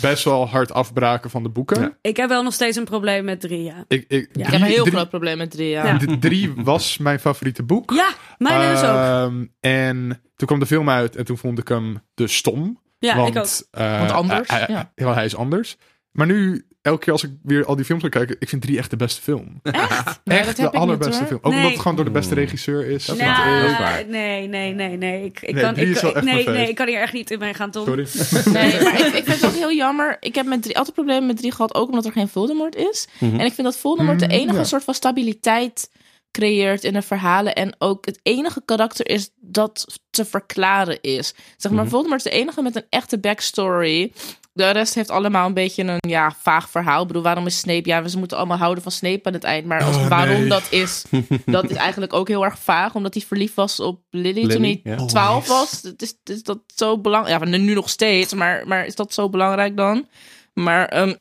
[0.00, 1.80] best wel hard afbraken van de boeken.
[1.80, 1.96] Ja.
[2.00, 3.84] Ik heb wel nog steeds een probleem met drie, ja.
[3.88, 5.86] Ik, ik, ik heb een heel drie, groot probleem met drie, ja.
[5.86, 5.98] Ja.
[5.98, 7.90] de drie was mijn favoriete boek.
[7.90, 8.84] Ja, mijn is ook.
[8.84, 12.82] Ehm, En toen kwam de film uit en toen vond ik hem te stom.
[12.98, 13.48] Ja, want, ik ook.
[13.70, 15.76] eh, Want anders, ja, hij is anders.
[16.14, 18.78] Maar nu, elke keer als ik weer al die films ga kijken, ik vind drie
[18.78, 19.60] echt de beste film.
[19.62, 19.86] Nee, echt
[20.24, 21.38] dat de heb ik niet, allerbeste film.
[21.42, 21.56] Ook Nee.
[21.56, 23.04] omdat het gewoon door de beste regisseur is.
[23.04, 24.04] Dat Nou, waar.
[24.08, 25.24] nee, nee, nee, nee.
[25.24, 27.00] Ik, ik Nee, kan, drie ik, is wel ik- echt nee, nee, ik kan hier
[27.00, 27.84] echt niet in meegaan, Tom.
[27.84, 28.06] Sorry.
[28.52, 30.16] Nee, maar ik, ik vind het ook heel jammer.
[30.20, 33.08] Ik heb met drie, altijd problemen met drie gehad, ook omdat er geen Voldemort is.
[33.18, 33.38] Mhm.
[33.40, 34.64] En ik vind dat Voldemort de Mm, enige ja.
[34.64, 35.90] soort van stabiliteit
[36.30, 37.54] creëert in de verhalen.
[37.54, 41.34] En ook het enige karakter is dat te verklaren is.
[41.56, 41.90] Zeg maar, Mhm.
[41.92, 44.12] Voldemort is de enige met een echte backstory.
[44.54, 47.00] De rest heeft allemaal een beetje een ja, vaag verhaal.
[47.00, 47.88] Ik bedoel, waarom is Snape?
[47.88, 49.66] Ja, we moeten allemaal houden van Snape aan het eind.
[49.66, 50.48] Maar als, Oh, waarom nee.
[50.48, 51.04] dat is,
[51.46, 52.94] dat is eigenlijk ook heel erg vaag.
[52.94, 54.96] Omdat hij verliefd was op Lily, toen hij ja.
[54.96, 55.82] 12 was.
[55.82, 57.44] Het is, het is dat zo belangrijk?
[57.44, 58.34] Ja, nu nog steeds.
[58.34, 60.08] Maar, maar is dat zo belangrijk dan?
[60.52, 61.14] Maar, ehm,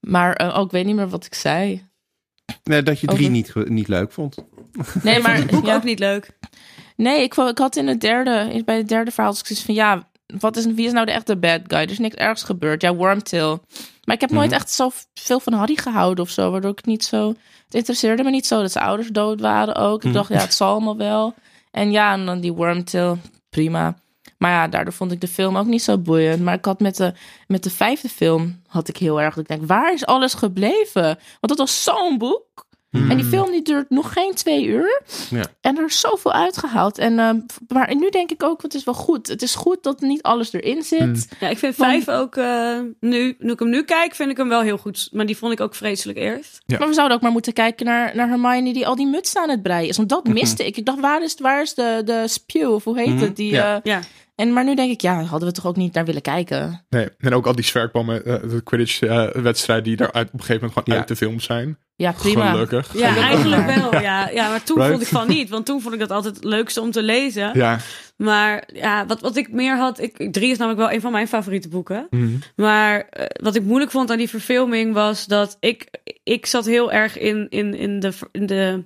[0.00, 1.88] maar eh, oh, ik weet niet meer wat ik zei.
[2.62, 4.36] Nee, dat je drie Over- niet, niet leuk vond.
[5.02, 5.74] Nee, maar Boek ja.
[5.74, 6.30] ook niet leuk.
[6.96, 9.74] Nee, ik, ik had in het derde, bij het derde verhaal, dus ik zoiets van
[9.74, 11.78] ja, wat is, wie is nou de echte bad guy?
[11.78, 12.82] Er is niks ergs gebeurd.
[12.82, 13.60] Ja, Wormtail.
[14.04, 17.04] Maar ik heb nooit echt zo veel van Harry gehouden of zo, waardoor ik niet
[17.04, 17.28] zo.
[17.64, 20.04] Het interesseerde me niet zo dat zijn ouders dood waren ook.
[20.04, 21.34] Ik dacht, ja, het zal allemaal wel.
[21.70, 23.18] En ja, en dan die Wormtail,
[23.50, 23.96] prima.
[24.38, 26.42] Maar ja, daardoor vond ik de film ook niet zo boeiend.
[26.42, 27.12] Maar ik had met de,
[27.46, 31.02] met de vijfde film, had ik heel erg, dat ik denk, waar is alles gebleven?
[31.40, 32.66] Want dat was zo'n boek.
[32.90, 35.02] En die film die duurt nog geen twee uur.
[35.30, 35.44] Ja.
[35.60, 36.98] En er is zoveel uitgehaald.
[36.98, 39.26] En, ehm, maar nu denk ik ook, het is wel goed.
[39.26, 40.98] Het is goed dat niet alles erin zit.
[40.98, 41.14] Hmm.
[41.40, 44.36] Ja, ik vind Want- vijf ook, eh, nu, nu ik hem nu kijk, vind ik
[44.36, 45.08] hem wel heel goed.
[45.12, 46.60] Maar die vond ik ook vreselijk eerst.
[46.66, 46.78] Ja.
[46.78, 49.50] Maar we zouden ook maar moeten kijken naar, naar Hermione die al die mutsen aan
[49.50, 49.96] het breien is.
[49.96, 50.76] Want dat miste ik.
[50.76, 52.72] Ik dacht, waar is, waar is de, de spew?
[52.72, 53.36] Of hoe heet Mhm, het?
[53.36, 53.74] Die, ja.
[53.76, 54.00] eh, Ja.
[54.34, 56.84] en, maar nu denk ik, ja, hadden we toch ook niet naar willen kijken.
[56.88, 60.54] Nee, en ook al die zwerkbommen, eh, de Quidditch-wedstrijd die er uit, op een gegeven
[60.60, 60.98] moment gewoon Ja.
[60.98, 61.78] uit de film zijn.
[61.98, 62.50] Ja, prima.
[62.50, 62.92] Gelukkig.
[62.92, 64.00] Ja, Gelukkig eigenlijk wel.
[64.00, 64.90] Ja, ja maar toen Right.
[64.90, 65.48] vond ik van niet.
[65.48, 67.50] Want toen vond ik dat altijd het leukste om te lezen.
[67.54, 67.78] Ja.
[68.16, 70.00] Maar ja, wat, wat ik meer had...
[70.00, 72.06] Ik, drie is namelijk wel een van mijn favoriete boeken.
[72.10, 72.28] Mhm.
[72.56, 75.88] Maar eh, wat ik moeilijk vond aan die verfilming was dat ik...
[76.22, 78.12] Ik zat heel erg in, in, in de...
[78.32, 78.84] In de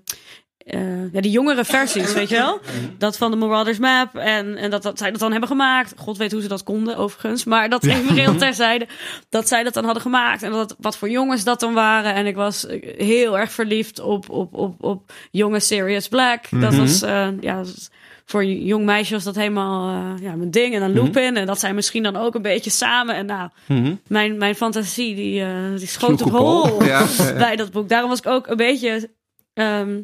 [0.67, 2.61] eh, ja, die jongere versies, weet je wel?
[2.99, 4.15] Dat van de Marauders Map.
[4.17, 5.95] En, en dat, dat zij dat dan hebben gemaakt.
[5.97, 7.45] God weet hoe ze dat konden, overigens.
[7.45, 8.87] Maar dat even heel terzijde.
[9.29, 10.43] Dat zij dat dan hadden gemaakt.
[10.43, 12.15] En dat, wat voor jongens dat dan waren.
[12.15, 16.45] En ik was heel erg verliefd op, op, op, op jonge Sirius Black.
[16.51, 17.57] Dat was, eh, ja...
[17.57, 17.91] dat
[18.25, 20.75] voor een jong meisje was dat helemaal eh, ja, mijn ding.
[20.75, 21.37] En dan Lupin.
[21.37, 23.15] En dat zijn misschien dan ook een beetje samen.
[23.15, 23.95] En nou, Mhm.
[24.07, 25.45] mijn, mijn fantasie die,
[25.77, 26.85] die schoot op hol.
[26.85, 27.07] Ja,
[27.39, 27.89] bij dat boek.
[27.89, 29.11] Daarom was ik ook een beetje,
[29.55, 30.01] ehm,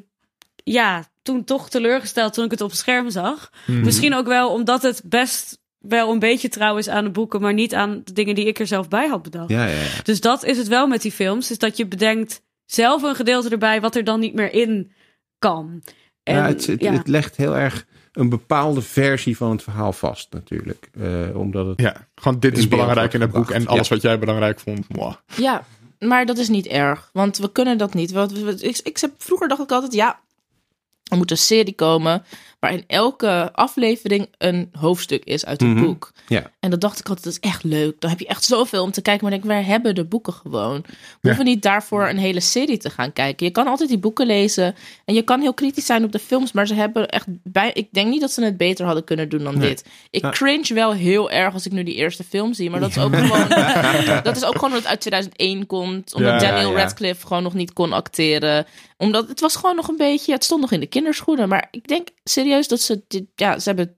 [0.72, 3.50] ja, toen toch teleurgesteld toen ik het op het scherm zag.
[3.66, 3.80] Mhm.
[3.80, 7.54] Misschien ook wel omdat het best wel een beetje trouw is aan de boeken, maar
[7.54, 9.48] niet aan de dingen die ik er zelf bij had bedacht.
[9.48, 10.02] Ja, ja, ja.
[10.02, 13.48] Dus dat is het wel met die films, is dat je bedenkt zelf een gedeelte
[13.48, 14.92] erbij wat er dan niet meer in
[15.38, 15.82] kan.
[16.22, 16.92] En, ja, het, het, ja.
[16.92, 20.90] het legt heel erg een bepaalde versie van het verhaal vast natuurlijk.
[21.00, 21.80] Eh, omdat het...
[21.80, 24.88] ja, gewoon dit is belangrijk in het boek en alles wat jij belangrijk vond.
[24.88, 25.14] mwah.
[25.36, 25.64] Ja,
[25.98, 27.10] maar dat is niet erg.
[27.12, 28.10] Want we kunnen dat niet.
[28.10, 30.20] Want ik, ik heb, vroeger dacht ik altijd, ja,
[31.08, 32.24] er moet een serie komen.
[32.58, 35.84] Waarin elke aflevering een hoofdstuk is uit het Mhm.
[35.84, 36.12] boek.
[36.28, 36.50] Ja.
[36.60, 38.00] En dat dacht ik altijd, dat is echt leuk.
[38.00, 39.24] Dan heb je echt zoveel om te kijken.
[39.24, 40.84] Maar ik denk, wij hebben de boeken gewoon.
[41.20, 43.46] We hoeven niet daarvoor een hele serie te gaan kijken.
[43.46, 44.74] Je kan altijd die boeken lezen.
[45.04, 46.52] En je kan heel kritisch zijn op de films.
[46.52, 47.70] Maar ze hebben echt bij.
[47.74, 49.68] Ik denk niet dat ze het beter hadden kunnen doen dan Nee.
[49.68, 49.84] dit.
[50.10, 52.70] Ik cringe wel heel erg als ik nu die eerste film zie.
[52.70, 53.48] Maar dat is ook gewoon.
[54.22, 56.14] dat is ook gewoon omdat het uit 2001 komt.
[56.14, 56.74] Omdat Ja, Daniel.
[56.76, 58.66] Radcliffe gewoon nog niet kon acteren.
[58.96, 60.32] Omdat het was gewoon nog een beetje.
[60.32, 61.48] Het stond nog in de kinderschoenen.
[61.48, 63.24] Maar ik denk serieus dat ze dit.
[63.34, 63.96] Ja, ze hebben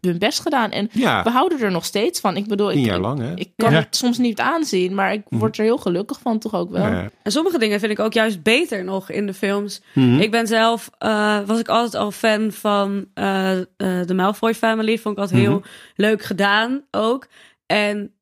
[0.00, 0.70] hun best gedaan.
[0.70, 2.36] En Ja, we houden er nog steeds van.
[2.36, 3.34] Ik bedoel, ik, jaar lang, hè?
[3.34, 3.78] ik kan Ja.
[3.78, 6.86] het soms niet aanzien, maar ik word er heel gelukkig van toch ook wel.
[6.86, 7.10] Ja.
[7.22, 9.82] En sommige dingen vind ik ook juist beter nog in de films.
[9.94, 10.18] Mhm.
[10.20, 14.98] Ik ben zelf, eh, was ik altijd al fan van eh, eh, de Malfoy family.
[14.98, 15.62] Vond ik altijd heel
[15.96, 17.26] leuk gedaan ook.
[17.66, 18.12] En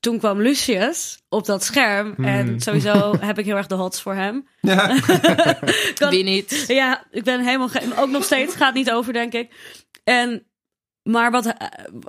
[0.00, 2.14] toen kwam Lucius op dat scherm.
[2.24, 4.48] En sowieso heb ik heel erg de hots voor hem.
[4.60, 4.98] Ja.
[5.94, 6.64] Kan- Wie niet?
[6.66, 9.52] Ja, ik ben helemaal ook nog steeds gaat niet over, denk ik.
[10.04, 10.46] En
[11.06, 11.52] maar wat, eh,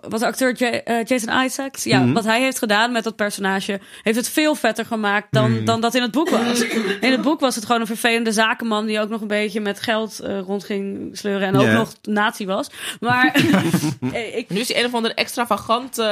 [0.10, 2.14] wat de acteur eh, Jason Isaacs, ja, Mhm.
[2.14, 5.96] wat hij heeft gedaan met dat personage, heeft het veel vetter gemaakt dan, dan dat
[5.96, 6.62] in het boek was.
[7.00, 9.80] In het boek was het gewoon een vervelende zakenman die ook nog een beetje met
[9.82, 12.68] geld eh, rond ging sleuren en ook nog nazi was.
[13.00, 13.26] Maar
[14.36, 16.04] ik, Nu is hij een of andere extravagante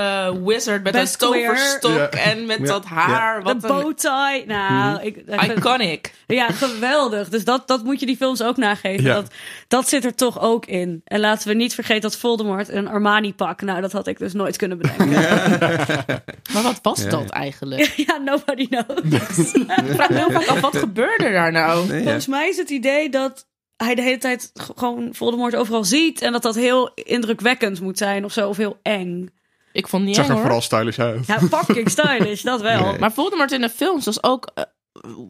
[0.45, 3.37] wizard met een toverstok en met dat haar.
[3.37, 6.13] de Wat een bowtie, nou, ik, ik vind- iconic.
[6.27, 7.29] Ja, geweldig.
[7.29, 9.03] Dus dat, dat moet je die films ook nageven.
[9.05, 9.31] Dat,
[9.67, 11.01] dat zit er toch ook in.
[11.05, 13.61] En laten we niet vergeten dat Voldemort een Armani-pak...
[13.61, 15.07] Nou, dat had ik dus nooit kunnen bedenken.
[16.53, 17.29] Maar wat was Ja, dat ja.
[17.29, 17.81] eigenlijk?
[18.07, 19.53] ja, nobody knows.
[19.53, 21.87] Ik vraag me heel vaak af, wat gebeurde daar nou?
[21.87, 22.03] Nee, ja.
[22.03, 23.47] Volgens mij is het idee dat
[23.77, 26.21] hij de hele tijd gewoon Voldemort overal ziet...
[26.21, 29.29] en dat dat heel indrukwekkend moet zijn of zo, of heel eng.
[29.71, 31.27] Ik vond niet Het zag eng, er vooral stylish uit.
[31.27, 32.85] Ja, fucking stylish, dat wel.
[32.85, 32.99] Nee.
[32.99, 34.51] Maar Voldemort in de films was ook...
[34.53, 34.63] eh,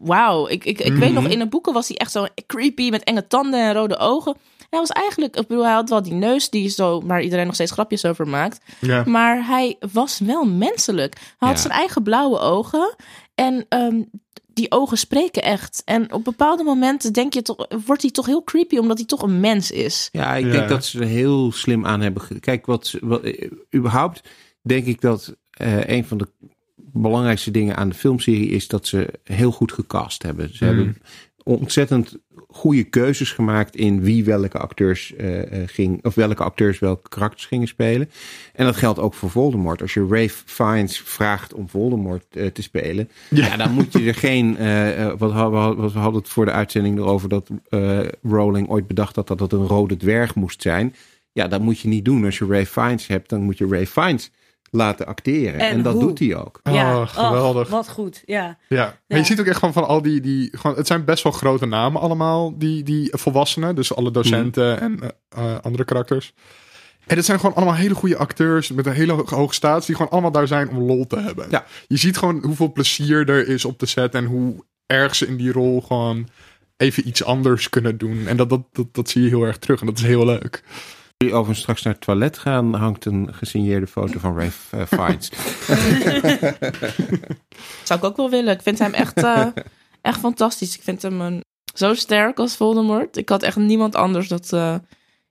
[0.04, 3.04] Wauw, ik, ik, ik weet nog, in de boeken was hij echt zo creepy met
[3.04, 4.36] enge tanden en rode ogen.
[4.76, 7.54] Hij was eigenlijk, ik bedoel, hij had wel die neus die zo, maar iedereen nog
[7.54, 8.60] steeds grapjes over maakt.
[8.82, 9.04] Ja.
[9.06, 11.14] Maar hij was wel menselijk.
[11.16, 11.62] Hij had Ja.
[11.64, 12.96] zijn eigen blauwe ogen.
[13.36, 14.02] En ehm,
[14.54, 15.82] die ogen spreken echt.
[15.86, 19.22] En op bepaalde momenten denk je toch, wordt hij toch heel creepy, omdat hij toch
[19.22, 20.10] een mens is.
[20.12, 20.52] Ja, ik Ja.
[20.52, 22.22] denk dat ze er heel slim aan hebben.
[22.22, 24.22] ge- Kijk, wat, eh, überhaupt
[24.62, 26.28] denk ik dat eh, een van de
[26.76, 30.56] belangrijkste dingen aan de filmserie is dat ze heel goed gecast hebben.
[30.56, 30.98] Ze hebben
[31.44, 32.16] ontzettend
[32.56, 37.46] goede keuzes gemaakt in wie welke acteurs eh, eh, ging, of welke acteurs welke karakters
[37.46, 38.10] gingen spelen.
[38.54, 39.82] En dat geldt ook voor Voldemort.
[39.82, 43.58] Als je Ray Fiennes vraagt om Voldemort eh, te spelen, ja.
[43.58, 44.58] dan moet je er geen.
[44.58, 47.50] eh, wat, we, we hadden het voor de uitzending erover dat
[48.24, 50.96] Rowling ooit bedacht had dat dat een rode dwerg moest zijn.
[51.32, 52.26] Ja, dat moet je niet doen.
[52.26, 54.32] Als je Ray Fiennes hebt, dan moet je Ray Fiennes
[54.72, 55.60] laten acteren.
[55.60, 56.02] En, En dat hoe?
[56.04, 56.60] doet hij ook.
[56.64, 57.66] Ja, Oh, geweldig.
[57.66, 58.58] Oh, wat goed, ja.
[58.70, 61.24] Ja, maar je ziet ook echt gewoon van al die, die gewoon, het zijn best
[61.24, 66.34] wel grote namen allemaal, die, die volwassenen, dus alle docenten en eh, eh, andere karakters.
[67.08, 69.96] En het zijn gewoon allemaal hele goede acteurs met een hele ho- hoge status, die
[69.96, 71.48] gewoon allemaal daar zijn om lol te hebben.
[71.50, 71.66] Ja.
[71.88, 75.38] Je ziet gewoon hoeveel plezier er is op de set en hoe erg ze in
[75.38, 76.28] die rol gewoon
[76.78, 78.28] even iets anders kunnen doen.
[78.28, 80.64] En dat, dat, dat, dat zie je heel erg terug en dat is heel leuk.
[81.18, 85.32] Jullie overigens straks naar het toilet gaan, hangt een gesigneerde foto van Ray eh, Fiennes.
[87.88, 88.54] Zou ik ook wel willen.
[88.54, 89.48] Ik vind hem echt, eh,
[90.02, 90.76] echt fantastisch.
[90.76, 91.44] Ik vind hem een,
[91.74, 93.18] zo sterk als Voldemort.
[93.18, 94.54] Ik had echt niemand anders dat...
[94.54, 94.76] eh,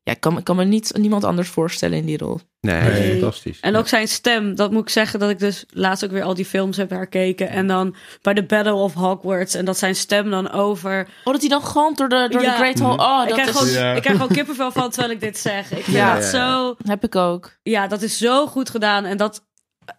[0.05, 2.41] ja, ik kan, ik kan me niet, niemand anders voorstellen in die rol.
[2.61, 3.61] Nee, fantastisch.
[3.61, 6.35] En ook zijn stem, dat moet ik zeggen dat ik dus laatst ook weer al
[6.35, 7.49] die films heb herkeken.
[7.49, 11.09] En dan bij de Battle of Hogwarts en dat zijn stem dan over.
[11.25, 12.51] Oh, dat hij dan galmt door de, door Ja.
[12.51, 12.97] de Great Hall.
[12.99, 13.57] Oh, ik, dat krijg is...
[13.57, 13.93] gewoon, Ja.
[13.95, 15.71] ik krijg gewoon kippenvel van terwijl ik dit zeg.
[15.71, 16.15] Ik vind Ja.
[16.15, 17.57] dat zo, Heb ik ook.
[17.63, 19.05] ja, dat is zo goed gedaan.
[19.05, 19.45] En dat,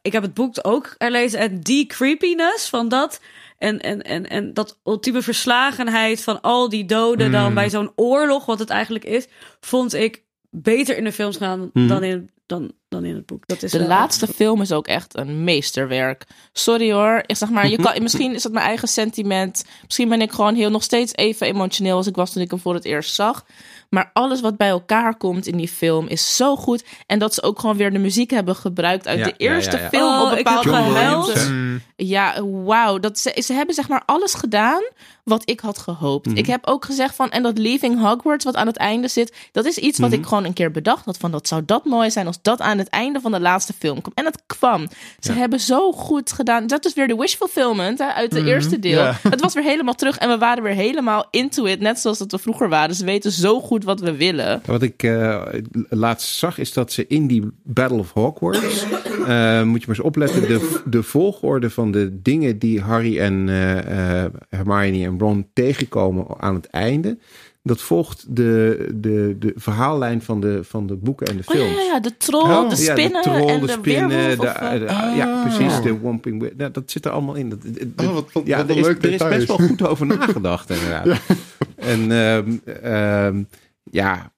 [0.01, 1.39] ik heb het boek ook herlezen.
[1.39, 3.19] En die creepiness van dat.
[3.57, 8.45] En, en, en, en dat ultieme verslagenheid van al die doden dan bij zo'n oorlog,
[8.45, 9.27] wat het eigenlijk is,
[9.59, 11.87] vond ik beter in de films gaan Mhm.
[11.87, 13.47] dan, in, dan, dan in het boek.
[13.47, 16.25] Dat is De wel- laatste film is ook echt een meesterwerk.
[16.53, 17.23] Sorry hoor.
[17.25, 19.65] Ik zeg maar, je kan, misschien is dat mijn eigen sentiment.
[19.83, 22.59] Misschien ben ik gewoon heel nog steeds even emotioneel als ik was toen ik hem
[22.59, 23.45] voor het eerst zag.
[23.95, 26.83] Maar alles wat bij elkaar komt in die film is zo goed.
[27.07, 29.81] En dat ze ook gewoon weer de muziek hebben gebruikt uit Ja, de eerste ja,
[29.81, 29.89] ja.
[29.89, 30.69] film Oh, op heb bepaalde
[31.39, 31.49] hè?
[31.49, 32.99] Mm, Ja, wauw.
[32.99, 34.83] Dat Ze, ze hebben zeg maar alles gedaan
[35.25, 36.25] wat ik had gehoopt.
[36.25, 36.37] Mhm.
[36.37, 39.65] Ik heb ook gezegd van, en dat Leaving Hogwarts wat aan het einde zit, dat
[39.65, 40.19] is iets wat Mhm.
[40.19, 42.77] ik gewoon een keer bedacht had van, dat zou dat mooi zijn als dat aan
[42.77, 44.15] het einde van de laatste film komt.
[44.15, 44.87] En dat kwam.
[45.19, 45.37] Ze Ja.
[45.37, 46.67] hebben zo goed gedaan.
[46.67, 48.47] Dat is weer de wish fulfillment hè, uit de Mhm.
[48.47, 49.11] eerste deel.
[49.29, 52.31] Het was weer helemaal terug en we waren weer helemaal into it, net zoals dat
[52.31, 52.95] we vroeger waren.
[52.95, 54.61] Ze weten zo goed wat we willen.
[54.65, 55.43] Wat ik eh,
[55.89, 58.85] laatst zag is dat ze in die Battle of Hogwarts,
[59.25, 63.49] eh, moet je maar eens opletten, de, de volgorde van de dingen die Harry en
[63.49, 67.17] eh, eh, Hermione en Ron tegenkomen aan het einde,
[67.63, 71.61] dat volgt de, de, de verhaallijn van de, van de boeken en de Oh ja,
[71.61, 71.75] films.
[71.75, 72.69] ja, ja, de troll, Oh.
[72.69, 75.15] de Ja, spinnen troll, en de de, spinnen, de, of, de- Ah.
[75.15, 77.49] ja, precies, de Womping nou, dat zit er allemaal in.
[77.49, 80.05] Dat, de- Oh, wat- wat- ja, wat er is, er is best wel goed over
[80.05, 81.07] nagedacht, inderdaad.
[81.75, 82.51] En ehm,
[82.83, 83.43] ehm,
[83.91, 84.31] ja,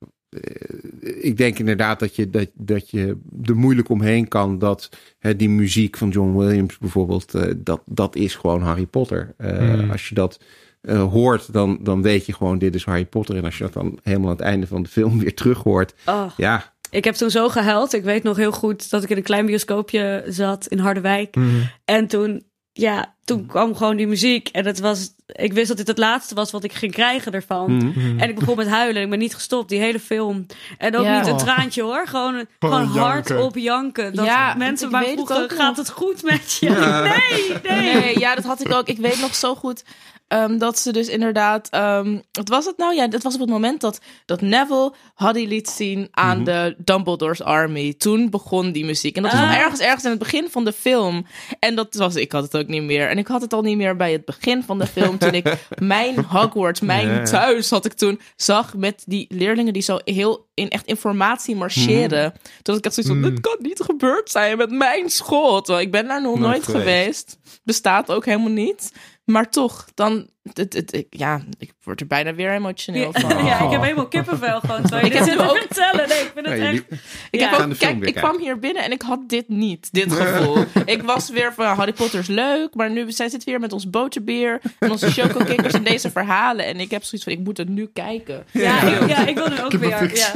[1.01, 4.89] ik denk inderdaad dat je, dat, dat je er moeilijk omheen kan dat
[5.19, 9.33] hè, die muziek van John Williams bijvoorbeeld, eh, dat, dat is gewoon Harry Potter.
[9.37, 9.91] Eh, Hmm.
[9.91, 10.39] Als je dat
[10.81, 13.35] eh, hoort, dan, dan weet je gewoon dit is Harry Potter.
[13.35, 15.93] En als je dat dan helemaal aan het einde van de film weer terug hoort,
[16.05, 17.93] Oh, ja, ik heb toen zo gehuild.
[17.93, 21.35] Ik weet nog heel goed dat ik in een klein bioscoopje zat in Harderwijk.
[21.35, 21.61] Mhm.
[21.85, 24.49] En toen, ja, toen kwam gewoon die muziek.
[24.51, 27.75] En het was, ik wist dat dit het laatste was wat ik ging krijgen ervan.
[27.75, 28.19] mhm.
[28.19, 29.01] En ik begon met huilen.
[29.01, 30.45] Ik ben niet gestopt, die hele film.
[30.77, 31.17] En ook Ja.
[31.19, 32.07] niet een traantje hoor.
[32.07, 33.45] Gewoon, gewoon, hard janken.
[33.45, 34.15] op janken.
[34.15, 35.55] Dat Ja, mensen maar het vroegen, nog.
[35.55, 36.69] gaat het goed met je?
[36.69, 37.01] Ja.
[37.01, 37.93] Nee, nee.
[38.01, 38.87] Nee, ja, dat had ik ook.
[38.87, 39.83] Ik weet nog zo goed
[40.27, 41.67] ehm, dat ze dus inderdaad...
[41.69, 42.95] ehm, wat was het nou?
[42.95, 46.45] Ja, dat was op het moment dat, dat Neville Haddy liet zien aan Mhm.
[46.45, 47.93] de Dumbledore's Army.
[47.93, 49.15] Toen begon die muziek.
[49.15, 49.57] En dat was Ah.
[49.57, 51.25] ergens, ergens in het begin van de film.
[51.59, 52.15] En dat was...
[52.15, 53.09] Ik had het ook niet meer.
[53.09, 55.17] En ik had het al niet meer bij het begin van de film.
[55.17, 58.19] toen ik mijn Hogwarts, mijn thuis had ik toen...
[58.35, 62.33] zag met die leerlingen die zo heel in echt informatie marcheren.
[62.61, 63.21] Toen ik echt zoiets van...
[63.23, 63.29] Mm.
[63.29, 65.61] Dit kan niet gebeurd zijn met mijn school.
[65.61, 66.85] Terwijl ik ben daar nog Nooit nooit geweest.
[66.85, 68.91] geweest bestaat ook helemaal niet.
[69.27, 73.45] Maar toch, dan, het, het, ik- ja, ik word er bijna weer emotioneel Ja, van.
[73.45, 74.81] ja, ik heb helemaal kippenvel gewoon.
[74.81, 76.07] Terwijl je Ik dit heb te ook- vertellen.
[76.09, 76.71] Nee, ik vind het Nee, echt...
[76.89, 77.01] jullie-
[77.31, 77.49] Ik, Ja.
[77.49, 80.63] heb ook, kijk, ik kwam hier binnen en ik had dit niet, dit gevoel.
[80.85, 83.89] ik was weer van, Harry Potter is leuk, maar nu zij zit weer met ons
[83.89, 86.65] boterbier en onze chocokikkers en deze verhalen.
[86.65, 88.45] En ik heb zoiets van, ik moet het nu kijken.
[88.51, 90.15] Ja, ik, ja, ik wil nu ook weer.
[90.15, 90.31] Ja.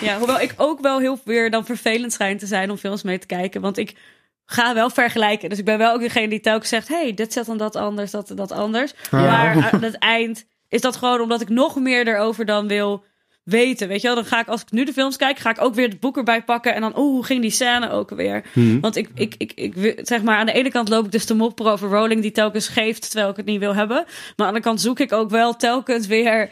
[0.00, 3.18] ja, hoewel ik ook wel heel weer dan vervelend schijn te zijn om films mee
[3.18, 3.60] te kijken.
[3.60, 3.94] Want ik
[4.52, 5.48] ga wel vergelijken.
[5.48, 8.10] Dus ik ben wel ook degene die telkens zegt: hey, dit zet dan dat anders,
[8.10, 8.92] dat dat anders.
[9.10, 13.04] Maar aan het eind is dat gewoon omdat ik nog meer erover dan wil
[13.44, 13.88] weten.
[13.88, 15.74] Weet je wel, dan ga ik als ik nu de films kijk, ga ik ook
[15.74, 16.74] weer het boek erbij pakken.
[16.74, 18.44] En dan, oeh, hoe ging die scène ook weer?
[18.52, 18.80] Mhm.
[18.80, 21.34] Want ik, ik, ik, ik, zeg maar, aan de ene kant loop ik dus te
[21.34, 23.96] mopperen over Rowling die telkens geeft terwijl ik het niet wil hebben.
[23.96, 26.50] Maar aan de andere kant zoek ik ook wel telkens weer.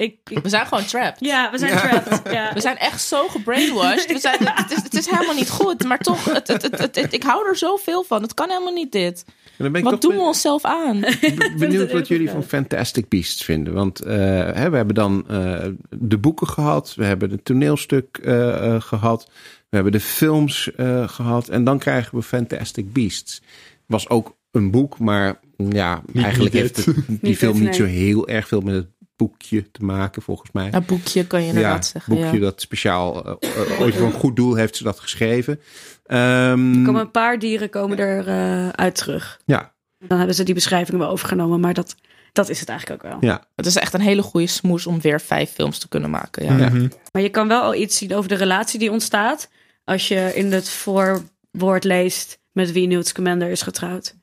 [0.00, 1.20] Ik, ik- We zijn gewoon trapped.
[1.20, 2.32] ja, we zijn trapped.
[2.32, 2.52] Ja.
[2.54, 4.12] We zijn echt zo gebrainwashed.
[4.12, 6.94] We zijn, het, is, het is helemaal niet goed, maar toch, het, het, het, het-
[6.96, 8.22] het- ik hou er zoveel van.
[8.22, 9.24] Het kan helemaal niet dit.
[9.26, 9.32] En
[9.66, 11.00] dan ben ik Wat doen we onszelf aan?
[11.20, 13.72] ben- benieuwd wat jullie van Fantastic Beasts vinden.
[13.72, 14.16] Want eh,
[14.52, 16.94] hè, we hebben dan eh, de boeken gehad.
[16.96, 19.24] We hebben het toneelstuk eh, eh, gehad.
[19.68, 21.48] We hebben de films eh, gehad.
[21.48, 23.42] En dan krijgen we Fantastic Beasts.
[23.86, 27.84] Was ook een boek, maar ja, eigenlijk niet heeft het, die film dit, niet zo
[27.84, 28.86] heel erg veel met het
[29.20, 30.68] boekje te maken, volgens mij.
[30.72, 32.14] Een boekje kan je inderdaad ja, zeggen.
[32.14, 32.40] boekje ja.
[32.40, 35.60] dat speciaal eh, eh, ooit voor een goed doel heeft ze dat geschreven.
[36.06, 39.40] Ehm, Er komen een paar dieren komen er eh, uit terug.
[39.44, 41.94] ja, Dan hebben ze die beschrijving wel overgenomen, maar dat,
[42.32, 43.18] dat is het eigenlijk ook wel.
[43.20, 43.44] ja.
[43.56, 46.44] Het is echt een hele goede smoes om weer vijf films te kunnen maken.
[46.44, 46.56] Ja.
[46.56, 46.68] Ja.
[46.68, 46.88] Mhm.
[47.12, 49.48] Maar je kan wel al iets zien over de relatie die ontstaat
[49.84, 54.14] als je in het voorwoord leest met wie Newt Scamander is getrouwd.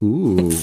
[0.00, 0.54] Oeh.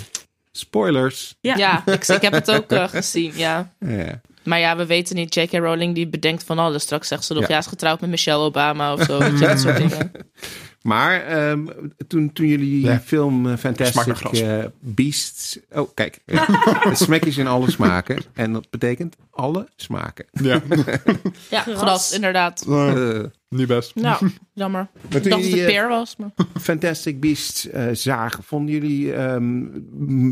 [0.51, 1.35] Spoilers.
[1.41, 3.73] Ja, Ja, ik, ik heb het ook eh, gezien, ja.
[3.79, 4.21] Ja.
[4.43, 5.33] Maar ja, we weten niet.
[5.35, 5.51] J.K.
[5.51, 6.83] Rowling die bedenkt van alles.
[6.83, 7.49] Straks zegt ze nog, Ja.
[7.49, 9.17] ja, is getrouwd met Michelle Obama of zo.
[9.17, 10.11] Weet je, dat soort dingen.
[10.81, 11.65] Maar ehm,
[12.07, 12.99] toen, toen jullie die Ja.
[12.99, 15.59] film eh, Fantastic eh, Beasts...
[15.71, 16.19] Oh, kijk.
[17.25, 18.21] Is in alle smaken.
[18.33, 20.25] En dat betekent alle smaken.
[20.31, 20.61] Ja,
[21.49, 22.11] Ja, Gras.
[22.13, 22.65] inderdaad.
[22.67, 23.95] Eh, niet best.
[23.95, 24.87] Nou, jammer.
[24.91, 26.15] maar Ik dacht dat het peer was.
[26.15, 26.31] Maar...
[26.61, 29.65] Fantastic Beasts zagen, vonden jullie ehm,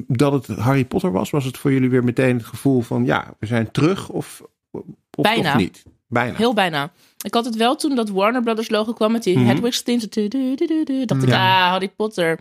[0.07, 1.29] dat het Harry Potter was?
[1.29, 3.05] Was het voor jullie weer meteen het gevoel van...
[3.05, 5.51] Ja, we zijn terug of, of Bijna.
[5.51, 5.83] toch niet?
[6.09, 6.37] Bijna.
[6.37, 6.91] Heel bijna.
[7.21, 9.37] Ik had het wel toen dat Warner Brothers logo kwam met die.
[9.37, 10.55] Hedwig's du- du-
[10.85, 11.63] du, Dacht ik, Ja.
[11.65, 12.39] ah, Harry Potter.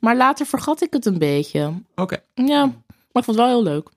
[0.00, 1.72] Maar later vergat ik het een beetje.
[1.94, 3.88] Oké, Ja, maar ik vond het wel heel leuk.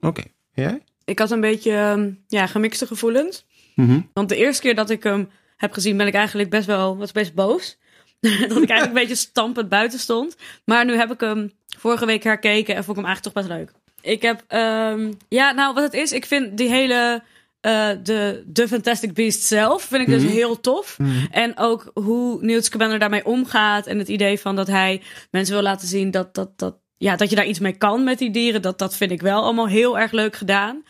[0.00, 0.22] oké.
[0.54, 0.82] Jij?
[1.04, 3.44] ik had een beetje ehm, ja, gemixte gevoelens.
[3.74, 4.00] Mhm.
[4.12, 7.12] Want de eerste keer dat ik hem heb gezien, ben ik eigenlijk best wel was
[7.12, 7.78] best boos.
[8.20, 10.36] dat ik eigenlijk een beetje stampend buiten stond.
[10.64, 13.58] Maar nu heb ik hem vorige week herkeken en vond ik hem eigenlijk toch best
[13.58, 13.72] leuk.
[14.12, 17.22] Ik heb, ehm, ja, nou wat het is, ik vind die hele,
[17.64, 20.32] eh, de, de Fantastic Beast zelf, vind ik dus Mhm.
[20.32, 20.96] heel tof.
[21.30, 25.62] En ook hoe Newt Scamander daarmee omgaat en het idee van dat hij mensen wil
[25.62, 28.62] laten zien dat, dat, dat, ja, dat je daar iets mee kan met die dieren,
[28.62, 30.82] dat, dat vind ik wel allemaal heel erg leuk gedaan.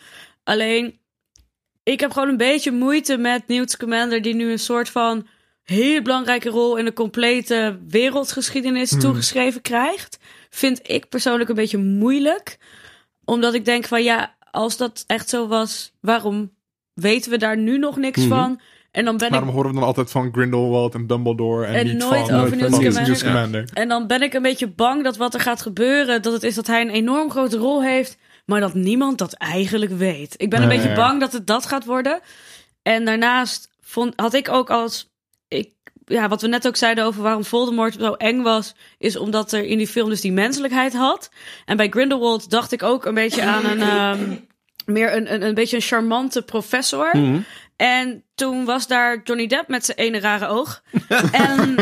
[0.43, 0.99] Alleen,
[1.83, 5.27] ik heb gewoon een beetje moeite met Newt Scamander, die nu een soort van
[5.63, 10.17] hele belangrijke rol in de complete wereldgeschiedenis toegeschreven krijgt.
[10.49, 12.57] Vind ik persoonlijk een beetje moeilijk.
[13.25, 16.53] Omdat ik denk van ja, als dat echt zo was, waarom
[16.95, 18.27] weten we daar nu nog niks Mhm.
[18.27, 18.59] van?
[18.91, 21.85] En dan ben Waarom ik horen we dan altijd van Grindelwald en Dumbledore en, En
[21.85, 23.15] niet nooit van, over Newt Newt Scamander.
[23.15, 23.65] Scamander?
[23.73, 26.55] En dan ben ik een beetje bang dat wat er gaat gebeuren, dat het is
[26.55, 30.33] dat hij een enorm grote rol heeft, maar dat niemand dat eigenlijk weet.
[30.37, 30.77] Ik ben een Nee.
[30.77, 32.19] beetje bang dat het dat gaat worden.
[32.83, 35.13] En daarnaast vond, had ik ook als.
[35.47, 35.69] Ik,
[36.05, 39.63] ja, wat we net ook zeiden over waarom Voldemort zo eng was, is omdat er
[39.63, 41.29] in die film dus die menselijkheid had.
[41.65, 43.81] En bij Grindelwald dacht ik ook een beetje aan een.
[43.89, 44.35] ehm,
[44.85, 47.09] meer een, een, een beetje een charmante professor.
[47.17, 47.39] Mhm.
[47.75, 50.81] En toen was daar Johnny Depp met zijn ene rare oog.
[51.31, 51.75] en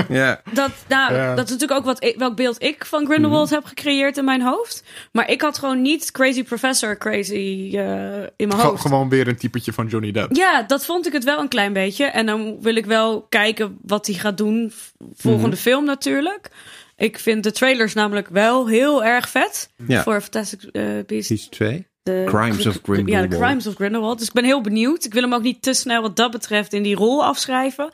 [0.54, 3.56] dat, nou, dat is natuurlijk ook wat welk beeld ik van Grindelwald Mhm.
[3.56, 4.84] heb gecreëerd in mijn hoofd.
[5.12, 8.82] Maar ik had gewoon niet Crazy Professor crazy eh, in mijn Ge- hoofd.
[8.82, 10.36] gewoon weer een typetje van Johnny Depp.
[10.36, 12.06] Ja, dat vond ik het wel een klein beetje.
[12.06, 14.72] En dan wil ik wel kijken wat hij gaat doen.
[15.14, 15.58] Volgende Mhm.
[15.58, 16.50] film natuurlijk.
[16.98, 19.70] Ik vind de trailers namelijk wel heel erg vet.
[19.88, 20.04] Ja.
[20.04, 21.28] Voor Fantastic eh, Beasts.
[21.28, 21.88] Season 2.
[22.04, 23.30] De Crimes of Ja, de Grindelwald.
[23.30, 24.18] Crimes of Grindelwald.
[24.18, 25.06] Dus ik ben heel benieuwd.
[25.06, 27.92] Ik wil hem ook niet te snel wat dat betreft in die rol afschrijven.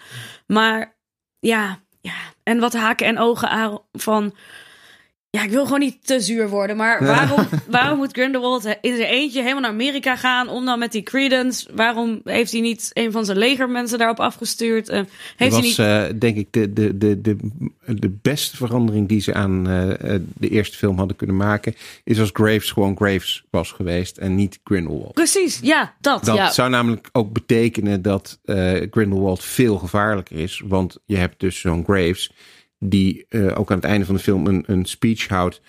[0.47, 0.97] Maar
[1.39, 2.13] ja, ja.
[2.43, 4.33] En wat haken en ogen aan van...
[5.31, 6.75] Ja, ik wil gewoon niet te zuur worden.
[6.77, 10.47] Maar waarom, waarom moet Grindelwald in zijn eentje helemaal naar Amerika gaan...
[10.49, 11.69] om dan met die Credence...
[11.75, 14.89] Waarom heeft hij niet een van zijn legermensen daarop afgestuurd?
[14.89, 15.79] Eh, Dat heeft hij was niet...
[15.79, 17.35] eh, denk ik de, de, de, de,
[17.85, 21.75] de beste verandering die ze aan eh, de eerste film hadden kunnen maken.
[22.03, 25.13] Is als Graves gewoon Graves was geweest en niet Grindelwald.
[25.13, 26.25] Precies, ja, dat.
[26.25, 26.51] Dat Ja.
[26.51, 28.39] zou namelijk ook betekenen dat
[28.91, 30.61] Grindelwald veel gevaarlijker is.
[30.65, 32.31] Want je hebt dus zo'n Graves
[32.79, 35.61] die eh, ook aan het einde van de film een, een speech houdt.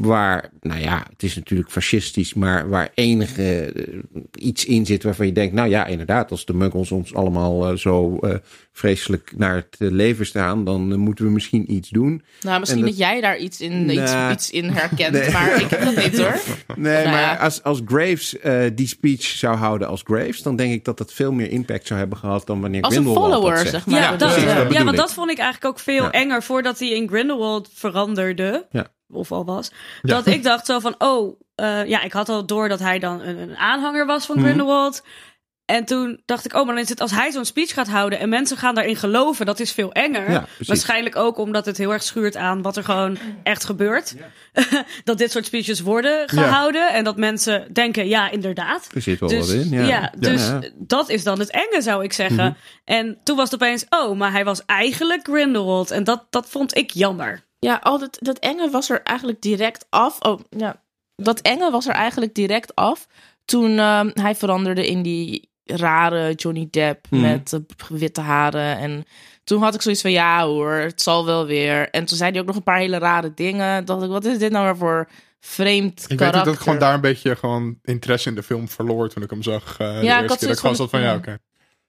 [0.00, 3.98] Waar, nou ja, het is natuurlijk fascistisch, maar waar enige eh,
[4.32, 7.76] iets in zit waarvan je denkt, nou ja, inderdaad, als de muggles ons allemaal eh,
[7.76, 8.34] zo eh,
[8.72, 12.22] vreselijk naar het leven staan, dan moeten we misschien iets doen.
[12.40, 14.32] Nou, misschien En dat, dat- jij daar iets in, iets, Nou.
[14.32, 15.30] iets in herkent, Nee.
[15.30, 16.40] maar ik heb dat niet hoor.
[16.76, 17.34] Nee, Nou maar ja.
[17.36, 21.12] als, als Graves eh, die speech zou houden als Graves, dan denk ik dat dat
[21.12, 23.70] veel meer impact zou hebben gehad dan wanneer Als een Grindelwald dat follower, zegt.
[23.70, 24.00] zeg maar.
[24.00, 24.96] Ja, Ja, dat, ja, dat want ik.
[24.96, 26.10] dat vond ik eigenlijk ook veel Ja.
[26.12, 28.66] enger voordat hij in Grindelwald veranderde.
[28.70, 28.86] Ja.
[29.12, 29.70] Of al was.
[30.02, 33.20] Dat ik dacht zo van, oh, eh, ja, ik had al door dat hij dan
[33.20, 34.44] een, een aanhanger was van Mhm.
[34.44, 35.02] Grindelwald.
[35.64, 38.18] En toen dacht ik, oh, maar dan is het als hij zo'n speech gaat houden
[38.18, 40.30] en mensen gaan daarin geloven, dat is veel enger.
[40.30, 40.46] Ja.
[40.66, 44.14] Waarschijnlijk ook omdat het heel erg schuurt aan wat er gewoon echt gebeurt.
[45.04, 48.88] dat dit soort speeches worden gehouden en dat mensen denken, ja, inderdaad.
[48.94, 49.70] Er zit wel Dus, wat in.
[49.86, 52.56] Ja, dus dat is dan het enge, zou ik zeggen.
[52.84, 55.90] En toen was het opeens, oh, maar hij was eigenlijk Grindelwald.
[55.90, 57.46] En dat, dat vond ik jammer.
[57.58, 60.20] Ja, al dat, dat enge was er eigenlijk direct af.
[60.20, 60.82] Oh, ja.
[61.16, 63.06] Dat enge was er eigenlijk direct af
[63.44, 67.20] toen ehm, hij veranderde in die rare Johnny Depp Mhm.
[67.22, 68.76] met eh, witte haren.
[68.78, 69.04] En
[69.44, 71.90] toen had ik zoiets van, ja hoor, het zal wel weer.
[71.90, 73.84] En toen zei hij ook nog een paar hele rare dingen.
[73.84, 75.08] Dacht ik, wat is dit nou weer voor
[75.40, 76.38] vreemd Ik weet karakter?
[76.40, 79.30] ook dat ik gewoon daar een beetje gewoon interesse in de film verloor toen ik
[79.30, 79.76] hem zag.
[79.76, 81.38] de Ja, ik had ik zoiets gewoon van- van, ja, oké.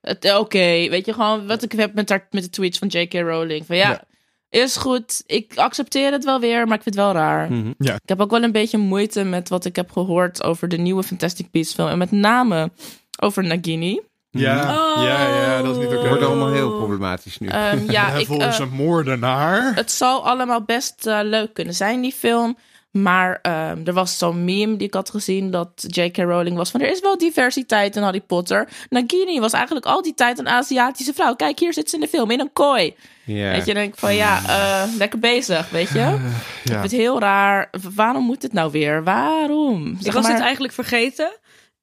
[0.02, 0.60] Het- eh, Oké,
[0.90, 3.14] weet je gewoon wat ik heb met, haar, met de tweets van J.K.
[3.14, 3.66] Rowling.
[3.66, 4.02] Van ja, Ja.
[4.50, 5.24] Is goed.
[5.26, 7.52] Ik accepteer het wel weer, maar ik vind het wel raar.
[7.52, 7.72] Mhm.
[7.78, 11.04] Ik heb ook wel een beetje moeite met wat ik heb gehoord over de nieuwe
[11.04, 11.88] Fantastic Beasts film.
[11.88, 12.72] En met name
[13.22, 14.02] over Nagini.
[14.32, 14.62] Ja,
[14.96, 15.04] Oh.
[15.04, 15.98] ja, ja, dat is niet oké.
[15.98, 17.48] Het wordt allemaal heel problematisch nu.
[17.48, 19.76] Ehm, ja, ik, eh, een moordenaar.
[19.76, 22.58] het zal allemaal best eh, leuk kunnen zijn, die film.
[22.92, 26.18] Maar ehm, er was zo'n meme die ik had gezien dat J.K.
[26.18, 26.82] Rowling was van...
[26.82, 28.68] er is wel diversiteit in Harry Potter.
[28.90, 31.36] Nagini was eigenlijk al die tijd een Aziatische vrouw.
[31.36, 32.96] Kijk, hier zit ze in de film, in een kooi.
[33.26, 33.52] ja.
[33.52, 36.00] Weet je, dan denk ik van ja, eh, lekker bezig, weet je.
[36.00, 36.80] Ik ja.
[36.80, 37.70] vind het heel raar.
[37.96, 39.04] Waarom moet het nou weer?
[39.04, 39.98] Waarom?
[40.04, 41.32] Ik was maar, het eigenlijk vergeten.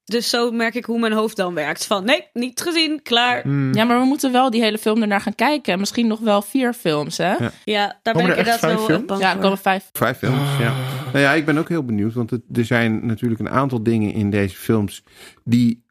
[0.06, 1.86] Dus zo merk ik hoe mijn hoofd dan werkt.
[1.86, 3.48] Van nee, niet gezien, klaar.
[3.48, 3.74] Mm.
[3.74, 5.72] Ja, maar we moeten wel die hele film ernaar gaan kijken.
[5.72, 7.32] En Misschien nog wel vier films, hè?
[7.32, 7.50] Ja.
[7.64, 9.04] Ja, daar ben ik er inderdaad vijf wel films?
[9.04, 9.88] bang Ja, er komen vijf.
[9.92, 10.74] Vijf films, ja.
[11.12, 14.12] Nou ja, ik ben ook heel benieuwd, want het, er zijn natuurlijk een aantal dingen
[14.12, 15.04] in deze films
[15.44, 15.84] die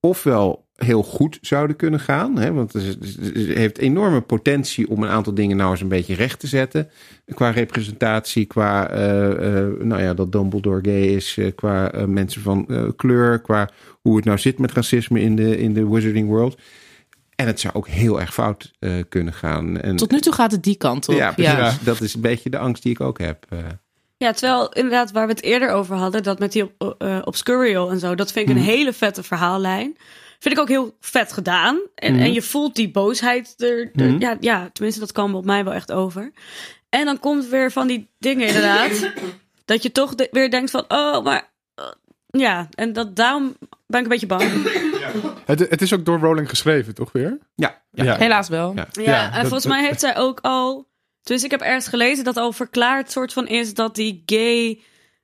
[0.00, 5.02] ofwel heel goed zouden kunnen gaan, hè, want het is- het heeft enorme potentie om
[5.02, 6.90] een aantal dingen nou eens een beetje recht te zetten,
[7.34, 12.64] qua representatie, qua eh, eh, nou ja, dat Dumbledore gay is, eh, qua mensen van
[12.68, 13.68] eh, kleur, qua
[14.00, 16.58] hoe het nou zit met racisme in de, in de Wizarding World.
[17.34, 19.80] En het zou ook heel erg fout eh, kunnen gaan.
[19.80, 21.14] En, Tot nu toe gaat het die kant op.
[21.14, 21.52] ja, Ja, precies.
[21.78, 21.84] Ja.
[21.84, 23.46] Dat is een beetje de angst die ik ook heb.
[23.48, 23.58] eh.
[24.16, 26.62] Ja, terwijl inderdaad waar we het eerder over hadden, dat met die
[26.98, 28.70] uh, Obscurial en zo, dat vind ik een Mhm.
[28.70, 29.96] hele vette verhaallijn.
[30.40, 31.80] Vind ik ook heel vet gedaan.
[31.94, 32.22] En, Mhm.
[32.22, 33.90] en je voelt die boosheid er.
[33.94, 34.20] er- Mhm.
[34.20, 36.32] ja, ja, tenminste, dat kwam op mij wel echt over.
[36.88, 39.12] En dan komt weer van die dingen inderdaad.
[39.64, 41.48] dat je toch de- weer denkt van, oh, maar.
[41.74, 41.84] eh,
[42.26, 43.56] ja, en dat, daarom
[43.86, 44.42] ben ik een beetje bang.
[45.44, 47.38] Het, het is ook door Rowling geschreven, toch weer?
[47.54, 48.04] Ja, ja.
[48.04, 48.16] Ja.
[48.16, 48.72] Helaas wel.
[48.74, 48.86] Ja.
[48.92, 50.88] Ja, Ja, en dat- volgens dat- mij heeft zij ook al.
[51.22, 54.80] Dus ik heb ergens gelezen dat al verklaard soort van is dat die gay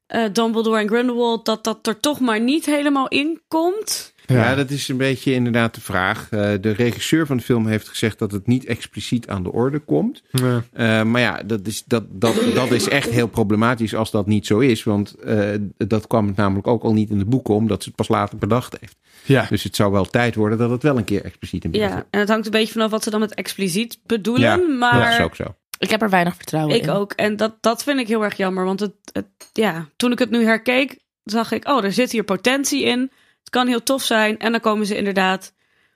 [0.07, 4.15] eh, Dumbledore en Grindelwald dat dat er toch maar niet helemaal in komt.
[4.27, 4.55] Ja.
[4.55, 6.29] dat is een beetje inderdaad de vraag.
[6.31, 9.79] Eh, de regisseur van de film heeft gezegd dat het niet expliciet aan de orde
[9.79, 10.23] komt.
[10.31, 10.61] Nee.
[10.73, 14.47] Eh, maar ja, dat is, dat, dat, dat is echt heel problematisch als dat niet
[14.47, 14.85] zo is.
[14.85, 17.97] Want eh, dat kwam het namelijk ook al niet in de boeken, omdat ze het
[17.97, 18.97] pas later bedacht heeft.
[19.25, 19.47] Ja.
[19.49, 21.91] Dus het zou wel tijd worden dat het wel een keer expliciet in beeld Ja,
[21.93, 22.07] wordt.
[22.11, 24.43] en het hangt een beetje vanaf wat ze dan met expliciet bedoelen.
[24.43, 25.55] Ja, maar dat is ook zo.
[25.79, 26.91] Ik heb er weinig vertrouwen ik in.
[26.91, 27.13] ook.
[27.13, 28.65] En dat, dat vind ik heel erg jammer.
[28.65, 32.25] Want het, het, ja, toen ik het nu herkeek, zag ik, oh, er zit hier
[32.25, 33.11] potentie in.
[33.47, 34.39] Het kan heel tof zijn.
[34.39, 35.53] En dan komen ze inderdaad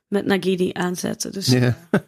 [0.08, 1.32] met Nagini aanzetten.
[1.32, 1.76] Dus Ja.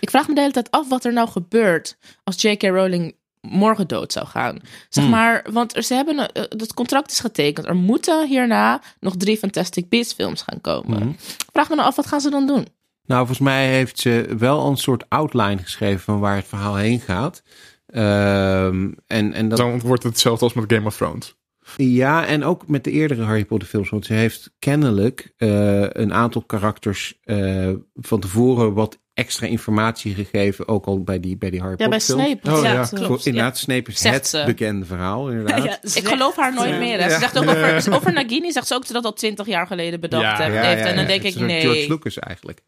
[0.00, 2.62] Ik vraag me de hele tijd af wat er nou gebeurt als J.K.
[2.62, 4.58] Rowling morgen dood zou gaan.
[4.88, 5.12] Zeg Hmm.
[5.12, 7.66] maar, want er- ze hebben een- eh, het contract is getekend.
[7.66, 11.08] Er moeten hierna nog drie Fantastic Beasts films gaan komen.
[11.08, 12.66] Ik vraag me nou af, wat gaan ze dan doen?
[13.04, 17.00] Nou, volgens mij heeft ze wel een soort outline geschreven van waar het verhaal heen
[17.00, 17.42] gaat.
[17.86, 21.34] Ehm, en, en dat, Dan wordt het hetzelfde als met Game of Thrones.
[21.76, 23.90] Ja, en ook met de eerdere Harry Potter films.
[23.90, 30.68] Want ze heeft kennelijk eh, een aantal karakters eh, van tevoren wat extra informatie gegeven.
[30.68, 32.40] Ook al bij die, bij die Harry Ja, bij Potter films.
[32.40, 32.56] Snape.
[32.58, 33.04] Oh, ja, ja, klopt.
[33.06, 34.42] Voor- Inderdaad, Snape is Zegt het ze.
[34.46, 35.64] bekende verhaal, inderdaad.
[35.64, 36.78] Ja, Ik geloof haar nooit Ja.
[36.78, 36.98] meer.
[36.98, 37.02] Hè.
[37.04, 37.18] Ze Ja.
[37.18, 40.00] zegt ook over, over Nagini zegt ze ook dat ze dat al twintig jaar geleden
[40.00, 40.54] bedacht Ja, heeft.
[40.54, 41.08] Ja, ja, en dan ja.
[41.08, 41.60] denk Het ik, nee.
[41.60, 42.60] George Lucas eigenlijk.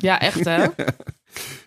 [0.00, 0.64] Ja, echt hè?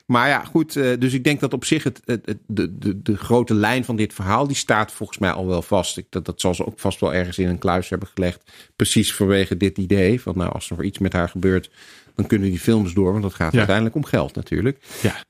[0.10, 0.76] Maar ja, goed.
[0.76, 3.86] eh, dus ik denk dat op zich het, het, het- de, de, de grote lijn
[3.86, 5.98] van dit verhaal, die staat volgens mij al wel vast.
[5.98, 8.52] Ik, dat, dat zal ze ook vast wel ergens in een kluis hebben gelegd.
[8.76, 10.22] Precies vanwege dit idee.
[10.22, 11.70] Van nou, als er iets met haar gebeurt,
[12.16, 13.12] dan kunnen die films door.
[13.12, 13.58] Want dat gaat Ja.
[13.58, 14.78] uiteindelijk om geld natuurlijk.
[15.02, 15.24] Ja.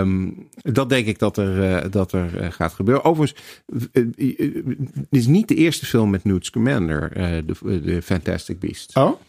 [0.00, 3.04] Ehm, dat denk ik dat er, eh, dat er eh, gaat gebeuren.
[3.04, 3.40] Overigens,
[3.92, 7.10] dit is niet de eerste film met Newt Scamander,
[7.46, 8.94] de, de Fantastic Beasts.
[8.94, 9.20] Oh?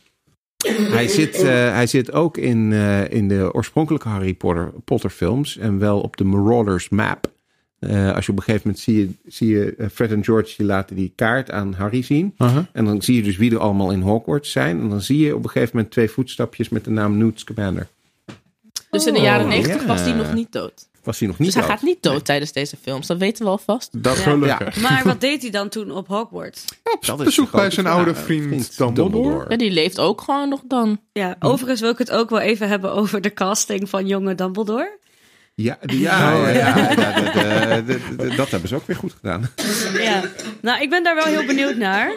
[0.72, 5.57] Hij zit, eh, hij zit ook in, eh, in de oorspronkelijke Harry Potter, Potter films
[5.57, 7.31] en wel op de Marauders map.
[7.80, 10.65] Eh, als je op een gegeven moment zie je, zie je Fred en George die
[10.65, 12.35] laten die kaart aan Harry zien.
[12.72, 14.80] En dan zie je dus wie er allemaal in Hogwarts zijn.
[14.80, 17.88] En dan zie je op een gegeven moment twee voetstapjes met de naam Newt Scamander.
[18.90, 19.88] Dus in de jaren Oh, negentig ja.
[19.88, 20.88] was hij nog niet dood.
[21.03, 23.07] Was hij nog niet Dus hij gaat niet dood tijdens deze films.
[23.07, 24.03] Dat weten we alvast.
[24.03, 24.23] Dat Ja.
[24.23, 24.75] Gelukkig.
[24.81, 26.65] Maar wat deed hij dan toen op Hogwarts?
[26.99, 29.45] dat is bezoek bij zijn oude vriend Dumbledore.
[29.49, 30.99] Ja, die leeft ook gewoon nog dan.
[31.11, 34.99] Ja, overigens wil ik het ook wel even hebben over de casting van jonge Dumbledore.
[35.55, 39.49] Ja, die- ja, ja, ja, dat- dat hebben ze ook weer goed gedaan.
[39.93, 40.21] Ja,
[40.61, 42.13] nou, ik ben daar wel heel benieuwd naar.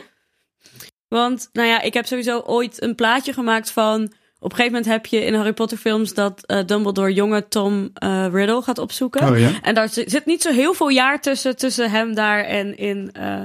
[1.08, 4.12] Want, nou ja, ik heb sowieso ooit een plaatje gemaakt van...
[4.38, 7.90] Op een gegeven moment heb je in Harry Potter films dat eh, Dumbledore jonge Tom
[7.94, 9.28] eh, Riddle gaat opzoeken.
[9.30, 9.50] Oh ja?
[9.62, 13.10] En daar zi- zit niet zo heel veel jaar tussen, tussen hem daar en in...
[13.12, 13.40] eh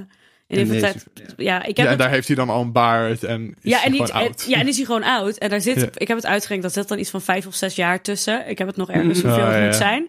[0.47, 0.93] in deze-
[1.38, 3.72] ja, ik heb Ja, en het- daar heeft hij dan al een baard en is
[3.72, 4.45] ja, hij en, niet, gewoon oud.
[4.47, 5.38] ja, en is hij gewoon oud.
[5.38, 5.88] En daar zit, Ja.
[5.93, 8.47] ik heb het uitgerekend, dat zit dan iets van vijf of zes jaar tussen.
[8.49, 9.65] Ik heb het nog ergens hoeveel Oh, het ja.
[9.65, 10.07] moet zijn.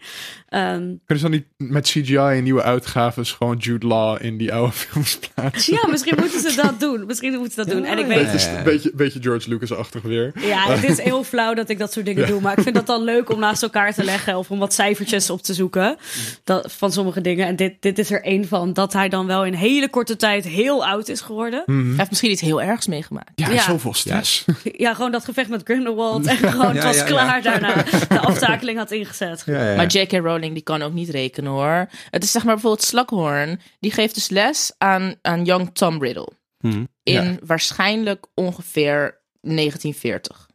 [0.52, 4.52] Ehm, Kunnen ze dan niet met CGI en nieuwe uitgaves gewoon Jude Law in die
[4.54, 5.74] oude films plaatsen?
[5.74, 7.06] ja, misschien moeten ze dat doen.
[7.06, 7.84] Misschien moeten ze dat doen.
[7.84, 8.62] En ik weet, Beetje, Ja.
[8.62, 10.32] beetje, beetje George Lucas-achtig weer.
[10.40, 12.40] Ja, het is heel flauw dat ik dat soort dingen doe.
[12.40, 14.36] Maar ik vind dat dan leuk om naast elkaar te leggen.
[14.38, 15.96] Of om wat cijfertjes op te zoeken.
[16.44, 17.46] Dat, van sommige dingen.
[17.46, 18.72] En dit, dit is er één van.
[18.72, 21.62] Dat hij dan wel in hele korte tijd heel oud is geworden.
[21.66, 21.86] Mhm.
[21.88, 23.30] Hij heeft misschien iets heel ergs meegemaakt.
[23.34, 23.62] Ja, Ja.
[23.62, 24.44] zoveel stress.
[24.62, 26.26] Ja, gewoon dat gevecht met Grindelwald.
[26.26, 27.08] En gewoon het was ja, ja.
[27.08, 27.74] klaar daarna.
[28.08, 29.42] De aftakeling had ingezet.
[29.46, 29.76] Ja, ja.
[29.76, 30.12] Maar J.K.
[30.12, 31.88] Rowling die kan ook niet rekenen hoor.
[32.10, 33.60] Het is zeg maar bijvoorbeeld Slughorn.
[33.80, 36.28] Die geeft dus les aan, aan young Tom Riddle.
[36.58, 36.68] Hm.
[37.02, 37.36] In Ja.
[37.44, 40.50] waarschijnlijk ongeveer 1940.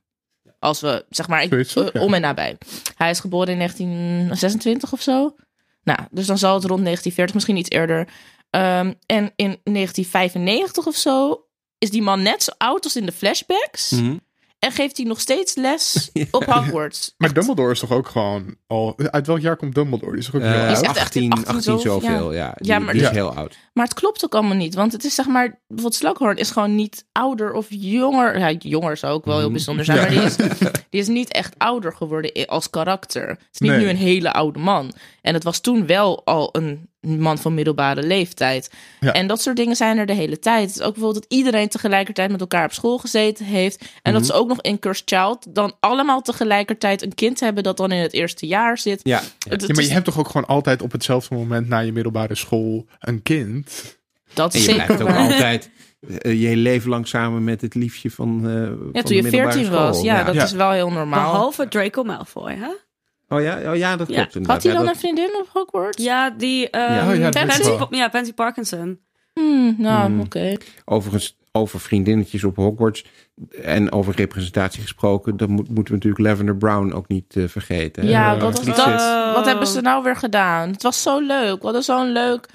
[0.59, 2.57] Als we, zeg maar, ik- eh, om en nabij.
[2.95, 5.35] Hij is geboren in 1926 of zo.
[5.84, 8.07] Nou, dus dan zal het rond 1940, misschien iets eerder.
[8.49, 11.45] Ehm, en in 1995 of zo
[11.77, 13.89] is die man net zo oud als in de flashbacks.
[13.91, 14.18] Mhm.
[14.59, 17.13] En geeft hij nog steeds les op Hogwarts.
[17.17, 18.93] Maar Dumbledore is toch ook gewoon al...
[18.97, 20.11] Uit welk jaar komt Dumbledore?
[20.11, 20.85] Die is toch ook heel Die is oud?
[20.85, 22.53] echt- echt 18, 18 18 zoveel, ja.
[22.57, 23.13] Die, Ja, maar- die is Ja.
[23.13, 23.57] heel oud.
[23.73, 24.75] Maar het klopt ook allemaal niet.
[24.75, 28.39] Want het is zeg maar, bijvoorbeeld Slughorn is gewoon niet ouder of jonger.
[28.39, 29.53] Ja, jonger zou ook wel heel Mhm.
[29.53, 29.97] bijzonder zijn.
[29.97, 30.03] Ja.
[30.03, 30.35] Maar die is,
[30.89, 33.27] die is niet echt ouder geworden als karakter.
[33.29, 33.79] Het is niet Nee.
[33.79, 34.93] nu een hele oude man.
[35.21, 38.71] En het was toen wel al een man van middelbare leeftijd.
[38.99, 39.13] Ja.
[39.13, 40.67] En dat soort dingen zijn er de hele tijd.
[40.67, 43.85] Het is ook bijvoorbeeld dat iedereen tegelijkertijd met elkaar op school gezeten heeft.
[44.01, 44.31] En dat Mhm.
[44.31, 48.01] ze ook nog in Cursed Child dan allemaal tegelijkertijd een kind hebben dat dan in
[48.01, 48.99] het eerste jaar zit.
[49.03, 52.35] Ja, Ja, maar je hebt toch ook gewoon altijd op hetzelfde moment na je middelbare
[52.35, 53.95] school een kind?
[54.33, 55.69] dat en je zeker blijft ook altijd
[56.19, 59.69] eh, je leven lang samen met het liefje van, eh Ja, van toen je 14
[59.69, 59.95] was.
[59.95, 60.03] school.
[60.05, 60.43] Ja, dat Ja.
[60.43, 61.31] is wel heel normaal.
[61.31, 62.69] Behalve Draco Malfoy, hè?
[63.29, 64.47] Oh ja, oh, ja dat klopt inderdaad.
[64.53, 66.03] Had hij Ja, dan dat- een vriendin op Hogwarts?
[66.03, 66.69] Ja, die...
[66.69, 67.87] ehm, Ja, oh ja, dat Pansy, is wel.
[67.89, 68.99] ja, Pansy Parkinson.
[69.33, 70.19] Hmm, nou, Hmm.
[70.19, 70.53] oké.
[70.85, 73.05] Overigens, over vriendinnetjes op Hogwarts
[73.61, 78.07] en over representatie gesproken, dan moet, moeten we natuurlijk Lavender Brown ook niet eh, vergeten.
[78.07, 80.69] Ja, wat, was dat, wat hebben ze nou weer gedaan?
[80.71, 81.61] Het was zo leuk.
[81.61, 82.45] Wat is zo'n leuk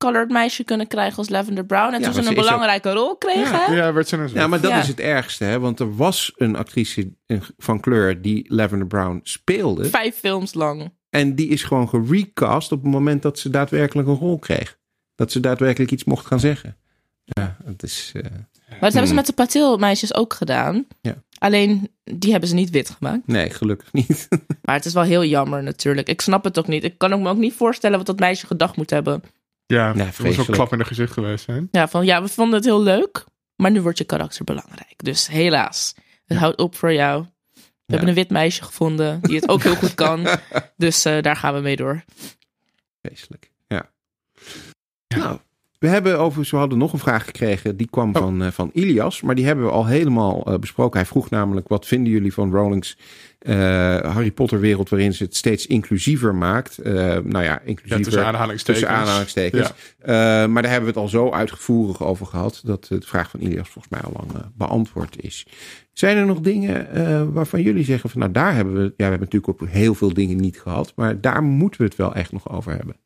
[0.00, 1.92] colored meisje kunnen krijgen als Lavender Brown.
[1.94, 3.74] En Ja, toen ze een belangrijke rol kreeg, hè?
[3.74, 4.78] Ja, werd ze een Ja, maar dat Ja.
[4.80, 5.58] is het ergste, hè?
[5.60, 7.12] Want er was een actrice
[7.58, 9.84] van kleur die Lavender Brown speelde.
[9.84, 10.92] Vijf films lang.
[11.10, 14.78] En die is gewoon gerecast op het moment dat ze daadwerkelijk een rol kreeg.
[15.14, 16.76] Dat ze daadwerkelijk iets mocht gaan zeggen.
[17.24, 18.12] Ja, het is.
[18.14, 20.86] eh, Maar dat hebben ze met de Patil-meisjes ook gedaan.
[21.00, 21.14] Ja.
[21.38, 23.26] Alleen, die hebben ze niet wit gemaakt.
[23.26, 24.28] nee, gelukkig niet.
[24.64, 26.08] Maar het is wel heel jammer natuurlijk.
[26.08, 26.84] Ik snap het ook niet.
[26.84, 29.22] Ik kan ook me ook niet voorstellen wat dat meisje gedacht moet hebben.
[29.70, 31.68] Ja, Ja, dat ook klap in de gezicht geweest zijn.
[31.70, 33.24] Ja, van ja, we vonden het heel leuk.
[33.56, 34.94] Maar nu wordt je karakter belangrijk.
[34.96, 35.94] Dus helaas.
[36.24, 37.24] Het houdt op voor jou.
[37.54, 40.26] We hebben een wit meisje gevonden die het ook heel goed kan.
[40.76, 42.04] Dus eh, daar gaan we mee door.
[43.02, 43.50] Vreselijk.
[43.66, 43.90] Ja.
[45.08, 45.38] Nou,
[45.80, 47.76] we hebben overigens, we hadden nog een vraag gekregen.
[47.76, 48.22] Die kwam Oh.
[48.22, 49.20] van, eh, van Ilias.
[49.22, 50.98] Maar die hebben we al helemaal eh, besproken.
[50.98, 52.96] Hij vroeg namelijk: wat vinden jullie van Rowling's
[53.38, 53.54] eh,
[53.98, 54.88] Harry Potter wereld.
[54.88, 56.78] waarin ze het steeds inclusiever maakt?
[56.84, 57.98] Nou ja, inclusiever.
[57.98, 58.84] Ja, tussen aanhalingstekens.
[58.84, 59.72] Tussen aanhalingstekens.
[60.52, 62.60] Maar daar hebben we het al zo uitgevoerig over gehad.
[62.64, 65.46] dat de vraag van Ilias volgens mij al lang beantwoord is.
[65.92, 66.88] Zijn er nog dingen
[67.32, 68.80] waarvan jullie zeggen van nou daar hebben we.
[68.80, 70.92] Ja, we hebben natuurlijk ook heel veel dingen niet gehad.
[70.96, 72.96] Maar daar moeten we het wel echt nog over hebben.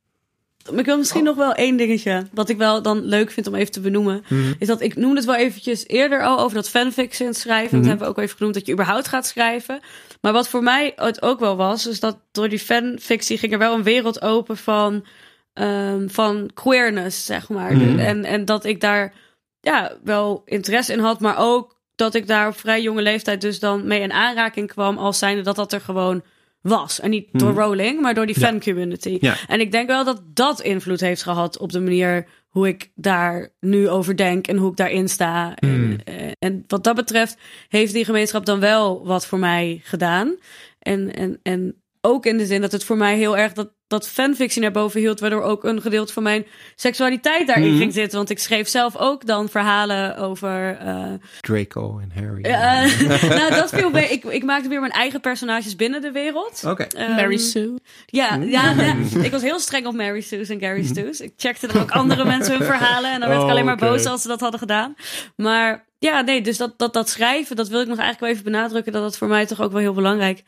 [0.72, 2.26] Ik wil misschien nog wel één dingetje.
[2.32, 4.24] Wat ik wel dan leuk vind om even te benoemen.
[4.58, 7.70] Is dat ik noemde het wel eventjes eerder al over dat fanfiction schrijven.
[7.70, 7.88] Dat Mhm.
[7.88, 9.80] hebben we ook even genoemd dat je überhaupt gaat schrijven.
[10.20, 11.86] Maar wat voor mij het ook wel was.
[11.86, 15.04] Is dat door die fanfictie ging er wel een wereld open van,
[15.52, 17.76] ehm, van queerness, zeg maar.
[17.76, 17.98] Mhm.
[17.98, 19.12] En, en dat ik daar
[19.60, 21.20] ja, wel interesse in had.
[21.20, 24.98] Maar ook dat ik daar op vrij jonge leeftijd dus dan mee in aanraking kwam.
[24.98, 26.22] Als zijnde dat dat er gewoon
[26.64, 27.00] was.
[27.00, 27.60] En niet door Mhm.
[27.60, 29.18] Rowling, maar door die fan community.
[29.20, 29.36] Ja.
[29.46, 33.52] En ik denk wel dat dat invloed heeft gehad op de manier hoe ik daar
[33.60, 35.54] nu over denk en hoe ik daarin sta.
[35.54, 35.96] En, Hmm.
[36.04, 37.36] eh, en wat dat betreft
[37.68, 40.36] heeft die gemeenschap dan wel wat voor mij gedaan.
[40.78, 44.08] En, en, en ook in de zin dat het voor mij heel erg dat, dat
[44.08, 47.78] fanfictie naar boven hield, waardoor ook een gedeelte van mijn seksualiteit daarin Mhm.
[47.78, 48.16] ging zitten.
[48.18, 50.76] Want ik schreef zelf ook dan verhalen over.
[50.80, 51.04] eh,
[51.40, 52.42] Draco en Harry.
[52.42, 54.08] eh, nou, dat viel mee.
[54.08, 56.62] Ik, ik maakte weer mijn eigen personages binnen de wereld.
[56.66, 56.82] Oké.
[56.82, 57.74] Ehm, Mary Sue.
[58.06, 58.94] ja, ja, ja,
[59.26, 61.20] ik was heel streng op Mary Sue's en Gary Stu's.
[61.20, 63.10] Ik checkte dan ook andere mensen hun verhalen.
[63.12, 63.86] En dan werd ik Oh, alleen maar oké.
[63.86, 64.94] boos als ze dat hadden gedaan.
[65.36, 68.52] Maar ja, nee, dus dat, dat, dat schrijven, dat wil ik nog eigenlijk wel even
[68.52, 68.92] benadrukken.
[68.92, 70.44] Dat dat voor mij toch ook wel heel belangrijk is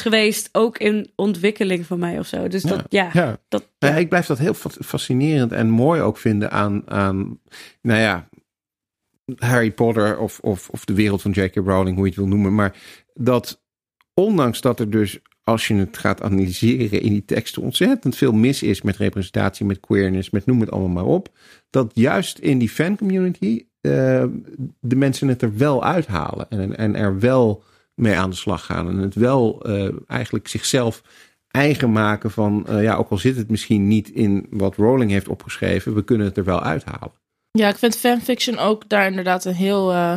[0.00, 0.48] geweest.
[0.52, 2.48] Ook in ontwikkeling van mij of zo.
[2.48, 6.16] Dus dat, ja, Ja, dat, Ja, ik blijf dat heel fa- fascinerend en mooi ook
[6.18, 7.38] vinden aan, aan
[7.82, 8.28] nou ja,
[9.36, 11.54] Harry Potter of, of, of de wereld van J.K.
[11.54, 12.54] Rowling, hoe je het wil noemen.
[12.54, 12.76] Maar
[13.14, 13.62] dat
[14.14, 18.62] ondanks dat er dus, als je het gaat analyseren in die teksten, ontzettend veel mis
[18.62, 21.28] is met representatie, met queerness, met noem het allemaal maar op.
[21.70, 24.24] Dat juist in die fancommunity eh
[24.80, 27.62] de mensen het er wel uithalen en, en er wel
[27.98, 28.88] mee aan de slag gaan.
[28.88, 31.02] En het wel eh, eigenlijk zichzelf
[31.50, 35.28] eigen maken van, eh, ja, ook al zit het misschien niet in wat Rowling heeft
[35.28, 37.12] opgeschreven, we kunnen het er wel uithalen.
[37.50, 39.92] Ja, ik vind fanfiction ook daar inderdaad een heel.
[39.92, 40.16] eh,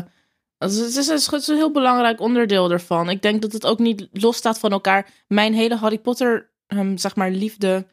[0.57, 3.09] het, is, het is- een heel belangrijk onderdeel ervan.
[3.09, 5.09] Ik denk dat het ook niet losstaat van elkaar.
[5.27, 7.85] Mijn hele Harry Potter, ehm, zeg maar, liefde.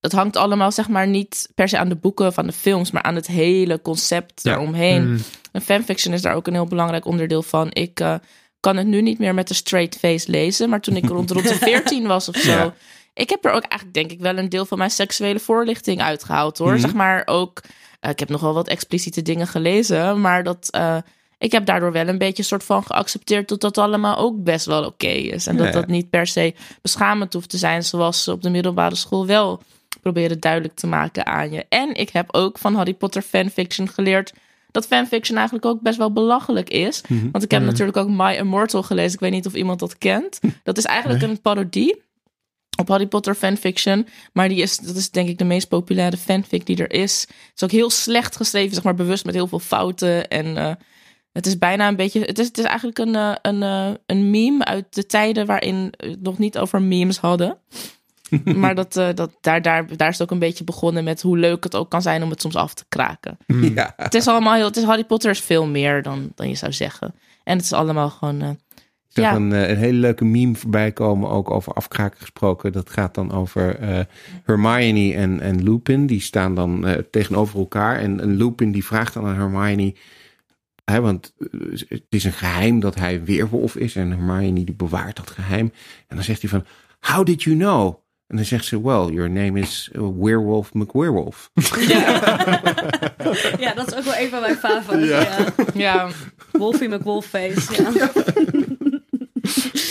[0.00, 3.02] Het hangt allemaal, zeg maar, niet per se aan de boeken van de films, maar
[3.02, 4.50] aan het hele concept Ja.
[4.50, 5.08] daaromheen.
[5.10, 5.18] Mm.
[5.52, 7.68] En fanfiction is daar ook een heel belangrijk onderdeel van.
[7.72, 8.14] Ik eh,
[8.64, 11.48] kan het nu niet meer met een straight face lezen, maar toen ik rond, rond
[11.48, 12.50] de 14 was of zo.
[12.50, 12.74] Ja.
[13.14, 16.58] Ik heb er ook eigenlijk, denk ik, wel een deel van mijn seksuele voorlichting uitgehaald
[16.58, 16.70] hoor.
[16.72, 16.80] Mhm.
[16.80, 17.60] Zeg maar ook.
[18.00, 20.68] eh, ik heb nog wel wat expliciete dingen gelezen, maar dat.
[20.70, 20.96] eh,
[21.38, 24.84] ik heb daardoor wel een beetje soort van geaccepteerd dat dat allemaal ook best wel
[24.84, 25.46] oké is.
[25.46, 25.72] En dat Ja.
[25.72, 29.62] dat niet per se beschamend hoeft te zijn, zoals ze op de middelbare school wel
[30.02, 31.64] proberen duidelijk te maken aan je.
[31.68, 34.32] En ik heb ook van Harry Potter fanfiction geleerd
[34.74, 37.02] dat fanfiction eigenlijk ook best wel belachelijk is.
[37.08, 37.30] Mhm.
[37.30, 39.12] Want ik heb natuurlijk ook My Immortal gelezen.
[39.12, 40.40] Ik weet niet of iemand dat kent.
[40.62, 42.02] Dat is eigenlijk een parodie
[42.76, 44.06] op Harry Potter fanfiction.
[44.32, 47.20] Maar die is, dat is denk ik de meest populaire fanfic die er is.
[47.20, 50.28] Het is ook heel slecht geschreven, zeg maar bewust met heel veel fouten.
[50.28, 50.72] En eh,
[51.32, 52.20] het is bijna een beetje.
[52.20, 55.92] Het is, het is eigenlijk een, eh, een, eh, een meme uit de tijden waarin
[55.96, 57.58] we het nog niet over memes hadden.
[58.62, 61.38] maar dat, eh, dat, daar, daar, daar is het ook een beetje begonnen met hoe
[61.38, 63.38] leuk het ook kan zijn om het soms af te kraken.
[63.46, 63.92] Ja.
[63.96, 64.66] Het is allemaal heel.
[64.66, 67.14] Het is Harry Potter is veel meer dan, dan je zou zeggen.
[67.44, 68.40] En het is allemaal gewoon.
[68.42, 68.56] eh, Ik
[69.08, 69.34] zag Ja.
[69.34, 72.72] een, eh, een hele leuke meme voorbij komen, ook over afkraken gesproken.
[72.72, 74.00] Dat gaat dan over eh,
[74.44, 76.06] Hermione en, en Lupin.
[76.06, 77.98] Die staan dan eh, tegenover elkaar.
[77.98, 79.94] En, en Lupin die vraagt dan aan Hermione...
[80.84, 81.34] Hè, want
[81.88, 83.96] het is een geheim dat hij een weerwolf is.
[83.96, 85.72] En Hermione die bewaart dat geheim.
[86.08, 86.64] En dan zegt hij van,
[87.00, 87.94] how did you know?
[88.34, 91.50] En dan zegt ze, well, your name is uh, Werewolf McWeerwolf.
[93.58, 95.18] ja, dat is ook wel een van mijn favorieten.
[95.18, 95.52] Ja.
[95.74, 96.08] ja,
[96.52, 97.60] Wolfie McWolfface.
[97.94, 98.12] Ja.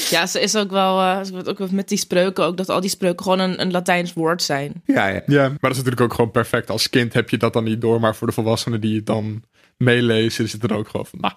[0.09, 2.81] Ja, ze is ook wel, uh, ze wordt ook met die spreuken ook, dat al
[2.81, 4.81] die spreuken gewoon een, een Latijns woord zijn.
[4.85, 5.21] Ja, ja.
[5.25, 6.69] Ja, maar dat is natuurlijk ook gewoon perfect.
[6.69, 9.43] Als kind heb je dat dan niet door, maar voor de volwassenen die het dan
[9.77, 11.33] meelezen, is het er ook gewoon van, nou,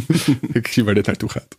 [0.58, 1.58] ik zie waar dit naartoe gaat.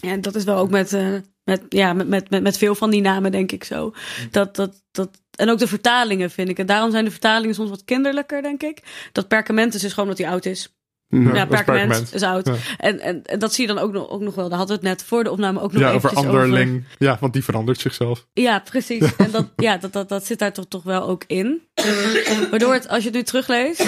[0.00, 2.90] Ja, dat is wel ook met, uh, met, ja, met, met, met, met veel van
[2.90, 3.92] die namen, denk ik zo.
[4.30, 6.58] Dat, dat, dat, en ook de vertalingen, vind ik.
[6.58, 8.82] En daarom zijn de vertalingen soms wat kinderlijker, denk ik.
[9.12, 10.70] Dat Perkamentus is gewoon dat hij oud is.
[11.08, 12.14] Ja, Ja, Perkament Perkament.
[12.14, 12.46] is oud.
[12.46, 12.54] Ja.
[12.78, 14.48] En, en, en dat zie je dan ook nog, ook nog wel.
[14.48, 16.84] Daar hadden we het net voor de opname ook nog Ja, over anderling.
[16.98, 18.26] Ja, want die verandert zichzelf.
[18.32, 19.16] Ja, precies.
[19.16, 21.62] En dat, ja, dat, dat, dat zit daar toch, toch wel ook in.
[22.50, 23.86] Waardoor het, als je het nu terugleest,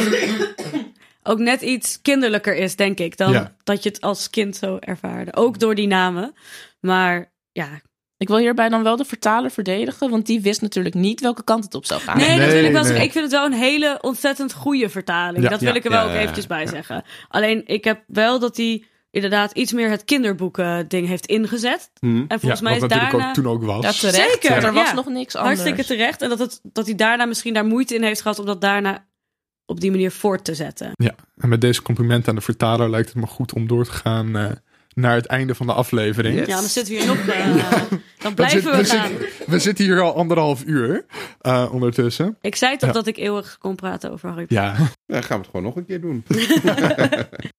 [1.28, 3.55] ook net iets kinderlijker is, denk ik, dan Ja.
[3.64, 5.34] dat je het als kind zo ervaarde.
[5.34, 6.34] Ook door die namen.
[6.80, 7.68] Maar ja,
[8.20, 11.64] Ik wil hierbij dan wel de vertaler verdedigen, want die wist natuurlijk niet welke kant
[11.64, 12.16] het op zou gaan.
[12.16, 13.02] nee, nee, dat wil ik wel nee.
[13.02, 15.44] Ik vind het wel een hele ontzettend goede vertaling.
[15.44, 16.66] Ja, dat wil ja, ik er wel ja, ook eventjes bij ja.
[16.66, 17.05] zeggen.
[17.28, 21.90] Alleen, ik heb wel dat hij inderdaad iets meer het kinderboeken ding heeft ingezet.
[22.00, 22.24] Hm.
[22.28, 23.28] En volgens ja, mij is natuurlijk daarna...
[23.28, 23.84] ook toen ook was.
[23.84, 24.30] Ja, terecht.
[24.32, 24.94] Zeker, er was ja.
[24.94, 25.60] nog niks anders.
[25.60, 26.22] Hartstikke terecht.
[26.22, 29.06] En dat, het, dat hij daarna misschien daar moeite in heeft gehad om dat daarna
[29.69, 30.90] op die manier voort te zetten.
[30.95, 33.90] Ja, en met deze complimenten aan de vertaler lijkt het me goed om door te
[33.93, 34.51] gaan eh,
[34.95, 36.39] naar het einde van de aflevering.
[36.39, 36.47] Yes.
[36.47, 37.27] Ja, dan zitten we hier nog.
[37.28, 37.82] eh,
[38.19, 39.09] dan blijven zit- we, we, gaan.
[39.09, 41.05] zitten, we zitten hier al anderhalf uur
[41.40, 42.36] eh, ondertussen.
[42.40, 42.95] Ik zei toch Ja.
[42.95, 44.65] dat ik eeuwig kon praten over Harry Potter.
[44.66, 44.77] Ja,
[45.07, 46.24] Dan gaan we het gewoon nog een keer doen.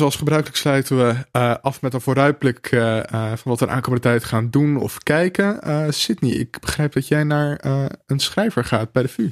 [0.00, 3.72] zoals gebruikelijk sluiten we eh, af met een vooruitblik eh, eh, van wat we de
[3.72, 5.58] aankomende tijd gaan doen of kijken.
[5.92, 7.60] Sydney, ik begrijp dat jij naar
[8.06, 9.30] een schrijver gaat bij de VU.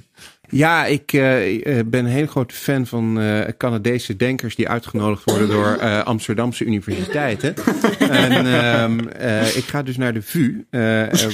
[0.50, 5.24] Ja, ik eh, eh, ben een hele grote fan van eh, Canadese denkers die uitgenodigd
[5.24, 7.54] worden door Amsterdamse universiteiten.
[7.98, 10.64] en ehm, eh, ik ga dus naar de VU,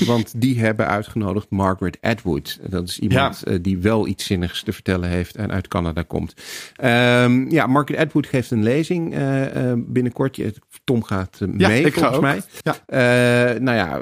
[0.06, 2.58] want die hebben uitgenodigd Margaret Atwood.
[2.68, 6.34] Dat is iemand die wel iets zinnigs te vertellen heeft en uit Canada komt.
[6.76, 9.14] Ehm, ja, Margaret Atwood geeft een lezing
[9.76, 10.40] binnenkort.
[10.84, 12.40] Tom gaat Ja, mee, volgens mij.
[12.62, 13.58] Ja.
[13.58, 14.00] Nou ja,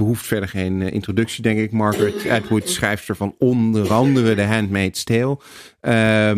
[0.00, 1.72] behoeft verder geen eh, introductie, denk ik.
[1.72, 5.38] Margaret Atwood, schrijfster van onder andere The Handmaid's Tale.
[5.80, 6.32] Eh,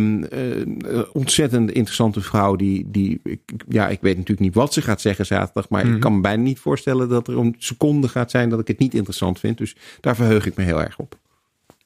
[1.12, 2.56] ontzettend interessante vrouw.
[2.56, 5.68] Die, die, ik, ja, ik weet natuurlijk niet wat ze gaat zeggen zaterdag.
[5.68, 5.94] Maar Mhm.
[5.94, 8.78] ik kan me bijna niet voorstellen dat er een seconde gaat zijn dat ik het
[8.78, 9.58] niet interessant vind.
[9.58, 11.18] Dus daar verheug ik me heel erg op.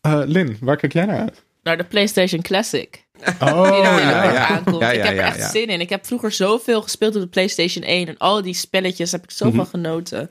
[0.01, 1.44] Eh, Lin, waar kijk jij naar uit?
[1.62, 3.05] Naar de PlayStation Classic.
[3.40, 3.98] Oh, die ja,
[4.32, 4.47] ja.
[4.48, 4.81] aankomt.
[4.81, 5.48] Ja, ja, ik heb er echt ja.
[5.51, 5.81] zin in.
[5.81, 8.09] Ik heb vroeger zoveel gespeeld op de PlayStation 1.
[8.09, 9.57] En al die spelletjes heb ik zo Mhm.
[9.57, 10.31] van genoten.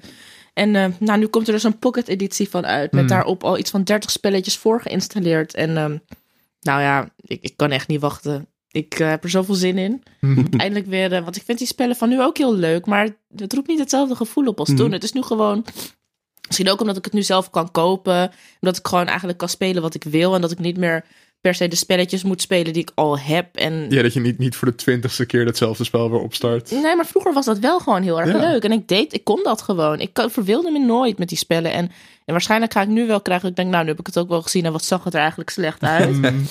[0.56, 2.92] En eh, nou, nu komt er dus een pocket editie van uit.
[2.92, 3.14] Met Mhm.
[3.14, 5.54] daarop al iets van 30 spelletjes voor geïnstalleerd.
[5.54, 5.98] En ehm,
[6.62, 8.48] nou ja, ik, ik kan echt niet wachten.
[8.72, 10.04] Ik eh, heb er zoveel zin in.
[10.58, 12.86] Eindelijk weer, eh, want ik vind die spellen van nu ook heel leuk.
[12.86, 14.92] Maar het roept niet hetzelfde gevoel op als toen.
[14.92, 15.66] Het is nu gewoon...
[16.48, 18.32] Misschien ook omdat ik het nu zelf kan kopen.
[18.60, 20.36] Omdat ik gewoon eigenlijk kan spelen wat ik wil.
[20.36, 21.06] En dat ik niet meer
[21.46, 23.56] per se de spelletjes moet spelen die ik al heb.
[23.56, 26.72] En Ja, dat je niet, niet voor de twintigste keer hetzelfde spel weer opstart.
[26.72, 28.52] Nee, maar vroeger was dat wel gewoon heel erg Ja.
[28.52, 28.64] leuk.
[28.64, 30.00] En ik deed, ik kon dat gewoon.
[30.00, 31.72] Ik verveelde me nooit met die spellen.
[31.72, 31.86] En,
[32.26, 33.50] en waarschijnlijk ga ik nu wel krijgen.
[33.50, 34.66] Ik denk, nou, nu heb ik het ook wel gezien.
[34.66, 36.16] En wat zag het er eigenlijk slecht uit.
[36.26, 36.46] Mm,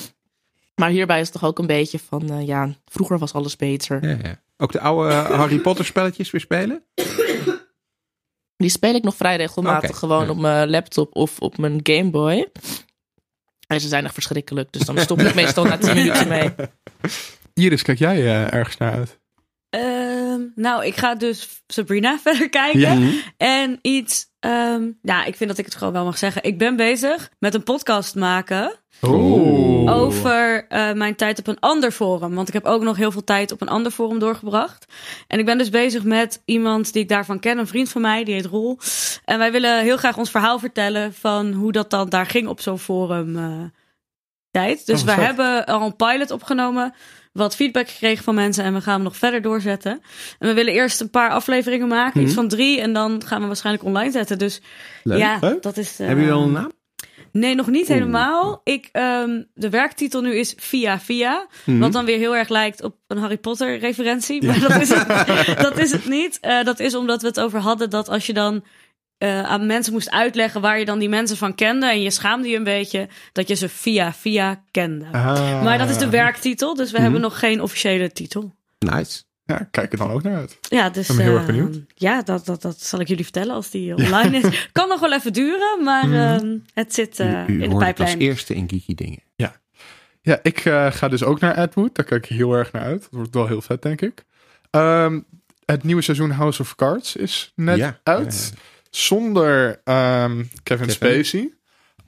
[0.75, 4.09] maar hierbij is het toch ook een beetje van, eh, ja, vroeger was alles beter.
[4.09, 4.41] Ja, ja.
[4.57, 6.83] Ook de oude eh, Harry Potter spelletjes weer spelen?
[8.57, 10.31] Die speel ik nog vrij regelmatig gewoon ja.
[10.31, 12.49] op mijn laptop of op mijn Game Boy.
[13.67, 14.73] En ze zijn echt verschrikkelijk.
[14.73, 16.51] Dus dan stop ik meestal na 10 minuten mee.
[17.55, 19.19] Iris, kijk jij eh, ergens naar uit?
[20.35, 22.81] Ehm, nou, ik ga dus Sabrina verder kijken.
[22.81, 22.99] Ja.
[23.37, 26.43] En iets, ehm, ja, ik vind dat ik het gewoon wel mag zeggen.
[26.43, 29.97] Ik ben bezig met een podcast maken Oh.
[29.97, 32.35] over eh, mijn tijd op een ander forum.
[32.35, 34.87] Want ik heb ook nog heel veel tijd op een ander forum doorgebracht.
[35.27, 38.25] En ik ben dus bezig met iemand die ik daarvan ken, een vriend van mij,
[38.25, 38.79] die heet Roel.
[39.25, 42.61] En wij willen heel graag ons verhaal vertellen van hoe dat dan daar ging op
[42.61, 43.65] zo'n forum eh,
[44.55, 44.87] tijd.
[44.87, 46.95] Dus Oh, we hebben al een pilot opgenomen,
[47.33, 49.93] wat feedback gekregen van mensen en we gaan hem nog verder doorzetten.
[50.39, 52.41] En we willen eerst een paar afleveringen maken, iets Mhm.
[52.41, 54.39] van drie, en dan gaan we waarschijnlijk online zetten.
[54.39, 54.61] Dus
[55.03, 55.19] Leuk.
[55.19, 55.63] ja, Leuk.
[55.63, 55.91] dat is.
[56.01, 56.73] eh, Hebben jullie al een naam?
[57.33, 58.61] Nee, nog niet helemaal.
[58.65, 61.47] Ik, ehm, de werktitel nu is Via Via.
[61.65, 61.79] Mhm.
[61.79, 64.45] Wat dan weer heel erg lijkt op een Harry Potter referentie.
[64.47, 65.07] Maar dat, is het,
[65.67, 66.39] dat is het niet.
[66.41, 68.65] Eh, dat is omdat we het over hadden dat als je dan
[69.25, 71.87] eh, aan mensen moest uitleggen waar je dan die mensen van kende.
[71.87, 75.05] En je schaamde je een beetje dat je ze via via kende.
[75.13, 75.63] Ah.
[75.63, 77.03] Maar dat is de werktitel, dus we Mhm.
[77.03, 78.55] hebben nog geen officiële titel.
[78.79, 79.23] Nice.
[79.47, 80.59] Ja, kijk er dan ook naar uit.
[80.61, 81.81] Ja, dus ben heel erg eh, benieuwd.
[81.95, 84.69] ja, dat, dat, dat zal ik jullie vertellen als die online is.
[84.73, 86.15] Kan nog wel even duren, maar Mhm.
[86.17, 88.19] ehm, het zit eh, U, u in de hoort het als pijplijn.
[88.19, 89.23] eerste in Geeky Dingen.
[90.27, 91.95] Ja, ik eh, ga dus ook naar Atwood.
[91.95, 93.01] Daar kijk ik heel erg naar uit.
[93.01, 94.25] Dat wordt wel heel vet, denk ik.
[94.71, 95.21] Ehm,
[95.65, 98.53] het nieuwe seizoen House of Cards is net Ja, uit.
[98.97, 100.91] Zonder ehm, Kevin, Kevin.
[100.91, 101.53] Spacey.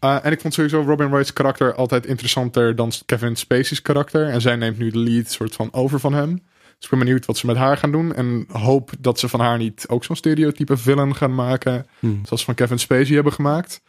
[0.00, 4.28] Uh, en ik vond sowieso Robin Wright's karakter altijd interessanter dan Kevin Spacey's karakter.
[4.28, 6.34] En zij neemt nu de lead soort van over van hem.
[6.34, 8.14] Dus ik ben benieuwd wat ze met haar gaan doen.
[8.14, 11.86] En hoop dat ze van haar niet ook zo'n stereotype villain gaan maken.
[11.98, 12.20] Hmm.
[12.24, 13.82] Zoals ze van Kevin Spacey hebben gemaakt.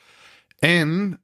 [0.59, 1.19] En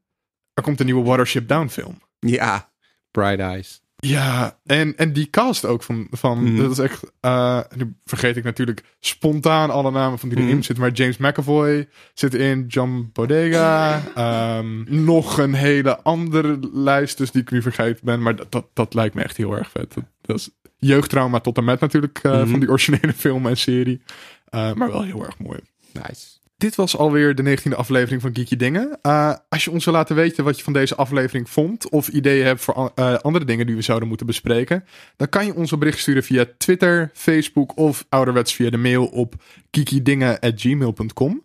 [0.54, 2.02] er komt een nieuwe Watership Down film.
[2.20, 2.72] Ja,
[3.12, 3.83] Bright Eyes.
[4.06, 6.62] Ja, en, en die cast ook van, van Mhm.
[6.62, 10.62] dat is echt, eh, nu vergeet ik natuurlijk spontaan alle namen van die erin Mhm.
[10.62, 17.32] zitten, maar James McAvoy zit in, John Bodega, ehm, nog een hele andere lijst, dus
[17.32, 19.94] die ik nu vergeten ben, maar dat, dat, dat lijkt me echt heel erg vet.
[19.94, 22.48] Dat, dat is jeugdtrauma tot en met natuurlijk eh, Mhm.
[22.50, 24.02] van die originele film en serie,
[24.46, 25.60] Eh, maar wel heel erg mooi.
[25.94, 26.28] Nice.
[26.64, 29.00] Dit was alweer de 19e aflevering van Geeky Dingen.
[29.02, 32.46] Uh, als je ons wil laten weten wat je van deze aflevering vond, of ideeën
[32.46, 34.86] hebt voor uh, andere dingen die we zouden moeten bespreken,
[35.16, 39.06] dan kan je ons een bericht sturen via Twitter, Facebook of ouderwets via de mail
[39.06, 39.36] op
[39.72, 41.44] geekydingen.gmail.com.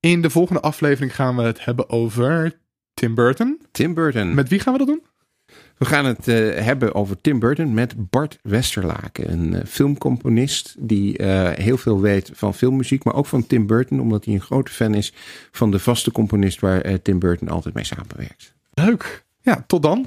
[0.00, 2.58] In de volgende aflevering gaan we het hebben over
[2.94, 3.60] Tim Burton.
[3.72, 4.34] Tim Burton.
[4.34, 5.02] Met wie gaan we dat doen?
[5.82, 11.18] We gaan het uh, hebben over Tim Burton met Bart Westerlaken, een uh, filmcomponist die
[11.18, 14.72] uh, heel veel weet van filmmuziek, maar ook van Tim Burton, omdat hij een grote
[14.72, 15.12] fan is
[15.50, 18.54] van de vaste componist waar Tim Burton altijd mee samenwerkt.
[18.74, 19.24] Leuk.
[19.40, 20.06] Ja, tot dan.